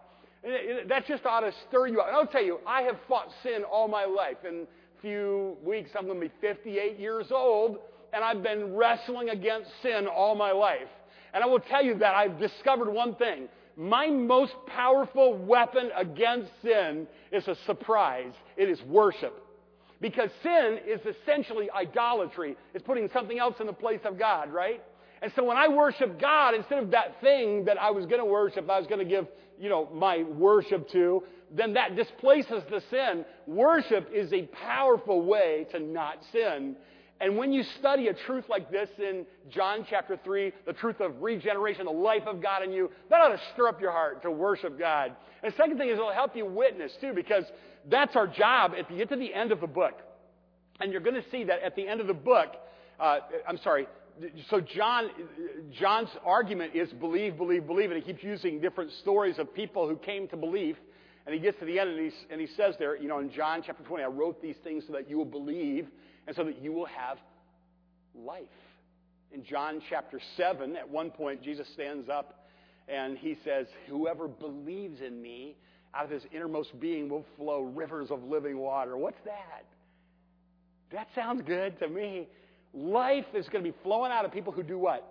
That 0.89 1.07
just 1.07 1.25
ought 1.25 1.41
to 1.41 1.53
stir 1.69 1.87
you 1.87 2.01
up. 2.01 2.09
And 2.09 2.17
I'll 2.17 2.27
tell 2.27 2.45
you, 2.45 2.61
I 2.67 2.83
have 2.83 2.97
fought 3.09 3.29
sin 3.43 3.65
all 3.65 3.89
my 3.89 4.05
life. 4.05 4.37
In 4.47 4.67
a 4.99 5.01
few 5.01 5.57
weeks, 5.65 5.91
I'm 5.99 6.05
going 6.07 6.21
to 6.21 6.27
be 6.27 6.33
58 6.43 6.99
years 6.99 7.29
old, 7.31 7.79
and 8.15 8.23
I've 8.23 8.43
been 8.43 8.75
wrestling 8.75 9.31
against 9.31 9.71
sin 9.83 10.07
all 10.07 10.35
my 10.37 10.53
life. 10.53 10.89
And 11.33 11.43
I 11.43 11.47
will 11.47 11.59
tell 11.59 11.85
you 11.85 11.99
that 11.99 12.15
I've 12.15 12.39
discovered 12.39 12.91
one 12.91 13.17
thing. 13.17 13.49
My 13.77 14.07
most 14.07 14.53
powerful 14.69 15.37
weapon 15.37 15.91
against 15.97 16.51
sin 16.63 17.09
is 17.33 17.49
a 17.49 17.57
surprise. 17.67 18.33
It 18.57 18.69
is 18.69 18.81
worship. 18.83 19.43
Because 20.01 20.31
sin 20.45 20.79
is 20.87 21.01
essentially 21.05 21.69
idolatry. 21.73 22.57
It's 22.73 22.85
putting 22.85 23.09
something 23.13 23.39
else 23.39 23.57
in 23.59 23.67
the 23.67 23.73
place 23.73 24.01
of 24.05 24.17
God, 24.17 24.53
right? 24.53 24.81
And 25.21 25.33
so 25.35 25.43
when 25.43 25.57
I 25.57 25.67
worship 25.67 26.21
God, 26.21 26.55
instead 26.55 26.79
of 26.79 26.93
that 26.93 27.21
thing 27.21 27.65
that 27.65 27.81
I 27.81 27.91
was 27.91 28.07
going 28.07 28.21
to 28.21 28.25
worship, 28.27 28.71
I 28.71 28.79
was 28.79 28.87
going 28.87 29.01
to 29.01 29.05
give, 29.05 29.27
you 29.59 29.71
know, 29.71 29.89
my 29.93 30.23
worship 30.23 30.89
to, 30.91 31.25
then 31.51 31.75
that 31.75 31.97
displaces 31.97 32.63
the 32.71 32.81
sin. 32.91 33.25
Worship 33.47 34.09
is 34.13 34.33
a 34.33 34.43
powerful 34.47 35.23
way 35.23 35.67
to 35.73 35.81
not 35.81 36.19
sin. 36.31 36.77
And 37.21 37.37
when 37.37 37.53
you 37.53 37.63
study 37.79 38.09
a 38.09 38.15
truth 38.15 38.45
like 38.49 38.71
this 38.71 38.89
in 38.99 39.25
John 39.49 39.87
chapter 39.89 40.19
3, 40.23 40.53
the 40.67 40.73
truth 40.73 41.01
of 41.01 41.23
regeneration, 41.23 41.87
the 41.87 41.93
life 41.93 42.25
of 42.27 42.43
God 42.43 42.63
in 42.63 42.73
you, 42.73 42.91
that 43.09 43.21
ought 43.21 43.29
to 43.29 43.41
stir 43.53 43.69
up 43.69 43.81
your 43.81 43.93
heart 43.93 44.23
to 44.23 44.31
worship 44.31 44.79
God. 44.79 45.15
And 45.43 45.53
the 45.53 45.57
second 45.57 45.79
thing 45.79 45.89
is 45.89 45.95
it'll 45.95 46.13
help 46.13 46.37
you 46.37 46.45
witness 46.45 46.93
too, 47.01 47.13
because 47.13 47.45
that's 47.89 48.17
our 48.17 48.27
job 48.27 48.73
if 48.75 48.91
you 48.91 48.97
get 48.97 49.11
to 49.11 49.17
the 49.17 49.33
end 49.33 49.53
of 49.53 49.61
the 49.61 49.67
book. 49.67 50.01
And 50.81 50.91
you're 50.91 51.01
going 51.01 51.15
to 51.15 51.31
see 51.31 51.45
that 51.45 51.63
at 51.63 51.77
the 51.77 51.87
end 51.87 52.01
of 52.01 52.09
the 52.09 52.15
book, 52.15 52.49
uh, 52.99 53.19
I'm 53.49 53.59
sorry, 53.59 53.87
so 54.49 54.61
John, 54.61 55.11
John's 55.73 56.11
argument 56.25 56.75
is 56.75 56.93
believe, 56.93 57.37
believe, 57.37 57.67
believe, 57.67 57.91
and 57.91 58.03
he 58.03 58.13
keeps 58.13 58.23
using 58.23 58.61
different 58.61 58.93
stories 59.01 59.39
of 59.39 59.53
people 59.55 59.89
who 59.89 59.97
came 59.97 60.29
to 60.29 60.37
belief. 60.37 60.77
And 61.27 61.35
he 61.35 61.41
gets 61.41 61.59
to 61.61 61.65
the 61.65 61.79
end 61.79 61.91
and, 61.91 62.13
and 62.31 62.41
he 62.41 62.47
says 62.49 62.75
there, 62.79 62.97
you 62.97 63.09
know, 63.09 63.19
in 63.19 63.31
John 63.31 63.63
chapter 63.65 63.83
20, 63.83 64.05
I 64.05 64.09
wrote 64.09 64.43
these 64.43 64.57
things 64.63 64.85
so 64.87 64.93
that 64.93 65.09
you 65.09 65.17
will 65.17 65.25
believe 65.25 65.89
and 66.27 66.35
so 66.35 66.45
that 66.45 66.63
you 66.63 66.73
will 66.73 66.87
have 66.87 67.19
life. 68.15 68.45
In 69.33 69.45
John 69.45 69.83
chapter 69.89 70.21
7, 70.37 70.77
at 70.77 70.89
one 70.89 71.11
point, 71.11 71.43
Jesus 71.43 71.67
stands 71.75 72.09
up 72.09 72.47
and 72.89 73.19
he 73.19 73.37
says, 73.45 73.67
Whoever 73.89 74.29
believes 74.29 75.01
in 75.01 75.21
me, 75.21 75.57
out 75.95 76.05
of 76.05 76.11
his 76.11 76.23
innermost 76.33 76.79
being 76.81 77.09
will 77.09 77.25
flow 77.37 77.63
rivers 77.63 78.11
of 78.11 78.23
living 78.25 78.59
water. 78.59 78.97
What's 78.97 79.21
that? 79.25 79.65
That 80.93 81.09
sounds 81.15 81.43
good 81.47 81.79
to 81.79 81.89
me. 81.89 82.29
Life 82.73 83.27
is 83.35 83.49
going 83.49 83.65
to 83.65 83.71
be 83.71 83.77
flowing 83.83 84.11
out 84.11 84.25
of 84.25 84.33
people 84.33 84.53
who 84.53 84.63
do 84.63 84.79
what? 84.79 85.09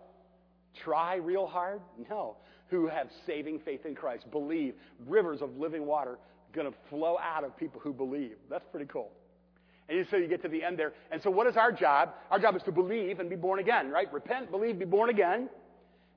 Try 0.83 1.15
real 1.15 1.47
hard? 1.47 1.81
No. 2.09 2.37
Who 2.69 2.87
have 2.87 3.07
saving 3.25 3.59
faith 3.59 3.85
in 3.85 3.95
Christ. 3.95 4.29
Believe. 4.31 4.73
Rivers 5.07 5.41
of 5.41 5.55
living 5.57 5.85
water 5.85 6.17
going 6.53 6.71
to 6.71 6.77
flow 6.89 7.17
out 7.19 7.43
of 7.43 7.55
people 7.57 7.79
who 7.81 7.93
believe. 7.93 8.35
That's 8.49 8.65
pretty 8.71 8.87
cool. 8.91 9.11
And 9.89 10.07
so 10.09 10.17
you 10.17 10.27
get 10.27 10.41
to 10.43 10.47
the 10.47 10.63
end 10.63 10.79
there. 10.79 10.93
And 11.11 11.21
so 11.21 11.29
what 11.29 11.47
is 11.47 11.57
our 11.57 11.71
job? 11.71 12.13
Our 12.31 12.39
job 12.39 12.55
is 12.55 12.63
to 12.63 12.71
believe 12.71 13.19
and 13.19 13.29
be 13.29 13.35
born 13.35 13.59
again, 13.59 13.91
right? 13.91 14.11
Repent, 14.11 14.49
believe, 14.49 14.79
be 14.79 14.85
born 14.85 15.09
again. 15.09 15.49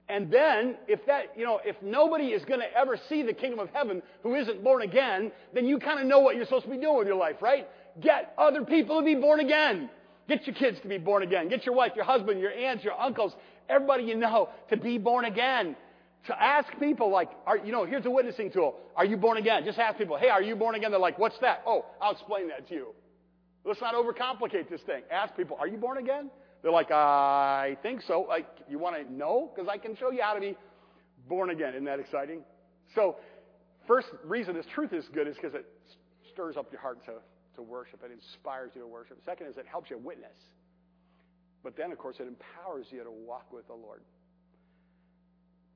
And 0.09 0.31
then, 0.31 0.77
if 0.87 1.05
that, 1.07 1.33
you 1.37 1.45
know, 1.45 1.61
if 1.65 1.75
nobody 1.83 2.27
is 2.27 2.45
going 2.45 2.61
to 2.61 2.73
ever 2.77 2.97
see 3.09 3.23
the 3.25 3.33
kingdom 3.33 3.59
of 3.59 3.69
heaven 3.73 4.03
who 4.23 4.37
isn't 4.37 4.63
born 4.63 4.83
again, 4.83 5.33
then 5.53 5.67
you 5.67 5.81
kind 5.81 5.99
of 5.99 6.07
know 6.07 6.21
what 6.21 6.37
you're 6.37 6.45
supposed 6.45 6.65
to 6.67 6.71
be 6.71 6.77
doing 6.77 6.99
with 6.99 7.09
your 7.09 7.17
life, 7.17 7.37
right? 7.41 7.67
Get 8.01 8.33
other 8.39 8.65
people 8.65 9.01
to 9.01 9.05
be 9.05 9.17
born 9.17 9.41
again. 9.41 9.91
Get 10.29 10.47
your 10.47 10.55
kids 10.55 10.79
to 10.83 10.89
be 10.89 10.99
born 10.99 11.25
again. 11.25 11.49
Get 11.49 11.67
your 11.67 11.75
wife, 11.75 11.93
your 11.97 12.05
husband, 12.05 12.41
your 12.41 12.53
aunts, 12.53 12.85
your 12.85 12.99
uncles, 12.99 13.33
everybody 13.69 14.05
you 14.05 14.15
know 14.15 14.49
to 14.71 14.77
be 14.77 14.99
born 14.99 15.25
again. 15.25 15.75
To 16.29 16.43
ask 16.43 16.69
people, 16.81 17.11
like, 17.11 17.31
are, 17.47 17.57
you 17.57 17.71
know, 17.71 17.85
here's 17.85 18.05
a 18.05 18.11
witnessing 18.11 18.51
tool. 18.51 18.77
Are 18.97 19.05
you 19.05 19.17
born 19.17 19.39
again? 19.39 19.65
Just 19.65 19.79
ask 19.79 19.97
people, 19.97 20.17
hey, 20.17 20.29
are 20.29 20.43
you 20.43 20.57
born 20.57 20.75
again? 20.75 20.91
They're 20.91 21.01
like, 21.01 21.19
what's 21.19 21.39
that? 21.41 21.63
Oh, 21.67 21.85
I'll 22.01 22.13
explain 22.13 22.49
that 22.49 22.69
to 22.69 22.75
you. 22.75 22.87
Let's 23.67 23.81
not 23.81 23.95
overcomplicate 23.95 24.71
this 24.71 24.81
thing. 24.83 25.03
Ask 25.11 25.37
people, 25.37 25.57
are 25.59 25.67
you 25.67 25.77
born 25.77 25.99
again? 25.99 26.31
They're 26.63 26.71
like, 26.73 26.93
I 26.93 27.77
think 27.83 28.01
so. 28.07 28.25
Like, 28.29 28.47
you 28.69 28.79
want 28.79 28.97
to 28.97 29.13
know? 29.13 29.51
Because 29.53 29.69
I 29.69 29.77
can 29.77 29.97
show 29.97 30.13
you 30.13 30.23
how 30.23 30.35
to 30.35 30.41
be 30.41 30.57
born 31.29 31.51
again. 31.51 31.75
Isn't 31.75 31.85
that 31.85 31.99
exciting? 31.99 32.43
So, 32.95 33.17
first 33.89 34.07
reason 34.25 34.55
this 34.55 34.67
truth 34.73 34.93
is 34.93 35.05
good 35.13 35.27
is 35.27 35.35
because 35.35 35.55
it 35.55 35.67
stirs 36.33 36.57
up 36.57 36.71
your 36.71 36.81
heart 36.81 37.05
to, 37.07 37.15
to 37.57 37.63
worship. 37.63 38.03
It 38.05 38.13
inspires 38.13 38.71
you 38.75 38.83
to 38.83 38.87
worship. 38.87 39.19
Second 39.25 39.49
is 39.49 39.57
it 39.57 39.67
helps 39.67 39.91
you 39.91 39.99
witness. 39.99 40.39
But 41.65 41.77
then, 41.77 41.91
of 41.91 41.99
course, 41.99 42.17
it 42.21 42.29
empowers 42.29 42.87
you 42.91 43.03
to 43.03 43.11
walk 43.11 43.53
with 43.53 43.67
the 43.67 43.75
Lord. 43.75 44.03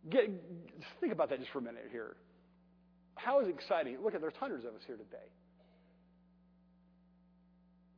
Get, 0.08 0.30
think 1.00 1.12
about 1.12 1.28
that 1.30 1.40
just 1.40 1.50
for 1.50 1.58
a 1.58 1.62
minute 1.62 1.88
here. 1.90 2.14
How 3.16 3.40
is 3.40 3.48
it 3.48 3.54
exciting? 3.54 3.98
Look 4.02 4.14
at 4.14 4.20
there's 4.20 4.34
hundreds 4.38 4.64
of 4.64 4.74
us 4.74 4.82
here 4.86 4.96
today. 4.96 5.26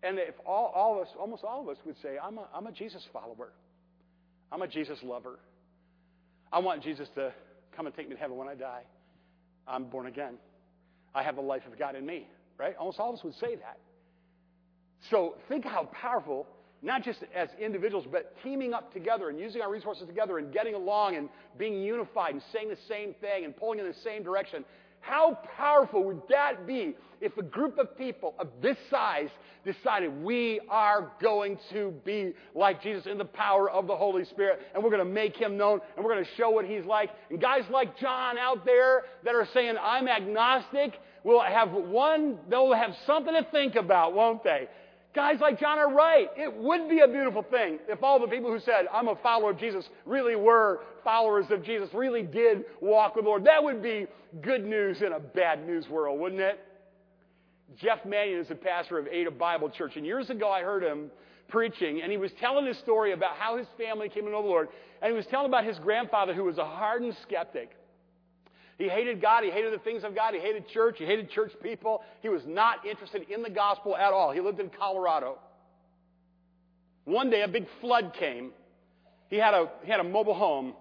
And 0.02 0.18
if 0.18 0.34
all, 0.44 0.72
all 0.74 1.00
of 1.00 1.06
us, 1.06 1.14
almost 1.18 1.44
all 1.44 1.60
of 1.60 1.68
us 1.68 1.76
would 1.86 1.96
say, 2.02 2.16
I'm 2.22 2.38
a, 2.38 2.46
I'm 2.54 2.66
a 2.66 2.72
Jesus 2.72 3.06
follower. 3.12 3.52
I'm 4.50 4.62
a 4.62 4.68
Jesus 4.68 4.98
lover. 5.02 5.38
I 6.52 6.58
want 6.58 6.82
Jesus 6.82 7.08
to 7.14 7.32
come 7.76 7.86
and 7.86 7.94
take 7.94 8.08
me 8.08 8.14
to 8.14 8.20
heaven 8.20 8.36
when 8.36 8.48
I 8.48 8.54
die. 8.54 8.82
I'm 9.66 9.84
born 9.84 10.06
again. 10.06 10.34
I 11.14 11.22
have 11.22 11.36
the 11.36 11.42
life 11.42 11.62
of 11.70 11.78
God 11.78 11.94
in 11.94 12.04
me, 12.04 12.26
right? 12.58 12.74
Almost 12.78 12.98
all 12.98 13.10
of 13.10 13.18
us 13.18 13.24
would 13.24 13.34
say 13.34 13.54
that. 13.56 13.78
So 15.10 15.36
think 15.48 15.64
how 15.64 15.84
powerful, 15.92 16.46
not 16.82 17.02
just 17.04 17.20
as 17.34 17.48
individuals, 17.60 18.06
but 18.10 18.34
teaming 18.42 18.74
up 18.74 18.92
together 18.92 19.30
and 19.30 19.38
using 19.38 19.62
our 19.62 19.70
resources 19.70 20.06
together 20.06 20.38
and 20.38 20.52
getting 20.52 20.74
along 20.74 21.16
and 21.16 21.28
being 21.58 21.82
unified 21.82 22.34
and 22.34 22.42
saying 22.52 22.68
the 22.68 22.78
same 22.88 23.14
thing 23.20 23.44
and 23.44 23.56
pulling 23.56 23.78
in 23.78 23.86
the 23.86 23.94
same 24.04 24.22
direction 24.22 24.64
how 25.02 25.38
powerful 25.56 26.04
would 26.04 26.22
that 26.30 26.66
be 26.66 26.94
if 27.20 27.36
a 27.36 27.42
group 27.42 27.78
of 27.78 27.96
people 27.98 28.34
of 28.38 28.48
this 28.62 28.76
size 28.88 29.28
decided 29.64 30.22
we 30.22 30.60
are 30.68 31.12
going 31.20 31.58
to 31.72 31.92
be 32.04 32.32
like 32.54 32.82
Jesus 32.82 33.06
in 33.06 33.18
the 33.18 33.24
power 33.24 33.70
of 33.70 33.86
the 33.86 33.94
Holy 33.94 34.24
Spirit 34.24 34.60
and 34.74 34.82
we're 34.82 34.90
going 34.90 35.04
to 35.06 35.12
make 35.12 35.36
him 35.36 35.56
known 35.56 35.80
and 35.96 36.04
we're 36.04 36.12
going 36.12 36.24
to 36.24 36.30
show 36.36 36.50
what 36.50 36.64
he's 36.64 36.84
like. 36.84 37.10
And 37.30 37.40
guys 37.40 37.62
like 37.70 37.98
John 37.98 38.38
out 38.38 38.64
there 38.64 39.02
that 39.24 39.34
are 39.34 39.46
saying, 39.52 39.76
I'm 39.80 40.08
agnostic, 40.08 40.98
will 41.24 41.42
have 41.42 41.72
one, 41.72 42.38
they'll 42.48 42.72
have 42.72 42.96
something 43.06 43.34
to 43.34 43.46
think 43.50 43.74
about, 43.74 44.14
won't 44.14 44.42
they? 44.42 44.68
Guys 45.14 45.40
like 45.40 45.60
John 45.60 45.78
are 45.78 45.92
right. 45.92 46.28
It 46.36 46.54
would 46.54 46.88
be 46.88 47.00
a 47.00 47.08
beautiful 47.08 47.42
thing 47.42 47.78
if 47.88 48.02
all 48.02 48.18
the 48.18 48.26
people 48.26 48.50
who 48.50 48.60
said, 48.60 48.86
I'm 48.92 49.08
a 49.08 49.16
follower 49.16 49.50
of 49.50 49.58
Jesus, 49.58 49.88
really 50.06 50.36
were 50.36 50.80
followers 51.04 51.46
of 51.50 51.62
Jesus, 51.62 51.90
really 51.92 52.22
did 52.22 52.64
walk 52.80 53.14
with 53.14 53.24
the 53.24 53.28
Lord. 53.28 53.44
That 53.44 53.62
would 53.62 53.82
be 53.82 54.06
good 54.40 54.64
news 54.64 55.02
in 55.02 55.12
a 55.12 55.20
bad 55.20 55.66
news 55.66 55.88
world, 55.88 56.18
wouldn't 56.18 56.40
it? 56.40 56.60
Jeff 57.80 58.04
Manion 58.04 58.40
is 58.40 58.50
a 58.50 58.54
pastor 58.54 58.98
of 58.98 59.06
Ada 59.06 59.30
Bible 59.30 59.70
Church, 59.70 59.96
and 59.96 60.06
years 60.06 60.30
ago 60.30 60.50
I 60.50 60.62
heard 60.62 60.82
him 60.82 61.10
preaching, 61.48 62.00
and 62.02 62.10
he 62.10 62.18
was 62.18 62.30
telling 62.40 62.66
his 62.66 62.78
story 62.78 63.12
about 63.12 63.36
how 63.36 63.56
his 63.58 63.66
family 63.76 64.08
came 64.08 64.24
to 64.24 64.30
know 64.30 64.42
the 64.42 64.48
Lord, 64.48 64.68
and 65.00 65.10
he 65.10 65.16
was 65.16 65.26
telling 65.26 65.46
about 65.46 65.64
his 65.64 65.78
grandfather 65.78 66.32
who 66.32 66.44
was 66.44 66.58
a 66.58 66.64
hardened 66.64 67.16
skeptic. 67.22 67.70
He 68.82 68.88
hated 68.88 69.22
God. 69.22 69.44
He 69.44 69.50
hated 69.50 69.72
the 69.72 69.78
things 69.78 70.02
of 70.02 70.12
God. 70.12 70.34
He 70.34 70.40
hated 70.40 70.68
church. 70.70 70.96
He 70.98 71.04
hated 71.04 71.30
church 71.30 71.52
people. 71.62 72.02
He 72.20 72.28
was 72.28 72.42
not 72.44 72.84
interested 72.84 73.22
in 73.30 73.44
the 73.44 73.48
gospel 73.48 73.96
at 73.96 74.12
all. 74.12 74.32
He 74.32 74.40
lived 74.40 74.58
in 74.58 74.70
Colorado. 74.76 75.38
One 77.04 77.30
day, 77.30 77.42
a 77.42 77.48
big 77.48 77.66
flood 77.80 78.12
came. 78.18 78.50
He 79.30 79.36
had 79.36 79.54
a, 79.54 79.70
he 79.84 79.90
had 79.92 80.00
a 80.00 80.04
mobile 80.04 80.34
home. 80.34 80.74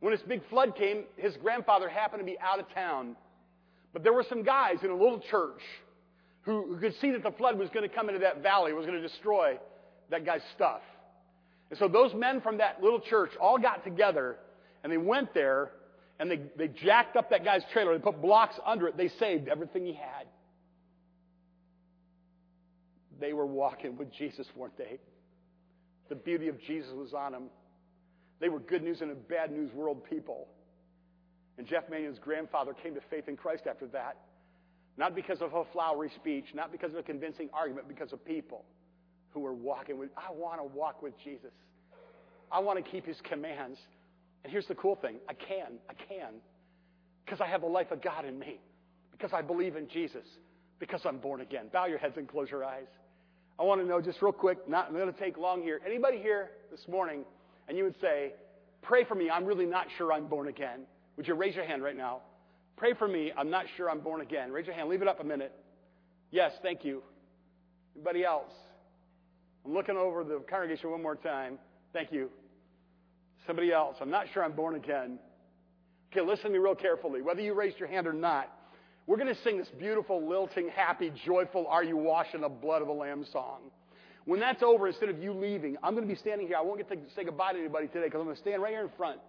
When 0.00 0.12
this 0.12 0.22
big 0.26 0.40
flood 0.50 0.74
came, 0.74 1.04
his 1.16 1.36
grandfather 1.36 1.88
happened 1.88 2.22
to 2.22 2.26
be 2.26 2.36
out 2.40 2.58
of 2.58 2.68
town. 2.74 3.14
But 3.92 4.02
there 4.02 4.12
were 4.12 4.26
some 4.28 4.42
guys 4.42 4.78
in 4.82 4.90
a 4.90 4.96
little 4.96 5.20
church 5.30 5.60
who, 6.40 6.74
who 6.74 6.80
could 6.80 6.94
see 7.00 7.12
that 7.12 7.22
the 7.22 7.30
flood 7.30 7.56
was 7.56 7.68
going 7.70 7.88
to 7.88 7.94
come 7.94 8.08
into 8.08 8.22
that 8.22 8.42
valley, 8.42 8.72
was 8.72 8.84
going 8.84 9.00
to 9.00 9.08
destroy 9.08 9.60
that 10.10 10.26
guy's 10.26 10.42
stuff. 10.56 10.80
And 11.70 11.78
so 11.78 11.86
those 11.86 12.12
men 12.14 12.40
from 12.40 12.58
that 12.58 12.82
little 12.82 13.00
church 13.00 13.30
all 13.40 13.58
got 13.58 13.84
together 13.84 14.38
and 14.82 14.92
they 14.92 14.98
went 14.98 15.32
there 15.34 15.70
and 16.18 16.30
they, 16.30 16.40
they 16.56 16.68
jacked 16.68 17.16
up 17.16 17.30
that 17.30 17.44
guy's 17.44 17.62
trailer. 17.72 17.96
They 17.96 18.02
put 18.02 18.22
blocks 18.22 18.58
under 18.64 18.88
it. 18.88 18.96
They 18.96 19.08
saved 19.08 19.48
everything 19.48 19.84
he 19.84 19.92
had. 19.92 20.26
they 23.20 23.32
were 23.32 23.46
walking 23.46 23.96
with 23.96 24.12
Jesus, 24.12 24.46
weren't 24.54 24.76
they? 24.76 24.98
The 26.08 26.14
beauty 26.14 26.48
of 26.48 26.60
Jesus 26.60 26.92
was 26.92 27.14
on 27.14 27.32
them. 27.32 27.44
They 28.40 28.48
were 28.48 28.60
good 28.60 28.82
news 28.82 29.00
in 29.00 29.10
a 29.10 29.14
bad 29.14 29.50
news 29.50 29.72
world 29.72 30.04
people. 30.08 30.48
And 31.58 31.66
Jeff 31.66 31.88
Manion's 31.90 32.18
grandfather 32.18 32.74
came 32.74 32.94
to 32.94 33.00
faith 33.10 33.28
in 33.28 33.36
Christ 33.36 33.64
after 33.68 33.86
that. 33.88 34.18
Not 34.98 35.14
because 35.14 35.40
of 35.40 35.54
a 35.54 35.64
flowery 35.72 36.10
speech, 36.16 36.46
not 36.54 36.70
because 36.70 36.92
of 36.92 36.98
a 36.98 37.02
convincing 37.02 37.48
argument, 37.52 37.88
because 37.88 38.12
of 38.12 38.24
people 38.24 38.64
who 39.30 39.40
were 39.40 39.54
walking 39.54 39.98
with, 39.98 40.10
I 40.16 40.32
want 40.32 40.60
to 40.60 40.64
walk 40.64 41.02
with 41.02 41.14
Jesus. 41.22 41.52
I 42.50 42.60
want 42.60 42.82
to 42.82 42.90
keep 42.90 43.04
his 43.04 43.20
commands. 43.22 43.78
And 44.46 44.52
here's 44.52 44.68
the 44.68 44.76
cool 44.76 44.94
thing 44.94 45.16
I 45.28 45.32
can. 45.34 45.80
I 45.90 45.94
can. 45.94 46.34
Because 47.24 47.40
I 47.40 47.48
have 47.48 47.62
the 47.62 47.66
life 47.66 47.90
of 47.90 48.00
God 48.00 48.24
in 48.24 48.38
me. 48.38 48.60
Because 49.10 49.32
I 49.32 49.42
believe 49.42 49.74
in 49.74 49.88
Jesus. 49.88 50.24
Because 50.78 51.00
I'm 51.04 51.18
born 51.18 51.40
again. 51.40 51.64
Bow 51.72 51.86
your 51.86 51.98
heads 51.98 52.16
and 52.16 52.28
close 52.28 52.48
your 52.48 52.64
eyes. 52.64 52.86
I 53.58 53.64
want 53.64 53.80
to 53.80 53.86
know 53.88 54.00
just 54.00 54.22
real 54.22 54.30
quick, 54.30 54.68
not 54.68 54.92
going 54.92 55.12
to 55.12 55.18
take 55.18 55.36
long 55.36 55.62
here. 55.62 55.80
Anybody 55.84 56.18
here 56.18 56.50
this 56.70 56.86
morning, 56.86 57.24
and 57.66 57.76
you 57.76 57.82
would 57.82 58.00
say, 58.00 58.34
Pray 58.82 59.02
for 59.02 59.16
me, 59.16 59.28
I'm 59.28 59.46
really 59.46 59.66
not 59.66 59.88
sure 59.98 60.12
I'm 60.12 60.28
born 60.28 60.46
again. 60.46 60.82
Would 61.16 61.26
you 61.26 61.34
raise 61.34 61.56
your 61.56 61.64
hand 61.64 61.82
right 61.82 61.96
now? 61.96 62.20
Pray 62.76 62.94
for 62.94 63.08
me, 63.08 63.32
I'm 63.36 63.50
not 63.50 63.66
sure 63.76 63.90
I'm 63.90 63.98
born 63.98 64.20
again. 64.20 64.52
Raise 64.52 64.66
your 64.66 64.76
hand, 64.76 64.88
leave 64.88 65.02
it 65.02 65.08
up 65.08 65.18
a 65.18 65.24
minute. 65.24 65.52
Yes, 66.30 66.52
thank 66.62 66.84
you. 66.84 67.02
Anybody 67.96 68.24
else? 68.24 68.52
I'm 69.64 69.74
looking 69.74 69.96
over 69.96 70.22
the 70.22 70.38
congregation 70.48 70.88
one 70.92 71.02
more 71.02 71.16
time. 71.16 71.58
Thank 71.92 72.12
you. 72.12 72.30
Somebody 73.46 73.72
else, 73.72 73.96
I'm 74.00 74.10
not 74.10 74.26
sure 74.32 74.44
I'm 74.44 74.52
born 74.52 74.74
again. 74.74 75.18
Okay, 76.12 76.20
listen 76.20 76.46
to 76.46 76.50
me 76.50 76.58
real 76.58 76.74
carefully. 76.74 77.22
Whether 77.22 77.42
you 77.42 77.54
raised 77.54 77.78
your 77.78 77.88
hand 77.88 78.06
or 78.06 78.12
not, 78.12 78.52
we're 79.06 79.18
going 79.18 79.32
to 79.32 79.40
sing 79.42 79.58
this 79.58 79.68
beautiful, 79.78 80.26
lilting, 80.28 80.68
happy, 80.68 81.12
joyful, 81.24 81.66
Are 81.68 81.84
You 81.84 81.96
Washed 81.96 82.34
in 82.34 82.40
the 82.40 82.48
Blood 82.48 82.82
of 82.82 82.88
the 82.88 82.94
Lamb 82.94 83.24
song. 83.32 83.70
When 84.24 84.40
that's 84.40 84.62
over, 84.62 84.88
instead 84.88 85.08
of 85.08 85.22
you 85.22 85.32
leaving, 85.32 85.76
I'm 85.82 85.94
going 85.94 86.06
to 86.06 86.12
be 86.12 86.18
standing 86.18 86.48
here. 86.48 86.56
I 86.56 86.62
won't 86.62 86.78
get 86.78 86.88
to 86.88 86.96
say 87.14 87.22
goodbye 87.22 87.52
to 87.52 87.58
anybody 87.58 87.86
today 87.86 88.06
because 88.06 88.18
I'm 88.18 88.24
going 88.24 88.34
to 88.36 88.42
stand 88.42 88.60
right 88.60 88.72
here 88.72 88.82
in 88.82 88.90
front. 88.96 89.20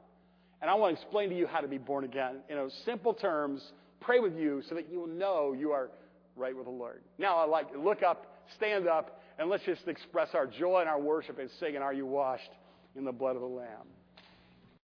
And 0.59 0.71
I 0.71 0.73
want 0.73 0.95
to 0.95 1.01
explain 1.03 1.29
to 1.29 1.37
you 1.37 1.45
how 1.45 1.59
to 1.59 1.67
be 1.67 1.77
born 1.77 2.03
again. 2.03 2.37
In 2.49 2.71
simple 2.83 3.13
terms, 3.13 3.61
pray 3.99 4.19
with 4.19 4.35
you 4.35 4.63
so 4.67 4.73
that 4.73 4.89
you 4.91 4.99
will 4.99 5.07
know 5.07 5.53
you 5.53 5.71
are 5.71 5.91
right 6.35 6.55
with 6.55 6.65
the 6.65 6.71
Lord. 6.71 7.03
Now, 7.19 7.37
I 7.37 7.45
like 7.45 7.67
look 7.77 8.01
up, 8.01 8.41
stand 8.55 8.87
up, 8.87 9.21
and 9.37 9.49
let's 9.49 9.63
just 9.65 9.87
express 9.87 10.29
our 10.33 10.47
joy 10.47 10.79
and 10.79 10.89
our 10.89 10.99
worship 10.99 11.37
and 11.37 11.49
sing, 11.59 11.75
and 11.75 11.83
Are 11.83 11.93
You 11.93 12.07
Washed 12.07 12.49
in 12.95 13.05
the 13.05 13.11
Blood 13.11 13.35
of 13.35 13.43
the 13.43 13.47
Lamb? 13.47 13.85